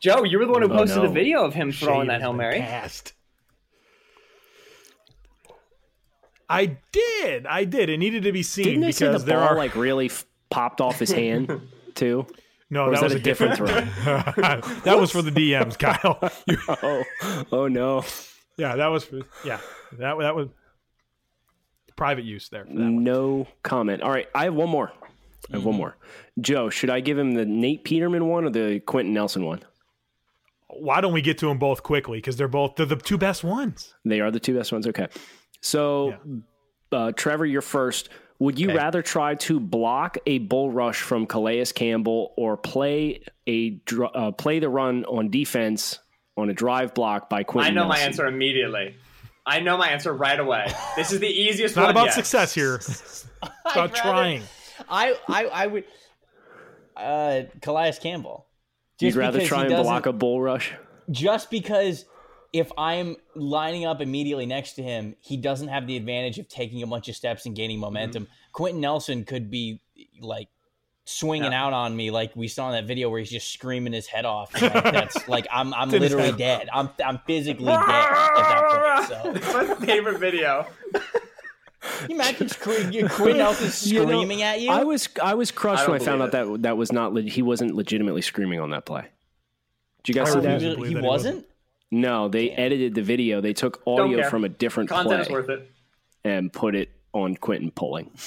Joe, 0.00 0.24
you 0.24 0.38
were 0.38 0.46
the 0.46 0.52
one 0.52 0.62
who 0.62 0.72
Oh, 0.72 0.76
posted 0.76 0.98
no. 1.02 1.08
the 1.08 1.12
video 1.12 1.44
of 1.44 1.54
him 1.54 1.72
throwing 1.72 2.02
Shade 2.02 2.08
that 2.10 2.14
has 2.14 2.22
hail 2.22 2.32
mary. 2.32 2.58
Cast. 2.58 3.12
I 6.48 6.76
did. 6.92 7.44
I 7.46 7.64
did. 7.64 7.88
It 7.90 7.98
needed 7.98 8.22
to 8.22 8.30
be 8.32 8.42
seen 8.44 8.64
Didn't 8.66 8.80
they 8.82 8.92
say 8.92 9.08
the 9.10 9.18
there 9.18 9.38
ball 9.38 9.48
are 9.48 9.56
like 9.56 9.74
really 9.74 10.06
f- 10.06 10.24
popped 10.48 10.80
off 10.80 10.98
his 11.00 11.10
hand 11.10 11.60
too? 11.96 12.26
No. 12.68 12.90
that 12.90 13.02
was 13.02 13.12
that 13.12 13.20
a 13.20 13.22
different 13.22 13.56
throw? 13.56 13.66
that 13.66 14.96
was 14.98 15.10
for 15.10 15.22
the 15.22 15.30
DMs, 15.30 15.78
Kyle. 15.78 16.18
Oh, 16.82 17.04
oh 17.52 17.68
no! 17.68 18.04
yeah, 18.56 18.76
that 18.76 18.88
was 18.88 19.04
for 19.04 19.20
yeah. 19.44 19.60
That 19.98 20.18
that 20.18 20.34
was 20.34 20.48
private 21.96 22.24
use 22.24 22.48
there. 22.48 22.64
That 22.64 22.74
one. 22.74 23.04
No 23.04 23.46
comment. 23.62 24.02
All 24.02 24.10
right, 24.10 24.28
I 24.34 24.44
have 24.44 24.54
one 24.54 24.68
more. 24.68 24.92
I 25.50 25.56
have 25.56 25.64
one 25.64 25.76
more. 25.76 25.96
Joe, 26.40 26.70
should 26.70 26.90
I 26.90 27.00
give 27.00 27.16
him 27.16 27.34
the 27.34 27.44
Nate 27.44 27.84
Peterman 27.84 28.26
one 28.26 28.44
or 28.44 28.50
the 28.50 28.80
Quenton 28.80 29.14
Nelson 29.14 29.44
one? 29.44 29.62
Why 30.68 31.00
don't 31.00 31.12
we 31.12 31.22
get 31.22 31.38
to 31.38 31.46
them 31.46 31.58
both 31.58 31.82
quickly? 31.82 32.18
Because 32.18 32.36
they're 32.36 32.48
both 32.48 32.76
they're 32.76 32.86
the 32.86 32.96
two 32.96 33.16
best 33.16 33.44
ones. 33.44 33.94
They 34.04 34.20
are 34.20 34.30
the 34.30 34.40
two 34.40 34.56
best 34.56 34.72
ones. 34.72 34.86
Okay. 34.88 35.06
So, 35.60 36.16
uh, 36.92 37.12
Trevor, 37.12 37.46
you're 37.46 37.62
first. 37.62 38.08
Would 38.38 38.58
you 38.58 38.68
Okay. 38.68 38.76
rather 38.76 39.02
try 39.02 39.34
to 39.36 39.58
block 39.60 40.18
a 40.26 40.38
bull 40.38 40.70
rush 40.70 41.00
from 41.00 41.26
Calais 41.26 41.64
Campbell 41.74 42.34
or 42.36 42.56
play 42.56 43.22
a 43.48 43.80
uh, 44.14 44.32
play 44.32 44.58
the 44.58 44.68
run 44.68 45.04
on 45.06 45.30
defense 45.30 45.98
on 46.36 46.50
a 46.50 46.52
drive 46.52 46.92
block 46.94 47.30
by 47.30 47.42
Quinn? 47.44 47.62
I 47.64 47.68
Quenton? 47.68 47.82
know 47.82 47.88
my 47.88 47.98
answer 47.98 48.26
immediately. 48.26 48.94
I 49.46 49.60
know 49.60 49.78
my 49.78 49.88
answer 49.88 50.12
right 50.12 50.38
away. 50.38 50.66
This 50.96 51.12
is 51.12 51.20
the 51.20 51.28
easiest 51.28 51.60
It's 51.72 51.76
not 51.76 51.82
one 51.84 51.90
about 51.92 52.04
yet. 52.06 52.14
success 52.14 52.52
here. 52.52 52.74
It's 52.82 53.26
about 53.42 53.76
rather- 53.76 53.94
trying. 53.94 54.42
I, 54.88 55.16
I, 55.28 55.44
I 55.46 55.66
would. 55.68 55.84
Uh, 56.96 57.42
Calais 57.60 57.94
Campbell. 58.00 58.46
You'd 59.00 59.14
rather 59.14 59.44
try 59.46 59.66
he 59.66 59.72
and 59.74 59.82
block 59.82 60.06
a 60.06 60.12
bull 60.12 60.40
rush? 60.40 60.72
just 61.10 61.50
because 61.50 62.04
if 62.52 62.70
I'm 62.78 63.16
lining 63.34 63.84
up 63.84 64.00
immediately 64.00 64.46
next 64.46 64.74
to 64.74 64.82
him, 64.82 65.16
he 65.20 65.36
doesn't 65.36 65.68
have 65.68 65.86
the 65.86 65.96
advantage 65.96 66.38
of 66.38 66.48
taking 66.48 66.82
a 66.82 66.86
bunch 66.86 67.08
of 67.08 67.16
steps 67.16 67.46
and 67.46 67.54
gaining 67.54 67.78
momentum. 67.78 68.24
Mm-hmm. 68.24 68.32
Quenton 68.52 68.80
Nelson 68.80 69.24
could 69.24 69.50
be 69.50 69.80
like 70.20 70.48
swinging 71.06 71.54
out 71.54 71.72
on 71.72 71.96
me, 71.96 72.10
like 72.10 72.34
we 72.36 72.48
saw 72.48 72.68
in 72.68 72.74
that 72.74 72.86
video 72.86 73.08
where 73.08 73.20
he's 73.20 73.30
just 73.30 73.52
screaming 73.52 73.92
his 73.92 74.06
head 74.06 74.24
off. 74.24 74.54
And, 74.54 74.62
like, 74.74 74.84
that's 74.92 75.28
like 75.28 75.46
I'm 75.50 75.72
I'm 75.72 75.88
literally 75.88 76.32
dead. 76.32 76.68
I'm 76.72 76.90
I'm 77.04 77.20
physically 77.26 77.66
dead 77.66 77.78
at 77.78 78.34
that 78.34 79.08
point. 79.08 79.08
So 79.08 79.32
That's 79.54 79.80
my 79.80 79.86
favorite 79.86 80.18
video. 80.18 80.66
Can 81.80 82.10
you 82.10 82.16
imagine 82.16 82.48
Quenton 82.48 83.08
Quenton 83.08 83.38
Nelson 83.38 83.90
You 83.90 84.00
know, 84.00 84.06
screaming 84.06 84.42
at 84.42 84.60
you. 84.60 84.70
I 84.70 84.84
was 84.84 85.08
I 85.22 85.34
was 85.34 85.50
crushed 85.50 85.84
I 85.84 85.92
when 85.92 85.94
I 86.02 86.04
don't 86.04 86.06
found 86.06 86.22
out 86.22 86.32
that 86.32 86.62
that 86.62 86.76
was 86.76 86.92
not 86.92 87.14
le- 87.14 87.22
he 87.22 87.42
wasn't 87.42 87.74
legitimately 87.74 88.22
screaming 88.22 88.60
on 88.60 88.70
that 88.70 88.84
play. 88.84 89.06
Did 90.02 90.14
you 90.14 90.22
guys 90.22 90.30
I 90.30 90.34
see 90.34 90.46
that? 90.46 90.58
to 90.60 90.68
he, 90.68 90.74
believe 90.74 90.88
he 90.88 90.94
that 90.94 91.02
he 91.02 91.08
wasn't. 91.08 91.46
No, 91.90 92.28
they 92.28 92.50
edited 92.50 92.94
the 92.94 93.02
video. 93.02 93.40
They 93.40 93.52
took 93.52 93.82
audio 93.86 94.28
from 94.28 94.44
a 94.44 94.48
different 94.48 94.90
Content 94.90 95.20
is 95.20 95.26
play 95.28 95.36
worth 95.36 95.48
it. 95.50 95.70
and 96.24 96.52
put 96.52 96.74
it 96.74 96.90
on 97.12 97.36
Quenton 97.36 97.70
pulling. 97.70 98.10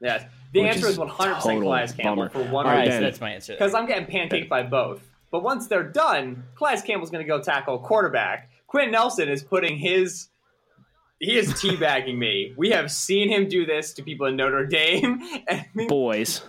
Yeah. 0.00 0.28
The 0.52 0.60
Which 0.62 0.74
answer 0.76 0.86
is 0.86 0.92
is 0.92 0.98
100% 0.98 1.40
total 1.42 1.60
Calais 1.62 1.88
Campbell 1.88 2.02
bummer. 2.04 2.28
for 2.28 2.44
one 2.44 2.66
All 2.66 2.72
right, 2.72 2.86
reason. 2.86 3.02
that's 3.02 3.20
my 3.20 3.30
answer. 3.32 3.54
Because 3.54 3.74
I'm 3.74 3.84
getting 3.86 4.06
pancaked 4.06 4.48
by 4.48 4.62
both. 4.62 5.02
But 5.32 5.42
once 5.42 5.66
they're 5.66 5.82
done, 5.82 6.44
Calais 6.56 6.80
Campbell's 6.86 7.10
going 7.10 7.24
to 7.24 7.28
go 7.28 7.42
tackle 7.42 7.80
quarterback 7.80 8.48
Quenton 8.68 8.92
Nelson 8.92 9.28
is 9.28 9.42
putting 9.42 9.76
his 9.76 10.28
he 11.18 11.36
is 11.36 11.48
teabagging 11.54 12.16
me. 12.16 12.54
We 12.56 12.70
have 12.70 12.92
seen 12.92 13.28
him 13.28 13.48
do 13.48 13.66
this 13.66 13.92
to 13.94 14.04
people 14.04 14.26
in 14.26 14.36
Notre 14.36 14.66
Dame 14.66 15.20
and 15.48 15.66
Boys. 15.88 16.42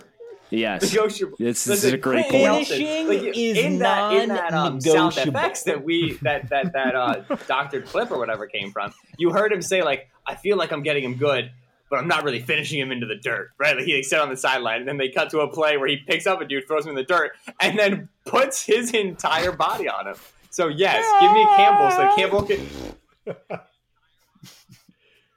Yes. 0.50 0.82
negotiable. 0.92 1.36
This, 1.38 1.64
this 1.64 1.84
is 1.84 1.92
a 1.92 1.96
great 1.96 2.28
Quenton 2.28 2.40
point. 2.40 2.68
Nelson, 2.68 3.06
Finishing 3.06 3.34
is 3.34 3.58
in 3.58 3.78
that 3.78 4.12
in 4.12 4.28
that 4.30 4.52
um, 4.52 4.80
sound 4.80 5.16
effects 5.16 5.64
that 5.64 5.84
we 5.84 6.18
that 6.22 6.48
that 6.50 6.72
that 6.72 6.94
uh, 6.94 7.36
doctored 7.46 7.86
clip 7.86 8.10
or 8.10 8.18
whatever 8.18 8.46
came 8.46 8.72
from. 8.72 8.92
You 9.18 9.30
heard 9.32 9.52
him 9.52 9.62
say 9.62 9.82
like, 9.82 10.08
"I 10.26 10.34
feel 10.34 10.56
like 10.56 10.72
I'm 10.72 10.82
getting 10.82 11.04
him 11.04 11.16
good." 11.16 11.50
But 11.88 11.98
I'm 11.98 12.06
not 12.06 12.22
really 12.22 12.40
finishing 12.40 12.78
him 12.78 12.92
into 12.92 13.06
the 13.06 13.16
dirt, 13.16 13.50
right? 13.58 13.74
Like 13.74 13.84
he 13.84 13.96
like, 13.96 14.04
sat 14.04 14.20
on 14.20 14.28
the 14.28 14.36
sideline, 14.36 14.78
and 14.78 14.88
then 14.88 14.96
they 14.96 15.08
cut 15.08 15.30
to 15.30 15.40
a 15.40 15.48
play 15.48 15.76
where 15.76 15.88
he 15.88 15.96
picks 15.96 16.24
up 16.24 16.40
a 16.40 16.44
dude, 16.44 16.68
throws 16.68 16.84
him 16.84 16.90
in 16.90 16.94
the 16.94 17.02
dirt, 17.02 17.32
and 17.60 17.76
then 17.76 18.08
puts 18.26 18.64
his 18.64 18.92
entire 18.92 19.50
body 19.50 19.88
on 19.88 20.06
him. 20.06 20.14
So 20.50 20.68
yes, 20.68 21.04
give 21.20 21.32
me 21.32 21.42
a 21.42 21.56
Campbell 21.56 21.90
so 21.90 22.14
Campbell 22.14 22.42
can. 22.44 23.60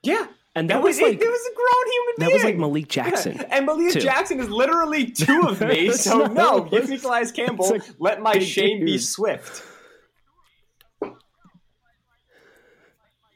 Yeah, 0.03 0.27
And 0.55 0.69
it 0.69 0.73
that 0.73 0.83
was, 0.83 0.97
was 0.97 1.01
like 1.01 1.19
it, 1.19 1.27
was 1.27 1.49
a 1.51 1.55
grown 1.55 1.91
human 1.91 2.13
being. 2.17 2.29
that 2.29 2.33
was 2.33 2.43
like 2.43 2.57
Malik 2.57 2.87
Jackson. 2.87 3.35
Yeah, 3.37 3.45
And 3.51 3.65
Malik 3.65 3.93
too. 3.93 3.99
Jackson 4.01 4.39
is 4.39 4.49
literally 4.49 5.05
two 5.07 5.41
of 5.47 5.59
me. 5.67 5.91
So 5.91 6.27
no, 6.27 6.61
give 6.61 6.83
it's- 6.83 6.89
me 6.89 6.97
Calais 6.99 7.31
Campbell. 7.35 7.69
like 7.69 7.81
let 7.99 8.21
my 8.21 8.33
big 8.33 8.43
shame 8.43 8.85
be 8.85 8.97
swift. 8.99 9.63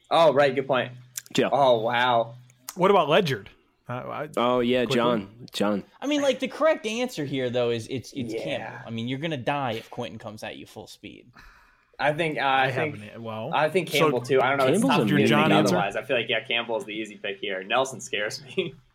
Oh 0.10 0.34
right, 0.34 0.53
good 0.56 0.67
point. 0.67 0.91
Joe. 1.34 1.49
Oh 1.51 1.80
wow. 1.82 2.36
What 2.75 2.91
about 2.91 3.10
Ledger? 3.10 3.45
Uh, 3.89 3.93
I, 3.93 4.30
Oh 4.38 4.60
yeah, 4.60 4.82
Quickly. 4.84 4.95
John. 4.95 5.30
John. 5.51 5.84
I 6.01 6.08
mean, 6.08 6.21
like 6.21 6.39
the 6.39 6.47
correct 6.47 6.86
answer 6.86 7.25
here 7.25 7.49
though 7.49 7.71
is 7.71 7.88
it's 7.89 8.13
it's 8.13 8.34
Yeah. 8.34 8.43
Campbell. 8.43 8.77
I 8.86 8.89
mean, 8.91 9.08
you're 9.08 9.19
gonna 9.19 9.38
die 9.38 9.73
if 9.73 9.89
Quenton 9.89 10.19
comes 10.19 10.43
at 10.43 10.58
you 10.58 10.65
full 10.65 10.88
speed. 10.88 11.25
I 12.00 12.14
think 12.14 12.38
uh, 12.38 12.42
I, 12.42 12.66
I, 12.66 12.72
think. 12.72 13.00
Well, 13.18 13.52
I 13.54 13.70
think 13.70 13.90
so- 13.90 13.98
Campbell 13.98 14.22
too. 14.22 14.40
I 14.42 14.50
don't 14.50 14.58
know. 14.60 14.66
It's 14.66 14.82
Campbell's 14.82 15.10
tough 15.10 15.12
a 15.12 15.18
to 15.18 15.28
John 15.28 15.50
think 15.50 15.58
answer? 15.60 15.76
otherwise. 15.76 15.96
I 15.96 16.04
feel 16.04 16.16
like 16.18 16.30
yeah, 16.30 16.44
Campbell's 16.44 16.86
the 16.86 16.94
easy 16.94 17.18
pick 17.18 17.40
here. 17.40 17.64
Nelson 17.64 18.00
scares 18.02 18.44
me. 18.44 18.76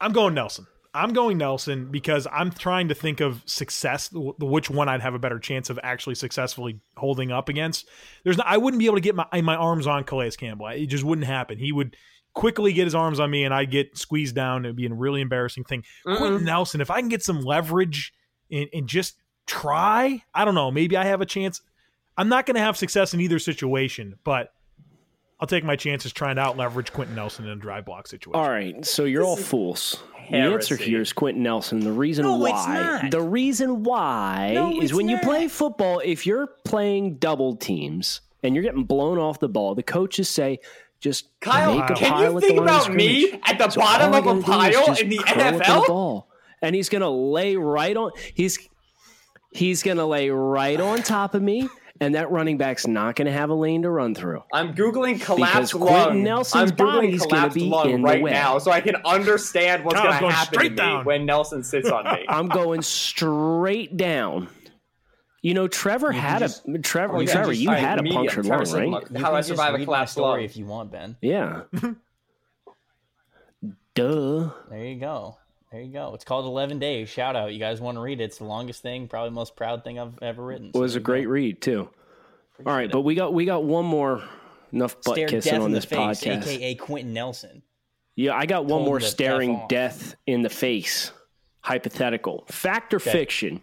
I'm 0.00 0.12
going 0.12 0.34
Nelson. 0.34 0.66
I'm 0.92 1.12
going 1.12 1.38
Nelson 1.38 1.90
because 1.90 2.28
I'm 2.30 2.52
trying 2.52 2.88
to 2.88 2.94
think 2.94 3.20
of 3.20 3.42
success, 3.46 4.10
which 4.12 4.70
one 4.70 4.88
I'd 4.88 5.00
have 5.00 5.14
a 5.14 5.18
better 5.18 5.40
chance 5.40 5.68
of 5.68 5.80
actually 5.82 6.14
successfully 6.14 6.80
holding 6.96 7.32
up 7.32 7.48
against. 7.48 7.88
There's, 8.22 8.38
no, 8.38 8.44
I 8.46 8.58
wouldn't 8.58 8.78
be 8.78 8.86
able 8.86 8.96
to 8.96 9.00
get 9.00 9.16
my 9.16 9.26
my 9.42 9.56
arms 9.56 9.88
on 9.88 10.04
Calais 10.04 10.32
Campbell. 10.32 10.68
It 10.68 10.86
just 10.86 11.02
wouldn't 11.02 11.26
happen. 11.26 11.58
He 11.58 11.72
would 11.72 11.96
quickly 12.34 12.72
get 12.72 12.84
his 12.84 12.94
arms 12.94 13.20
on 13.20 13.30
me, 13.30 13.44
and 13.44 13.54
I'd 13.54 13.70
get 13.70 13.96
squeezed 13.96 14.34
down. 14.34 14.64
It'd 14.64 14.76
be 14.76 14.86
a 14.86 14.92
really 14.92 15.20
embarrassing 15.20 15.64
thing. 15.64 15.84
Quenton 16.04 16.36
mm-hmm. 16.36 16.44
Nelson, 16.44 16.80
if 16.80 16.90
I 16.90 17.00
can 17.00 17.08
get 17.08 17.22
some 17.22 17.40
leverage 17.40 18.12
and, 18.50 18.68
and 18.72 18.86
just 18.86 19.16
try, 19.46 20.22
I 20.34 20.44
don't 20.44 20.54
know, 20.54 20.70
maybe 20.70 20.96
I 20.96 21.04
have 21.04 21.20
a 21.20 21.26
chance. 21.26 21.62
I'm 22.16 22.28
not 22.28 22.46
going 22.46 22.54
to 22.54 22.60
have 22.60 22.76
success 22.76 23.14
in 23.14 23.20
either 23.20 23.38
situation, 23.38 24.16
but 24.24 24.52
I'll 25.40 25.48
take 25.48 25.64
my 25.64 25.76
chances 25.76 26.12
trying 26.12 26.36
to 26.36 26.42
out 26.42 26.56
leverage 26.56 26.92
Quenton 26.92 27.16
Nelson 27.16 27.44
in 27.44 27.50
a 27.50 27.56
dry 27.56 27.80
block 27.80 28.06
situation. 28.06 28.40
All 28.40 28.48
right, 28.48 28.84
so 28.84 29.04
you're 29.04 29.24
all 29.24 29.36
fools. 29.36 30.02
The 30.30 30.36
answer 30.36 30.76
here 30.76 31.02
is 31.02 31.12
Quenton 31.12 31.42
Nelson. 31.42 31.80
The 31.80 31.92
reason 31.92 32.24
No, 32.24 32.42
it's 32.46 32.52
why, 32.52 33.00
not. 33.02 33.10
the 33.10 33.20
reason 33.20 33.82
why 33.82 34.52
No, 34.54 34.70
is 34.78 34.84
it's 34.84 34.94
when 34.94 35.08
you 35.08 35.18
play 35.18 35.48
football, 35.48 36.00
if 36.02 36.26
you're 36.26 36.46
playing 36.64 37.16
double 37.16 37.56
teams 37.56 38.22
and 38.42 38.54
you're 38.54 38.64
getting 38.64 38.84
blown 38.84 39.18
off 39.18 39.40
the 39.40 39.48
ball, 39.48 39.74
the 39.74 39.82
coaches 39.82 40.28
say, 40.28 40.60
just 41.04 41.28
Kyle, 41.40 41.74
make 41.78 41.90
a 41.90 41.94
can 41.94 42.10
pile 42.10 42.20
you 42.22 42.26
at 42.28 42.34
the 42.34 42.40
think 42.40 42.60
about 42.60 42.92
me 42.94 43.38
at 43.44 43.58
the 43.58 43.68
So 43.68 43.80
bottom 43.82 44.14
of 44.14 44.14
I 44.14 44.18
a 44.18 44.40
gotta 44.40 44.72
do 44.72 44.92
is 44.92 44.98
pile 44.98 45.00
in 45.00 45.08
the 45.10 45.18
curl 45.18 45.40
up 45.42 45.52
to 45.52 45.58
the 45.58 45.64
NFL? 45.64 45.86
ball, 45.86 46.28
and 46.62 46.74
he's 46.74 46.88
gonna 46.88 47.10
lay 47.10 47.56
right 47.56 47.94
on. 47.94 48.12
He's 48.32 48.58
he's 49.52 49.82
gonna 49.82 50.06
lay 50.06 50.30
right 50.30 50.80
on 50.80 51.02
top 51.02 51.34
of 51.34 51.42
me, 51.42 51.68
and 52.00 52.14
that 52.14 52.30
running 52.30 52.56
back's 52.56 52.86
not 52.86 53.16
gonna 53.16 53.32
have 53.32 53.50
a 53.50 53.54
lane 53.54 53.82
to 53.82 53.90
run 53.90 54.14
through. 54.14 54.42
I'm 54.50 54.74
googling 54.74 55.20
collapse 55.20 55.72
Because 55.72 55.72
Quenton 55.74 55.90
lung. 56.08 56.22
Nelson's 56.22 56.70
I'm 56.70 56.76
googling 56.78 57.18
body's 57.18 57.26
gonna 57.26 57.50
be 57.50 57.68
lung 57.68 57.90
in 57.90 58.02
right 58.02 58.24
now, 58.24 58.58
so 58.58 58.70
I 58.70 58.80
can 58.80 58.96
understand 59.04 59.84
what's 59.84 60.00
Kyle's 60.00 60.06
going 60.06 60.14
to 60.14 60.20
going 60.20 60.32
happen 60.32 60.52
to 60.52 60.56
straight 60.56 60.70
me 60.72 60.76
down. 60.76 61.04
when 61.04 61.26
Nelson 61.26 61.62
sits 61.62 61.90
on 61.90 62.04
me. 62.04 62.24
I'm 62.30 62.48
going 62.48 62.80
straight 62.80 63.94
down. 63.98 64.48
You 65.44 65.52
know, 65.52 65.68
Trevor 65.68 66.10
had 66.10 66.38
just- 66.38 66.66
a 66.66 66.78
Trevor. 66.78 67.16
Oh, 67.18 67.20
yeah, 67.20 67.30
Trevor, 67.32 67.50
just- 67.52 67.60
you 67.62 67.68
all 67.68 67.74
right, 67.74 67.80
had 67.84 67.98
a 67.98 68.02
punctured 68.02 68.46
Trevor 68.46 68.64
lung, 68.64 68.92
right? 68.92 69.10
You 69.10 69.18
How 69.20 69.26
can 69.28 69.34
I 69.36 69.40
survive 69.42 69.68
a 69.68 69.76
read 69.76 69.80
my 69.80 69.84
collapsed 69.84 70.12
story 70.14 70.40
lung. 70.40 70.44
if 70.46 70.56
you 70.56 70.64
want, 70.64 70.90
Ben. 70.90 71.16
Yeah. 71.20 71.60
Duh. 73.94 74.50
There 74.70 74.84
you 74.84 74.98
go. 74.98 75.36
There 75.70 75.80
you 75.82 75.92
go. 75.92 76.14
It's 76.14 76.24
called 76.24 76.46
11 76.46 76.78
Days. 76.78 77.08
Shout 77.08 77.36
out. 77.36 77.52
You 77.52 77.58
guys 77.58 77.80
want 77.80 77.96
to 77.96 78.00
read 78.00 78.20
it? 78.20 78.24
It's 78.24 78.38
the 78.38 78.44
longest 78.44 78.82
thing, 78.82 79.06
probably 79.06 79.28
the 79.30 79.34
most 79.34 79.54
proud 79.56 79.84
thing 79.84 79.98
I've 79.98 80.18
ever 80.22 80.42
written. 80.44 80.70
It 80.74 80.78
was 80.78 80.96
a 80.96 81.00
great 81.00 81.26
read 81.28 81.60
too. 81.60 81.88
All 82.64 82.72
right, 82.72 82.90
but 82.90 83.00
we 83.02 83.14
got 83.14 83.34
we 83.34 83.44
got 83.44 83.64
one 83.64 83.84
more 83.84 84.22
enough 84.72 84.94
butt 85.02 85.14
Stare 85.16 85.28
kissing 85.28 85.50
death 85.52 85.60
on 85.60 85.66
in 85.66 85.72
the 85.72 85.78
this 85.78 85.84
face, 85.84 85.98
podcast. 86.24 86.46
aka 86.46 86.74
Quenton 86.76 87.12
Nelson. 87.12 87.62
Yeah, 88.16 88.34
I 88.34 88.46
got 88.46 88.62
one 88.64 88.78
Told 88.78 88.84
more 88.86 88.96
him 88.96 89.00
to 89.00 89.06
F 89.06 89.10
staring 89.12 89.56
off. 89.56 89.68
death 89.68 90.14
in 90.26 90.42
the 90.42 90.48
face. 90.48 91.10
Hypothetical. 91.62 92.44
Fact 92.48 92.94
or 92.94 93.00
fiction? 93.00 93.60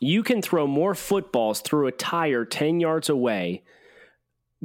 You 0.00 0.22
can 0.22 0.42
throw 0.42 0.66
more 0.66 0.94
footballs 0.94 1.60
through 1.60 1.86
a 1.86 1.92
tire 1.92 2.44
10 2.44 2.80
yards 2.80 3.08
away 3.08 3.62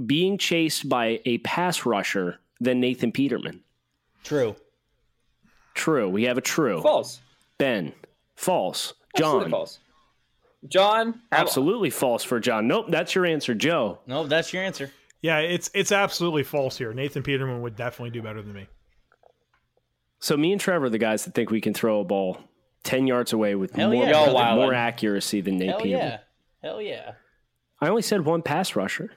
being 0.06 0.38
chased 0.38 0.90
by 0.90 1.22
a 1.26 1.38
pass 1.40 1.86
rusher 1.86 2.40
than 2.60 2.80
Nathan 2.80 3.12
Peterman. 3.12 3.62
True. 4.24 4.56
True. 5.74 6.10
We 6.10 6.24
have 6.24 6.38
a 6.38 6.42
true. 6.42 6.82
False. 6.82 7.20
Ben. 7.58 7.94
False. 8.36 8.94
John. 9.18 9.26
Absolutely 9.26 9.44
John. 9.44 9.52
false. 9.52 9.80
John, 10.68 11.22
Absolutely 11.32 11.90
false 11.92 12.24
for 12.24 12.40
John. 12.40 12.68
Nope, 12.68 12.88
that's 12.90 13.14
your 13.14 13.26
answer, 13.26 13.54
Joe. 13.54 14.00
Nope, 14.08 14.30
that's 14.30 14.52
your 14.52 14.64
answer. 14.64 14.92
Yeah, 15.22 15.40
it's 15.40 15.70
it's 15.74 15.92
absolutely 15.92 16.44
false 16.44 16.78
here. 16.78 16.94
Nathan 16.94 17.24
Peterman 17.24 17.62
would 17.62 17.76
definitely 17.76 18.10
do 18.12 18.22
better 18.22 18.42
than 18.42 18.54
me. 18.54 18.68
So 20.20 20.36
me 20.38 20.52
and 20.52 20.62
Trevor 20.62 20.90
the 20.90 20.98
guys 20.98 21.26
that 21.26 21.34
think 21.34 21.52
we 21.52 21.62
can 21.62 21.74
throw 21.74 22.00
a 22.00 22.04
ball 22.04 22.40
10 22.86 23.08
yards 23.08 23.34
away 23.34 23.56
with 23.56 23.74
Hell 23.76 23.92
more, 23.92 24.06
yeah, 24.06 24.24
with 24.24 24.32
brother. 24.34 24.56
more 24.56 24.74
accuracy 24.74 25.42
than 25.42 25.58
Nate 25.58 25.70
Hell 25.72 25.80
Peterman. 25.82 26.08
yeah. 26.08 26.18
Hell 26.64 26.82
yeah. 26.82 27.12
I 27.82 27.90
only 27.90 28.02
said 28.02 28.24
one 28.26 28.42
pass 28.42 28.76
rusher. 28.76 29.12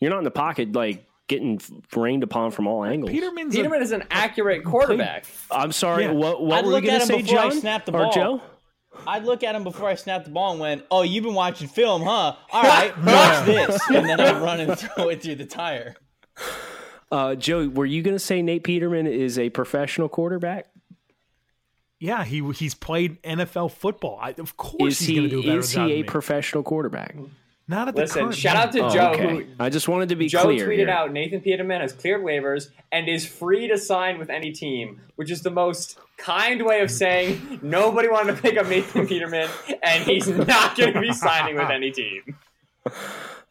You're 0.00 0.10
not 0.10 0.18
in 0.18 0.24
the 0.24 0.30
pocket 0.30 0.72
like 0.72 1.04
getting 1.26 1.60
rained 1.96 2.22
upon 2.22 2.50
from 2.52 2.66
all 2.66 2.84
angles. 2.84 3.10
Peterman's 3.10 3.54
a- 3.54 3.58
Peterman 3.58 3.82
is 3.82 3.90
an 3.92 4.04
accurate 4.10 4.64
quarterback. 4.64 5.24
I'm 5.50 5.72
sorry. 5.72 6.04
Yeah. 6.04 6.12
What, 6.12 6.42
what 6.44 6.58
I'd 6.60 6.64
were 6.66 6.78
you 6.78 6.86
going 6.86 7.00
to 7.00 7.06
say, 7.06 7.22
before 7.22 7.38
I 7.38 7.48
John 7.48 7.60
snapped 7.60 7.86
the 7.86 7.92
or 7.92 8.04
ball. 8.04 8.12
Joe? 8.12 8.42
I'd 9.08 9.24
look 9.24 9.42
at 9.42 9.56
him 9.56 9.64
before 9.64 9.88
I 9.88 9.96
snapped 9.96 10.26
the 10.26 10.30
ball 10.30 10.52
and 10.52 10.60
went, 10.60 10.84
"Oh, 10.88 11.02
you've 11.02 11.24
been 11.24 11.34
watching 11.34 11.66
film, 11.66 12.02
huh? 12.02 12.10
All 12.10 12.36
right, 12.62 12.96
watch 13.02 13.44
this," 13.44 13.80
and 13.90 14.08
then 14.08 14.20
I'd 14.20 14.40
run 14.40 14.60
and 14.60 14.78
throw 14.78 15.08
it 15.08 15.20
through 15.20 15.34
the 15.34 15.46
tire. 15.46 15.96
Uh, 17.10 17.34
Joe, 17.34 17.68
were 17.68 17.86
you 17.86 18.02
going 18.02 18.14
to 18.14 18.20
say 18.20 18.40
Nate 18.40 18.62
Peterman 18.62 19.06
is 19.08 19.36
a 19.38 19.50
professional 19.50 20.08
quarterback? 20.08 20.66
Yeah, 22.00 22.24
he 22.24 22.42
he's 22.52 22.74
played 22.74 23.22
NFL 23.22 23.72
football. 23.72 24.18
I, 24.20 24.34
of 24.38 24.56
course, 24.56 25.00
Is 25.00 25.06
he's 25.06 25.16
going 25.18 25.28
to 25.30 25.34
do 25.34 25.38
a 25.38 25.42
he 25.42 25.48
better 25.48 25.60
is 25.60 25.72
job 25.72 25.86
he 25.86 25.92
than 25.92 26.00
a 26.00 26.02
me. 26.02 26.08
professional 26.08 26.62
quarterback? 26.62 27.16
Not 27.66 27.88
at 27.88 27.94
the 27.94 28.02
Listen, 28.02 28.22
current 28.24 28.34
shout 28.36 28.56
out 28.56 28.74
moment. 28.74 28.92
to 28.92 29.00
Oh, 29.00 29.02
Joe, 29.04 29.12
okay. 29.12 29.44
who 29.44 29.44
I 29.58 29.70
just 29.70 29.88
wanted 29.88 30.10
to 30.10 30.16
be 30.16 30.28
Joe 30.28 30.42
clear. 30.42 30.68
tweeted 30.68 30.76
here. 30.76 30.90
out 30.90 31.12
Nathan 31.12 31.40
Peterman 31.40 31.80
has 31.80 31.94
cleared 31.94 32.22
waivers 32.22 32.68
and 32.92 33.08
is 33.08 33.24
free 33.24 33.68
to 33.68 33.78
sign 33.78 34.18
with 34.18 34.28
any 34.28 34.52
team, 34.52 35.00
which 35.16 35.30
is 35.30 35.40
the 35.40 35.50
most 35.50 35.98
kind 36.18 36.62
way 36.66 36.82
of 36.82 36.90
saying 36.90 37.60
nobody 37.62 38.08
wanted 38.08 38.36
to 38.36 38.42
pick 38.42 38.58
up 38.58 38.66
Nathan 38.68 39.06
Peterman 39.06 39.48
and 39.82 40.04
he's 40.04 40.28
not 40.28 40.76
going 40.76 40.92
to 40.92 41.00
be 41.00 41.12
signing 41.14 41.54
with 41.56 41.70
any 41.70 41.90
team. 41.90 42.36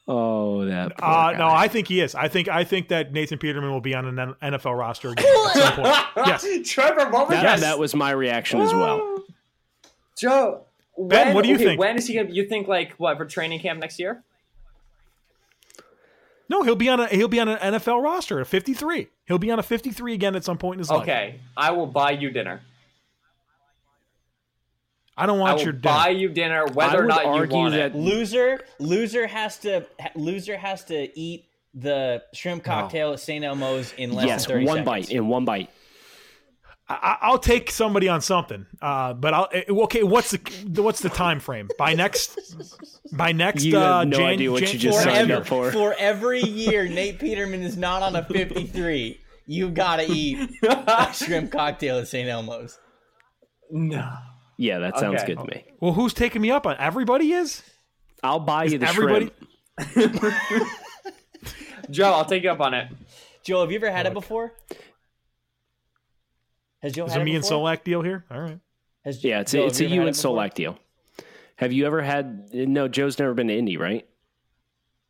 Oh, 0.08 0.66
that. 0.66 0.98
poor 0.98 1.10
Uh, 1.10 1.32
guy. 1.32 1.38
no, 1.38 1.48
I 1.48 1.68
think 1.70 1.88
he 1.88 2.02
is. 2.02 2.14
I 2.14 2.28
think 2.28 2.50
I 2.50 2.64
think 2.66 2.90
that 2.90 3.14
Nathan 3.14 3.38
Peterman 3.38 3.72
will 3.72 3.80
be 3.82 3.96
on 3.96 4.20
an 4.20 4.36
NFL 4.42 4.78
roster 4.78 5.10
again 5.10 5.26
at 5.26 5.54
some 5.54 5.74
point. 5.76 6.28
Yes. 6.28 6.46
Trevor, 6.70 7.10
what 7.10 7.30
was 7.30 7.38
that, 7.38 7.44
that? 7.44 7.60
that 7.62 7.80
was 7.80 7.96
my 7.96 8.12
reaction 8.12 8.60
as 8.60 8.74
well. 8.74 9.24
Joe. 10.18 10.66
Ben, 10.98 11.28
when- 11.28 11.36
what 11.36 11.44
do 11.44 11.50
you 11.50 11.56
okay, 11.56 11.64
think? 11.66 11.80
When 11.80 11.96
is 11.98 12.06
he 12.08 12.16
going 12.16 12.28
to, 12.28 12.34
you 12.34 12.48
think 12.48 12.68
like, 12.68 12.94
what, 12.98 13.18
for 13.18 13.26
training 13.26 13.60
camp 13.62 13.80
next 13.80 13.98
year? 13.98 14.24
No, 16.50 16.62
he'll 16.64 16.76
be 16.76 16.90
on 16.90 17.00
a 17.00 17.08
he'll 17.08 17.30
be 17.30 17.40
on 17.40 17.48
an 17.48 17.58
NFL 17.74 18.04
roster 18.04 18.40
at 18.42 18.48
53. 18.48 19.08
He'll 19.26 19.38
be 19.40 19.50
on 19.50 19.58
a 19.60 19.64
53 19.64 20.14
again 20.14 20.36
at 20.36 20.44
some 20.44 20.58
point 20.58 20.76
in 20.76 20.80
his 20.80 20.90
life. 20.90 21.04
Okay, 21.04 21.40
I 21.56 21.72
will 21.72 21.88
buy 21.88 22.12
you 22.12 22.30
dinner. 22.30 22.62
I 25.16 25.26
don't 25.26 25.40
want 25.40 25.58
will 25.58 25.64
your 25.66 25.74
buy 25.74 26.08
dinner. 26.10 26.20
you 26.20 26.30
dinner 26.30 26.66
I 26.68 26.72
whether 26.72 27.00
or 27.00 27.02
would 27.02 27.10
not 27.10 27.24
you 27.26 27.30
argue 27.32 27.58
want 27.58 27.74
that 27.74 27.92
it. 27.92 27.96
Loser, 27.96 28.62
loser 28.80 29.28
has 29.28 29.58
to 29.60 29.86
loser 30.16 30.58
has 30.58 30.84
to 30.86 31.18
eat 31.20 31.46
the 31.76 32.24
shrimp 32.34 32.64
cocktail 32.64 33.14
at 33.14 33.20
St. 33.20 33.44
Elmo's 33.46 33.94
in 33.98 34.12
less 34.14 34.26
Yes, 34.28 34.46
than 34.46 34.56
thirty 34.56 34.66
one 34.66 34.78
seconds. 34.78 34.86
bite 35.08 35.12
in 35.12 35.28
one 35.28 35.46
bite. 35.46 35.70
I, 36.90 37.18
I'll 37.22 37.40
take 37.40 37.72
somebody 37.72 38.10
on 38.10 38.22
something. 38.22 38.66
Uh, 38.82 39.14
but 39.14 39.34
I'll 39.34 39.48
eh, 39.54 39.64
okay. 39.70 40.04
What's 40.04 40.32
the 40.32 40.82
what's 40.82 41.00
the 41.02 41.10
time 41.10 41.40
frame? 41.40 41.70
By 41.78 41.94
next 41.94 42.38
by 43.16 43.32
next 43.32 43.64
You 43.64 43.78
uh, 43.78 44.00
have 44.00 44.08
no 44.10 44.18
Jan- 44.18 44.26
idea 44.26 44.52
what 44.52 44.64
Jan- 44.64 44.74
you 44.74 44.80
just 44.80 44.98
For 44.98 45.04
signed 45.06 45.32
every, 45.32 45.36
up 45.36 45.48
for. 45.48 45.72
for 45.72 45.96
every 45.98 46.42
year 46.42 46.88
Nate 46.88 47.20
Peterman 47.20 47.64
is 47.64 47.78
not 47.78 48.02
on 48.04 48.16
a 48.16 48.24
fifty-three, 48.34 49.20
you 49.48 49.70
gotta 49.70 50.06
eat 50.12 50.50
a 50.64 51.10
shrimp 51.14 51.52
cocktail 51.52 52.00
at 52.00 52.08
St. 52.10 52.28
Elmo's. 52.28 52.78
No. 53.72 54.12
Yeah, 54.58 54.80
that 54.80 54.98
sounds 55.00 55.22
Okay. 55.24 55.34
good 55.36 55.40
to 55.42 55.46
me. 55.56 55.66
Well, 55.80 55.94
who's 55.94 56.14
taking 56.14 56.42
me 56.42 56.52
up 56.52 56.66
on? 56.68 56.76
Everybody 56.80 57.32
is. 57.34 57.64
I'll 58.24 58.40
buy 58.40 58.66
you 58.66 58.78
the 58.78 58.88
everybody- 58.88 59.32
shrimp. 59.92 60.14
Joe, 61.90 62.14
I'll 62.14 62.26
take 62.26 62.44
you 62.44 62.52
up 62.52 62.62
on 62.62 62.74
it. 62.74 62.88
Joe, 63.44 63.62
have 63.62 63.72
you 63.72 63.78
ever 63.78 63.92
had 63.92 64.06
it 64.06 64.14
before? 64.14 64.54
Has 66.82 66.94
Joe 66.94 67.06
Is 67.06 67.12
had 67.14 67.20
it 67.20 67.22
it 67.24 67.26
me 67.26 67.36
and? 67.36 67.44
Solak 67.44 67.84
deal 67.84 68.02
here? 68.02 68.26
All 68.32 68.40
right. 68.40 68.60
Has, 69.04 69.24
Yeah, 69.24 69.42
it's 69.42 69.52
Joe, 69.52 69.64
a, 69.64 69.68
it's 69.68 69.80
a 69.80 69.84
you 69.84 69.90
you 69.90 69.96
and 70.02 70.08
had 70.08 70.16
it 70.16 70.22
before? 70.22 70.38
Solak 70.38 70.54
deal. 70.54 70.78
Have 71.58 71.74
you 71.74 71.86
ever 71.86 72.02
had? 72.02 72.54
No, 72.54 72.88
Joe's 72.88 73.20
never 73.20 73.34
been 73.34 73.48
to 73.48 73.58
Indy, 73.58 73.78
right? 73.78 74.08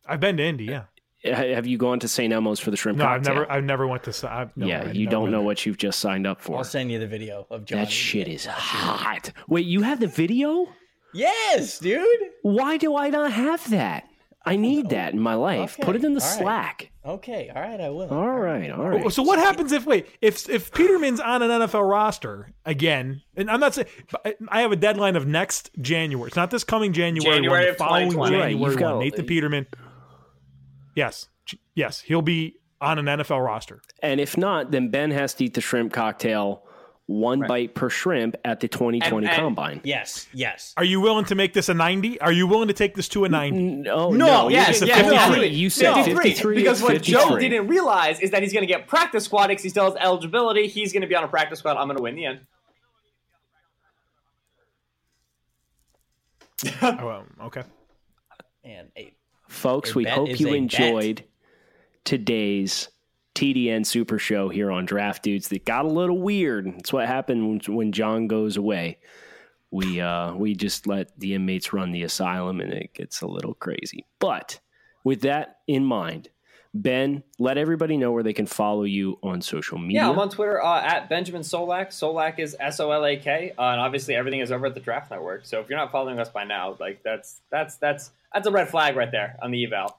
I've 0.06 0.20
been 0.20 0.36
to 0.36 0.42
Indy. 0.44 0.64
Yeah. 0.64 0.84
Ha- 1.26 1.54
Have 1.54 1.66
you 1.66 1.78
gone 1.78 2.00
to 2.00 2.08
St. 2.08 2.32
Elmo's 2.32 2.60
for 2.60 2.70
the 2.70 2.76
shrimp 2.76 2.98
No, 2.98 3.06
I've 3.06 3.24
never. 3.24 3.50
I've 3.50 3.64
never 3.64 3.86
went 3.86 4.02
to. 4.04 4.10
s- 4.10 4.24
I've, 4.24 4.56
no, 4.56 4.66
yeah, 4.66 4.82
I've 4.82 4.94
you 4.94 5.06
don't 5.06 5.30
know 5.30 5.38
there. 5.38 5.46
what 5.46 5.64
you've 5.66 5.78
just 5.78 5.98
signed 6.00 6.26
up 6.26 6.40
for. 6.40 6.58
I'll 6.58 6.64
send 6.64 6.90
you 6.92 6.98
the 6.98 7.06
video 7.06 7.46
of 7.50 7.64
Johnny. 7.64 7.82
That 7.84 7.90
shit 7.90 8.28
is 8.28 8.46
hot. 8.46 9.32
Wait, 9.48 9.66
you 9.66 9.82
have 9.82 10.00
the 10.00 10.06
video? 10.06 10.68
Yes, 11.12 11.78
dude. 11.78 12.06
Why 12.42 12.76
do 12.76 12.96
I 12.96 13.08
not 13.10 13.32
have 13.32 13.70
that? 13.70 14.04
I 14.46 14.56
need 14.56 14.90
that 14.90 15.14
in 15.14 15.20
my 15.20 15.34
life. 15.34 15.78
Put 15.80 15.96
it 15.96 16.04
in 16.04 16.12
the 16.12 16.20
all 16.20 16.26
right. 16.28 16.38
Slack. 16.38 16.90
Okay, 17.06 17.50
all 17.54 17.62
right, 17.62 17.80
I 17.80 17.88
will. 17.88 18.08
All 18.10 18.28
right, 18.38 18.70
all 18.70 18.88
right. 18.90 19.10
So 19.10 19.22
what 19.22 19.38
happens 19.38 19.72
if 19.72 19.86
wait 19.86 20.06
if 20.20 20.48
if 20.50 20.70
Peterman's 20.70 21.18
on 21.20 21.40
an 21.42 21.48
NFL 21.62 21.88
roster 21.88 22.52
again? 22.66 23.22
And 23.36 23.50
I'm 23.50 23.60
not 23.60 23.74
saying 23.74 23.86
I 24.48 24.60
have 24.60 24.70
a 24.72 24.76
deadline 24.76 25.16
of 25.16 25.26
next 25.26 25.70
January. 25.80 26.26
It's 26.28 26.36
not 26.36 26.50
this 26.50 26.62
coming 26.64 26.92
January. 26.92 27.36
January 27.36 27.60
one, 27.60 27.64
the 27.64 27.70
of 27.70 27.76
following 27.78 28.10
2020. 28.10 28.36
Right, 28.36 28.50
January 28.50 28.70
you've 28.72 28.78
got- 28.80 28.96
one. 28.96 29.04
Nathan 29.04 29.26
Peterman. 29.26 29.66
Yes, 30.94 31.28
yes, 31.74 32.00
he'll 32.00 32.22
be 32.22 32.56
on 32.80 32.98
an 32.98 33.06
NFL 33.06 33.44
roster. 33.44 33.80
And 34.02 34.20
if 34.20 34.36
not, 34.36 34.70
then 34.70 34.88
Ben 34.90 35.10
has 35.10 35.34
to 35.34 35.44
eat 35.44 35.54
the 35.54 35.60
shrimp 35.60 35.92
cocktail, 35.92 36.62
one 37.06 37.40
bite 37.46 37.74
per 37.74 37.88
shrimp 37.90 38.36
at 38.44 38.60
the 38.60 38.68
2020 38.68 39.26
And- 39.26 39.34
and- 39.34 39.40
combine. 39.42 39.80
Yes, 39.84 40.26
yes. 40.32 40.72
Are 40.76 40.84
you 40.84 41.00
willing 41.00 41.24
to 41.26 41.34
make 41.34 41.52
this 41.52 41.68
a 41.68 41.74
90? 41.74 42.20
Are 42.20 42.32
you 42.32 42.46
willing 42.46 42.68
to 42.68 42.74
take 42.74 42.94
this 42.94 43.08
to 43.10 43.24
a 43.24 43.28
90? 43.28 43.58
No, 43.58 44.10
No, 44.10 44.16
no, 44.26 44.48
you 44.48 44.54
yes, 44.56 44.78
said 44.78 44.88
yes, 44.88 44.98
53. 45.00 45.36
no. 45.36 45.42
You 45.44 45.70
said 45.70 46.04
53. 46.04 46.54
Because 46.56 46.82
what 46.82 47.02
Joe 47.02 47.36
didn't 47.38 47.68
realize 47.68 48.20
is 48.20 48.30
that 48.30 48.42
he's 48.42 48.52
going 48.52 48.66
to 48.66 48.72
get 48.72 48.86
practice 48.86 49.24
squad 49.24 49.48
because 49.48 49.62
he 49.62 49.68
still 49.70 49.84
has 49.84 49.94
eligibility. 50.00 50.66
He's 50.68 50.92
going 50.92 51.02
to 51.02 51.08
be 51.08 51.14
on 51.14 51.24
a 51.24 51.28
practice 51.28 51.58
squad. 51.60 51.76
I'm 51.76 51.86
going 51.86 51.96
to 51.96 52.02
win 52.02 52.14
the 52.16 52.26
end. 52.26 52.40
Oh, 56.82 56.96
well, 57.04 57.24
okay. 57.46 57.62
And 58.64 58.88
hey, 58.94 59.13
Folks, 59.54 59.92
A 59.92 59.94
we 59.94 60.04
hope 60.04 60.40
you 60.40 60.48
a 60.48 60.50
bet. 60.50 60.58
enjoyed 60.58 61.24
today's 62.04 62.88
TDN 63.34 63.86
Super 63.86 64.18
Show 64.18 64.48
here 64.48 64.70
on 64.70 64.84
Draft 64.84 65.22
Dudes. 65.22 65.48
That 65.48 65.64
got 65.64 65.84
a 65.84 65.88
little 65.88 66.18
weird. 66.18 66.66
It's 66.78 66.92
what 66.92 67.06
happened 67.06 67.48
when, 67.48 67.76
when 67.76 67.92
John 67.92 68.26
goes 68.26 68.56
away. 68.56 68.98
We 69.70 70.00
uh, 70.00 70.34
we 70.34 70.54
just 70.54 70.86
let 70.86 71.18
the 71.18 71.34
inmates 71.34 71.72
run 71.72 71.92
the 71.92 72.02
asylum, 72.02 72.60
and 72.60 72.72
it 72.72 72.94
gets 72.94 73.22
a 73.22 73.26
little 73.26 73.54
crazy. 73.54 74.04
But 74.18 74.60
with 75.02 75.22
that 75.22 75.58
in 75.66 75.84
mind, 75.84 76.28
Ben, 76.76 77.22
let 77.38 77.56
everybody 77.56 77.96
know 77.96 78.10
where 78.10 78.24
they 78.24 78.32
can 78.32 78.46
follow 78.46 78.82
you 78.82 79.16
on 79.22 79.40
social 79.40 79.78
media. 79.78 80.02
Yeah, 80.02 80.10
I'm 80.10 80.18
on 80.18 80.28
Twitter 80.28 80.60
uh, 80.60 80.82
at 80.82 81.08
Benjamin 81.08 81.42
Solak. 81.42 81.90
Solak 81.90 82.40
is 82.40 82.56
S 82.58 82.80
O 82.80 82.90
L 82.90 83.06
A 83.06 83.16
K, 83.16 83.52
uh, 83.56 83.62
and 83.62 83.80
obviously 83.80 84.16
everything 84.16 84.40
is 84.40 84.50
over 84.50 84.66
at 84.66 84.74
the 84.74 84.80
Draft 84.80 85.12
Network. 85.12 85.46
So 85.46 85.60
if 85.60 85.68
you're 85.68 85.78
not 85.78 85.92
following 85.92 86.18
us 86.18 86.28
by 86.30 86.42
now, 86.42 86.76
like 86.80 87.00
that's 87.04 87.40
that's 87.48 87.76
that's 87.76 88.10
that's 88.32 88.48
a 88.48 88.50
red 88.50 88.68
flag 88.68 88.96
right 88.96 89.10
there 89.12 89.36
on 89.40 89.52
the 89.52 89.64
eval. 89.64 89.96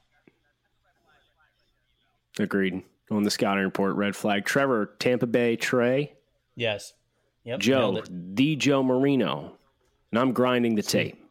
Agreed. 2.37 2.83
On 3.09 3.23
the 3.23 3.31
scouting 3.31 3.63
report, 3.63 3.95
red 3.95 4.15
flag. 4.15 4.43
Trevor, 4.43 4.87
Tampa 4.99 5.27
Bay, 5.27 5.55
Trey, 5.55 6.13
yes. 6.55 6.91
Yep. 7.45 7.59
Joe, 7.59 7.91
nailed 7.91 8.09
the 8.35 8.55
Joe 8.57 8.83
Marino, 8.83 9.53
and 10.11 10.19
I'm 10.19 10.33
grinding 10.33 10.75
the 10.75 10.81
tape. 10.81 11.24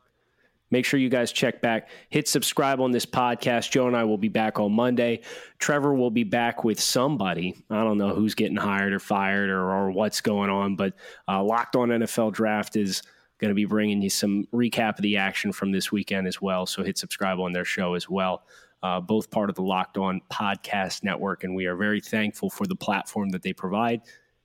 Make 0.75 0.85
sure 0.85 0.99
you 0.99 1.09
guys 1.09 1.31
check 1.31 1.63
back. 1.63 1.89
Hit 2.11 2.27
subscribe 2.27 2.81
on 2.81 2.91
this 2.91 3.07
podcast. 3.07 3.71
Joe 3.71 3.87
and 3.87 3.97
I 3.97 4.03
will 4.03 4.19
be 4.19 4.29
back 4.29 4.59
on 4.59 4.73
Monday. 4.73 5.21
Trevor 5.61 5.95
will 5.95 6.11
be 6.11 6.25
back 6.25 6.65
with 6.65 6.81
somebody. 6.81 7.55
I 7.71 7.85
don't 7.85 7.97
know 7.97 8.13
who's 8.13 8.35
getting 8.35 8.57
hired 8.57 8.93
or 8.93 8.99
fired 8.99 9.51
or, 9.51 9.71
or 9.71 9.93
what's 9.93 10.21
going 10.21 10.51
on, 10.51 10.75
but 10.75 10.95
uh, 11.29 11.41
Locked 11.45 11.77
On 11.77 11.91
NFL 11.91 12.33
Draft 12.33 12.75
is 12.75 13.05
going 13.39 13.51
to 13.51 13.55
be 13.55 13.67
bringing 13.67 14.03
you 14.03 14.11
some 14.11 14.49
recap 14.53 14.99
of 14.99 15.03
the 15.03 15.17
action 15.17 15.53
from 15.53 15.71
this 15.71 15.93
weekend 15.93 16.27
as 16.27 16.43
well. 16.43 16.67
So 16.67 16.83
hit 16.83 16.99
subscribe 16.99 17.39
on 17.39 17.53
their 17.53 17.65
show 17.65 17.95
as 17.95 18.11
well. 18.11 18.43
Uh, 18.83 19.01
both 19.01 19.31
part 19.31 19.51
of 19.51 19.55
the 19.55 19.63
Locked 19.63 19.97
On 19.97 20.21
Podcast 20.29 21.05
Network, 21.05 21.45
and 21.45 21.55
we 21.55 21.67
are 21.67 21.77
very 21.77 22.01
thankful 22.01 22.51
for 22.51 22.67
the 22.67 22.75
platform 22.75 23.29
that 23.29 23.43
they 23.43 23.53
provide 23.53 24.01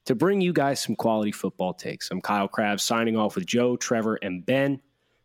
to 0.06 0.14
bring 0.14 0.42
you 0.42 0.54
guys 0.54 0.80
some 0.80 0.96
quality 0.96 1.32
football 1.32 1.74
takes. 1.74 2.12
I'm 2.12 2.22
Kyle 2.22 2.48
Crabbs 2.48 2.84
signing 2.84 3.18
off 3.18 3.34
with 3.34 3.48
Joe, 3.48 3.76
Trevor, 3.76 4.20
and 4.22 4.46
Ben. 4.46 4.80